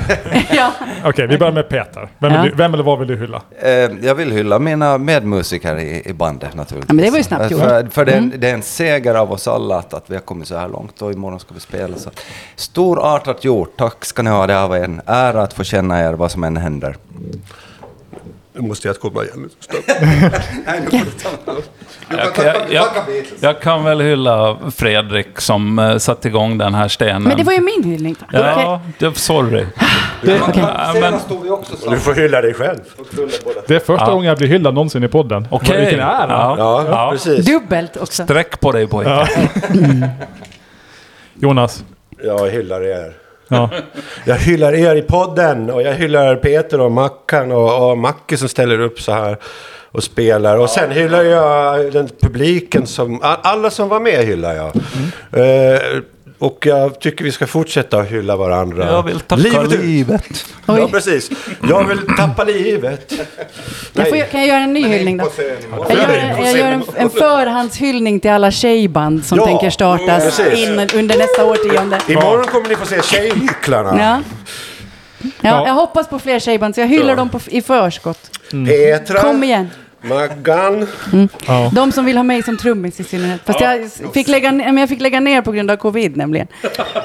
Ja. 0.56 0.72
Okej, 1.04 1.26
vi 1.26 1.38
börjar 1.38 1.52
med 1.52 1.68
Peter. 1.68 2.08
Vem, 2.18 2.32
Ja. 2.32 2.42
vill 2.42 2.50
du, 2.50 2.56
vem 2.56 2.74
eller 2.74 2.84
vad 2.84 2.98
vill 2.98 3.08
du 3.08 3.16
hylla? 3.16 3.42
eh, 3.62 3.70
jag 4.02 4.14
vill 4.14 4.32
hylla 4.32 4.58
mina 4.58 4.98
medmusiker 4.98 5.76
i, 5.78 6.02
i 6.06 6.12
bandet 6.12 6.54
naturligtvis. 6.54 6.88
Ja, 6.88 6.94
men 6.94 7.04
det 7.04 7.10
var 7.10 7.18
ju 7.18 7.24
snabbt 7.24 7.50
gjort. 7.50 7.62
Mm. 7.62 7.70
För, 7.84 7.90
för 7.90 8.04
det, 8.04 8.12
är 8.12 8.16
en, 8.18 8.32
det 8.38 8.48
är 8.50 8.54
en 8.54 8.62
seger 8.62 9.14
av 9.14 9.32
oss 9.32 9.48
alla 9.48 9.76
att, 9.78 9.94
att 9.94 10.04
vi 10.06 10.14
har 10.14 10.22
kommit 10.22 10.48
så 10.48 10.56
här 10.56 10.68
långt 10.68 11.02
och 11.02 11.12
imorgon 11.12 11.40
ska 11.40 11.54
vi 11.54 11.60
spela. 11.60 11.96
Så. 11.96 12.10
Storartat 12.56 13.44
gjort, 13.44 13.72
tack 13.76 14.04
ska 14.04 14.22
ni 14.22 14.30
ha. 14.30 14.46
Det 14.46 14.52
har 14.54 14.68
varit 14.68 14.84
en 14.84 15.00
ära 15.06 15.42
att 15.42 15.52
få 15.52 15.64
känna 15.64 16.00
er 16.08 16.12
vad 16.12 16.30
som 16.30 16.44
än 16.44 16.56
händer. 16.56 16.96
Nu 18.52 18.60
måste 18.68 18.88
jag 18.88 19.00
komma 19.00 19.24
igen. 19.24 19.50
Nej, 20.66 20.80
nu 20.84 20.90
får 20.90 20.98
du 20.98 21.10
ta 21.44 21.52
Jag, 22.08 22.46
jag, 22.46 22.56
jag, 22.70 22.86
jag 23.40 23.60
kan 23.60 23.84
väl 23.84 24.00
hylla 24.00 24.56
Fredrik 24.76 25.40
som 25.40 25.78
uh, 25.78 25.98
satte 25.98 26.28
igång 26.28 26.58
den 26.58 26.74
här 26.74 26.88
stenen. 26.88 27.22
Men 27.22 27.36
det 27.36 27.44
var 27.44 27.52
ju 27.52 27.60
min 27.60 27.84
hyllning. 27.84 28.16
Ja, 28.32 28.80
det, 28.98 29.14
sorry. 29.16 29.66
Ja, 30.22 30.92
men- 31.00 31.20
stod 31.20 31.42
vi 31.42 31.50
också 31.50 31.90
Du 31.90 31.96
får 31.98 32.14
hylla 32.14 32.40
dig 32.40 32.54
själv. 32.54 32.78
Det 33.66 33.74
är 33.74 33.78
första 33.80 34.06
Ja. 34.06 34.10
gången 34.12 34.26
jag 34.28 34.38
blir 34.38 34.48
hyllad 34.48 34.74
någonsin 34.74 35.04
i 35.04 35.08
podden. 35.08 35.48
Okej. 35.50 35.80
Vilken 35.80 36.00
ära! 36.00 36.26
Ja. 36.28 36.54
Ja, 36.58 36.84
Ja. 36.88 37.10
precis. 37.12 37.46
Dubbelt 37.46 37.96
också. 37.96 38.24
Sträck 38.24 38.60
på 38.60 38.72
dig 38.72 38.86
pojke. 38.86 39.28
Jonas. 41.34 41.84
Jag 42.24 42.48
hyllar 42.50 42.82
er. 42.84 43.12
Ja. 43.50 43.70
Jag 44.24 44.36
hyllar 44.36 44.72
er 44.72 44.96
i 44.96 45.02
podden 45.02 45.70
och 45.70 45.82
jag 45.82 45.92
hyllar 45.92 46.36
Peter 46.36 46.80
och 46.80 46.92
Mackan 46.92 47.52
och, 47.52 47.90
och 47.90 47.98
Macke 47.98 48.36
som 48.36 48.48
ställer 48.48 48.80
upp 48.80 49.00
så 49.00 49.12
här 49.12 49.36
och 49.92 50.02
spelar. 50.02 50.58
Och 50.58 50.70
sen 50.70 50.90
hyllar 50.90 51.22
jag 51.22 51.92
den 51.92 52.08
publiken 52.20 52.86
som, 52.86 53.18
alla 53.22 53.70
som 53.70 53.88
var 53.88 54.00
med 54.00 54.24
hyllar 54.24 54.54
jag. 54.54 54.76
Eh, 55.32 55.80
Och 56.40 56.66
jag 56.66 57.00
tycker 57.00 57.24
vi 57.24 57.32
ska 57.32 57.46
fortsätta 57.46 58.02
hylla 58.02 58.36
varandra. 58.36 58.86
Jag 58.86 59.02
vill 59.02 59.20
tacka 59.20 59.42
Livet 59.42 59.80
livet. 59.80 60.44
Ja, 60.66 60.88
precis. 60.92 61.30
Jag 61.68 61.84
vill 61.84 61.98
tappa 62.18 62.44
livet. 62.44 63.12
Jag 63.92 64.08
får, 64.08 64.30
kan 64.30 64.40
jag 64.40 64.48
göra 64.48 64.58
en 64.60 64.72
ny 64.72 64.84
hyllning 64.88 65.16
då? 65.16 65.30
Jag 65.88 65.98
gör, 65.98 66.34
jag 66.38 66.56
gör 66.58 66.72
en, 66.72 66.82
en 66.96 67.10
förhandshyllning 67.10 68.20
till 68.20 68.30
alla 68.30 68.50
tjejband 68.50 69.24
som 69.24 69.38
Ja, 69.38 69.46
tänker 69.46 69.70
startas 69.70 70.40
in 70.40 70.70
under 70.94 71.18
nästa 71.18 71.44
årtionde. 71.44 71.98
Imorgon 72.08 72.44
kommer 72.44 72.68
ni 72.68 72.76
få 72.76 72.86
se 72.86 73.02
Tjejhycklarna. 73.02 73.98
Ja. 74.00 74.22
Ja, 75.40 75.66
jag 75.66 75.74
hoppas 75.74 76.08
på 76.08 76.18
fler 76.18 76.38
tjejband, 76.38 76.74
så 76.74 76.80
jag 76.80 76.88
hyllar 76.88 77.16
dem 77.16 77.28
på, 77.28 77.40
i 77.46 77.62
förskott. 77.62 78.30
Petra, 78.50 79.20
Kom 79.22 79.44
igen. 79.44 79.70
Maggan. 80.02 80.86
Ja. 81.46 81.70
De 81.74 81.92
som 81.92 82.04
vill 82.04 82.16
ha 82.16 82.22
mig 82.24 82.42
som 82.42 82.56
trummis 82.56 83.00
i 83.00 83.04
synnerhet. 83.04 83.40
Fast 83.44 83.60
jag, 83.60 83.90
fick 84.14 84.28
lägga, 84.28 84.52
men 84.52 84.76
jag 84.76 84.88
fick 84.88 85.00
lägga 85.00 85.20
ner 85.20 85.42
på 85.42 85.52
grund 85.52 85.70
av 85.70 85.76
covid 85.76 86.16
nämligen. 86.16 86.46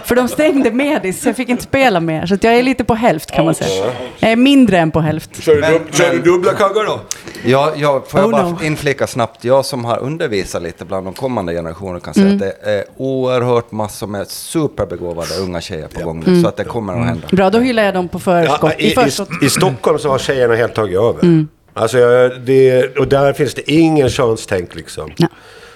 För 0.06 0.16
de 0.16 0.28
stängde 0.28 0.72
Medis, 0.72 1.22
så 1.22 1.30
jag 1.30 1.36
fick 1.36 1.50
inte 1.50 1.64
spela 1.64 2.00
mer. 2.00 2.26
Så 2.26 2.34
att 2.34 2.44
jag 2.44 2.56
är 2.56 2.64
lite 2.64 2.84
på 2.84 2.96
hälft 2.96 3.32
kan 3.32 3.46
man 3.46 3.56
säga. 3.56 3.92
Jag 4.20 4.32
är 4.32 4.36
mindre 4.36 4.78
än 4.80 4.92
på 4.92 5.00
hälft. 5.00 5.44
Kör 5.44 5.56
du, 5.56 5.62
Men- 5.62 5.80
kör 5.92 6.12
du 6.12 6.20
dubbla 6.22 6.54
kaggar 6.54 6.86
då? 6.86 7.00
Ja, 7.46 7.74
ja, 7.76 8.04
får 8.08 8.20
jag 8.20 8.28
Oh, 8.28 8.32
bara 8.32 8.50
no. 8.50 8.58
inflika 8.64 9.08
snabbt, 9.08 9.44
jag 9.44 9.66
som 9.66 9.86
har 9.86 10.00
undervisat 10.00 10.62
lite 10.62 10.86
bland 10.86 11.08
de 11.08 11.14
kommande 11.14 11.54
generationerna 11.54 12.00
kan 12.00 12.14
säga 12.14 12.28
att 12.34 12.40
det 12.40 12.54
är 12.64 12.84
oerhört 12.98 13.72
massor 13.72 14.08
med 14.08 14.28
superbegåvade 14.28 15.36
unga 15.42 15.62
tjejer 15.62 15.88
på 15.88 16.04
gång 16.06 16.24
nu, 16.28 16.42
så 16.42 16.48
att 16.48 16.58
det 16.58 16.64
kommer 16.64 16.94
att 17.02 17.06
hända. 17.06 17.28
Bra, 17.32 17.50
då 17.50 17.60
hyllar 17.60 17.84
jag 17.84 17.94
dem 17.94 18.08
på 18.08 18.20
förskott. 18.20 18.60
Ja, 18.62 18.74
I 18.78 18.86
i, 18.88 19.44
i, 19.44 19.46
I 19.46 19.50
Stockholm 19.50 20.00
så 20.00 20.10
har 20.10 20.18
tjejerna 20.18 20.56
helt 20.56 20.74
tagit 20.76 20.98
över. 21.00 21.46
Alltså, 21.78 21.98
jag- 21.98 22.42
det, 22.42 22.98
och 22.98 23.08
där 23.08 23.34
finns 23.34 23.54
det 23.54 23.72
ingen 23.72 24.10
könstänk 24.10 24.76
liksom. 24.76 25.12
Ja. 25.18 25.28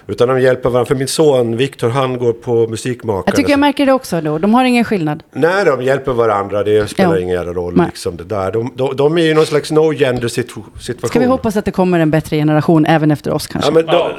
Utan 0.07 0.27
de 0.27 0.41
hjälper 0.41 0.69
varandra. 0.69 0.85
För 0.87 0.95
min 0.95 1.07
son 1.07 1.57
Viktor, 1.57 1.89
han 1.89 2.17
går 2.17 2.33
på 2.33 2.67
musikmakare. 2.67 3.23
Jag 3.25 3.35
tycker 3.35 3.49
jag 3.49 3.59
märker 3.59 3.85
det 3.85 3.93
också 3.93 4.21
då. 4.21 4.37
De 4.37 4.53
har 4.53 4.63
ingen 4.65 4.85
skillnad. 4.85 5.23
Nej, 5.33 5.65
de 5.65 5.81
hjälper 5.83 6.11
varandra. 6.13 6.63
Det 6.63 6.87
spelar 6.89 7.15
Ja. 7.15 7.19
ingen 7.21 7.35
jävla 7.35 7.53
roll. 7.53 7.73
Nej. 7.77 7.85
Liksom, 7.85 8.17
det 8.17 8.23
där. 8.23 8.51
De, 8.51 8.71
de, 8.75 8.95
de 8.95 9.17
är 9.17 9.21
ju 9.21 9.33
någon 9.33 9.45
slags 9.45 9.71
no 9.71 9.93
gender 9.93 10.27
situ- 10.27 10.79
situation. 10.81 11.09
Ska 11.09 11.19
vi 11.19 11.25
hoppas 11.25 11.55
att 11.57 11.65
det 11.65 11.71
kommer 11.71 11.99
en 11.99 12.11
bättre 12.11 12.37
generation 12.37 12.85
även 12.85 13.11
efter 13.11 13.31
oss 13.33 13.47
kanske? 13.47 13.69
Ja, 13.69 13.73
men 13.73 13.85
då, 13.85 14.11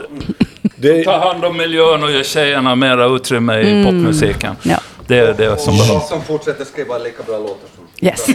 det, 0.77 1.05
Ta 1.05 1.19
hand 1.19 1.45
om 1.45 1.57
miljön 1.57 2.03
och 2.05 2.11
ge 2.11 2.25
tjejerna 2.25 2.75
mera 2.75 3.05
utrymme 3.07 3.61
i 3.61 3.85
popmusiken. 3.85 4.55
Ja. 4.63 4.77
Det 5.07 5.19
är 5.19 5.35
det 5.35 5.57
som 5.61 5.77
behövs. 5.77 6.09
som 6.09 6.23
fortsätter 6.23 6.65
skriva 6.65 6.99
lika 6.99 7.23
bra 7.23 7.39
låtar 7.39 7.55
som... 7.77 7.85
Yes. 8.03 8.27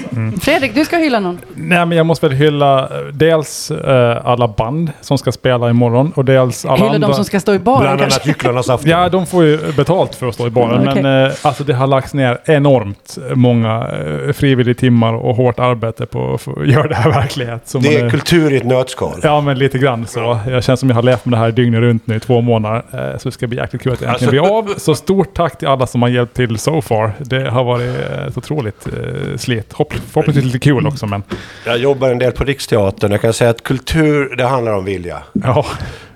Fredrik, 0.42 0.76
du 0.76 0.86
ska 0.86 0.98
hylla 0.98 1.20
någon. 1.20 1.40
Nej, 1.56 1.86
men 1.86 1.98
jag 1.98 2.06
måste 2.06 2.28
väl 2.28 2.38
hylla 2.38 2.80
eh, 2.84 2.88
dels 3.14 3.72
eh, 3.72 4.22
alla 4.26 4.48
band 4.48 4.92
som 5.02 5.18
ska 5.18 5.32
spela 5.32 5.70
imorgon 5.70 6.12
och 6.16 6.26
dels 6.26 6.66
alla 6.66 6.76
Hylla 6.76 6.90
andra. 6.96 7.08
de 7.08 7.14
som 7.14 7.26
ska 7.26 7.40
stå 7.40 7.54
i 7.54 7.60
baren 7.60 7.82
bland 7.82 8.02
annat 8.02 8.26
Gycklarnas 8.28 8.70
afton. 8.70 8.90
Ja, 8.90 9.10
de 9.10 9.26
får 9.26 9.44
ju 9.46 9.60
betalt 9.78 10.16
för 10.16 10.28
att 10.28 10.34
stå 10.34 10.48
i 10.48 10.50
baren. 10.50 10.84
Ja, 10.84 10.92
okej. 10.92 11.04
Men 11.04 11.26
eh, 11.26 11.32
alltså 11.42 11.64
det 11.64 11.74
har 11.74 11.88
lagts 11.88 12.14
ner 12.14 12.38
enormt 12.46 13.18
många 13.34 13.88
eh, 14.28 14.34
frivilliga 14.34 14.76
timmar 14.76 15.14
och 15.14 15.36
hårt 15.36 15.60
arbete 15.60 16.06
på 16.06 16.34
att 16.34 16.68
göra 16.68 16.88
det 16.88 16.96
här 16.96 17.12
verklighet. 17.12 17.62
Så 17.66 17.78
Det 17.78 17.98
man 17.98 18.06
är 18.06 18.10
kultur 18.10 18.54
i 18.54 18.58
ett 18.58 18.66
nötskal. 18.66 19.20
Ja, 19.24 19.42
men 19.42 19.58
lite 19.60 19.78
grann 19.78 20.08
så. 20.08 20.40
Jag 20.48 20.64
känner 20.64 20.76
som 20.78 20.90
jag 20.90 20.96
har 20.96 21.04
levt 21.04 21.26
med 21.26 21.34
det 21.34 21.38
här 21.44 21.52
dygnet 21.52 21.80
runt 21.82 22.08
nu 22.08 22.16
i 22.16 22.20
två 22.20 22.42
månader. 22.42 22.84
Eh, 22.94 23.18
Så 23.18 23.28
det 23.30 23.32
ska 23.34 23.48
bli 23.48 23.58
jäkligt 23.58 23.82
kul 23.82 23.94
att 23.94 24.00
det 24.00 24.06
äntligen 24.08 24.32
blir 24.32 24.58
av. 24.58 24.74
Så 24.78 24.96
stort 24.96 25.34
tack 25.34 25.58
till 25.58 25.68
alla 25.68 25.88
som 25.88 26.02
har 26.02 26.10
hjälpt 26.10 26.36
till 26.36 26.58
so 26.58 26.82
far. 26.82 27.12
Det 27.20 27.50
har 27.50 27.64
varit 27.64 27.96
eh, 28.12 28.28
ett 28.28 28.38
otroligt 28.38 28.88
eh, 28.88 29.38
slit. 29.38 29.55
Hopp, 29.74 29.94
förhoppningsvis 29.94 30.46
lite 30.46 30.60
kul 30.60 30.88
också, 30.88 31.06
men 31.08 31.24
Jag 31.66 31.78
jobbar 31.78 32.10
en 32.10 32.18
del 32.20 32.32
på 32.32 32.44
Riksteatern. 32.44 33.12
Jag 33.12 33.22
kan 33.22 33.34
säga 33.34 33.50
att 33.50 33.64
kultur, 33.64 34.36
det 34.36 34.44
handlar 34.46 34.74
om 34.74 34.86
vilja. 34.86 35.24
ja. 35.34 35.66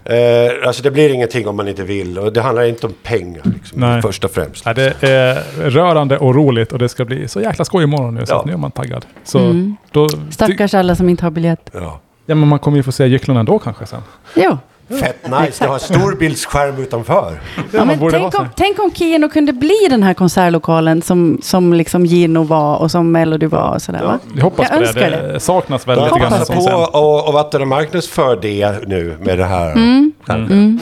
Eh, 0.06 0.68
alltså 0.68 0.84
det 0.84 0.92
blir 0.92 1.10
ingenting 1.14 1.48
om 1.48 1.56
man 1.58 1.68
inte 1.68 1.84
vill. 1.84 2.18
Och 2.20 2.34
det 2.34 2.42
handlar 2.42 2.64
inte 2.64 2.86
om 2.88 2.94
pengar, 3.04 3.42
liksom, 3.46 3.80
Nej. 3.80 4.02
först 4.02 4.24
och 4.24 4.32
främst. 4.32 4.66
Ja, 4.66 4.74
det 4.74 5.04
är 5.04 5.44
rörande 5.70 6.18
och 6.18 6.36
roligt 6.36 6.72
och 6.72 6.80
det 6.80 6.90
ska 6.90 7.06
bli 7.06 7.28
så 7.28 7.42
jäkla 7.42 7.66
skoj 7.66 7.84
imorgon 7.84 8.16
nu. 8.16 8.26
Så 8.26 8.34
Ja. 8.34 8.40
att 8.40 8.46
nu 8.46 8.54
är 8.54 8.58
man 8.58 8.72
taggad. 8.72 9.06
Så 9.24 9.40
Mm. 9.40 9.76
då... 9.92 10.10
Stackars 10.32 10.74
alla 10.74 10.96
som 10.96 11.10
inte 11.10 11.26
har 11.26 11.32
biljett. 11.32 11.70
Ja. 11.74 12.00
Ja, 12.26 12.36
men 12.36 12.48
man 12.48 12.60
kommer 12.60 12.78
ju 12.78 12.84
få 12.84 12.92
se 12.92 13.06
gycklarna 13.08 13.40
ändå 13.40 13.60
kanske 13.60 13.86
sen. 13.86 14.02
Jo. 14.36 14.58
Fett 14.90 15.28
nice, 15.28 15.64
det 15.64 15.70
har 15.70 15.80
storbildsskärm 15.80 16.78
utanför. 16.78 17.42
Ja, 17.72 17.86
men 17.86 18.10
tänk, 18.12 18.40
om, 18.40 18.48
tänk 18.56 18.80
om 18.80 18.92
Kino 18.94 19.30
kunde 19.30 19.54
bli 19.54 19.88
den 19.90 20.04
här 20.04 20.14
konsertlokalen 20.14 21.02
som, 21.02 21.40
som 21.44 21.74
liksom 21.74 22.06
Gino 22.06 22.44
var 22.44 22.78
och 22.78 22.92
som 22.92 23.12
Melody 23.12 23.46
var 23.46 23.74
och 23.74 23.82
sådär 23.82 24.04
va? 24.04 24.20
Jag 24.36 24.44
hoppas 24.44 24.68
Jag 24.72 24.94
på 24.94 25.00
det. 25.00 25.10
Det 25.10 25.34
det. 25.34 25.40
saknas 25.40 25.88
väl 25.88 26.04
lite 26.04 26.20
grann 26.20 26.34
en 26.34 26.46
på 26.46 26.98
och, 27.00 27.28
och 27.28 27.34
vatten 27.34 27.62
och 27.62 27.68
marknadsför 27.68 28.40
det 28.42 28.88
nu 28.88 29.18
med 29.20 29.38
det 29.38 29.46
här. 29.46 29.72
Mm. 29.72 30.12
skärmen. 30.24 30.80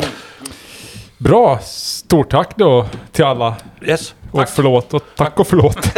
Bra. 1.17 1.59
Stort 1.63 2.31
tack 2.31 2.57
då 2.57 2.85
till 3.11 3.25
alla. 3.25 3.55
Yes. 3.81 4.13
Och 4.31 4.49
förlåt 4.49 4.93
och 4.93 5.03
tack 5.15 5.39
och 5.39 5.47
förlåt. 5.47 5.89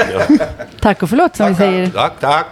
Tack 0.79 1.03
och 1.03 1.09
förlåt 1.09 1.35
som 1.35 1.47
vi 1.47 1.55
säger. 1.55 1.89
Tack, 1.89 2.13
tack. 2.19 2.47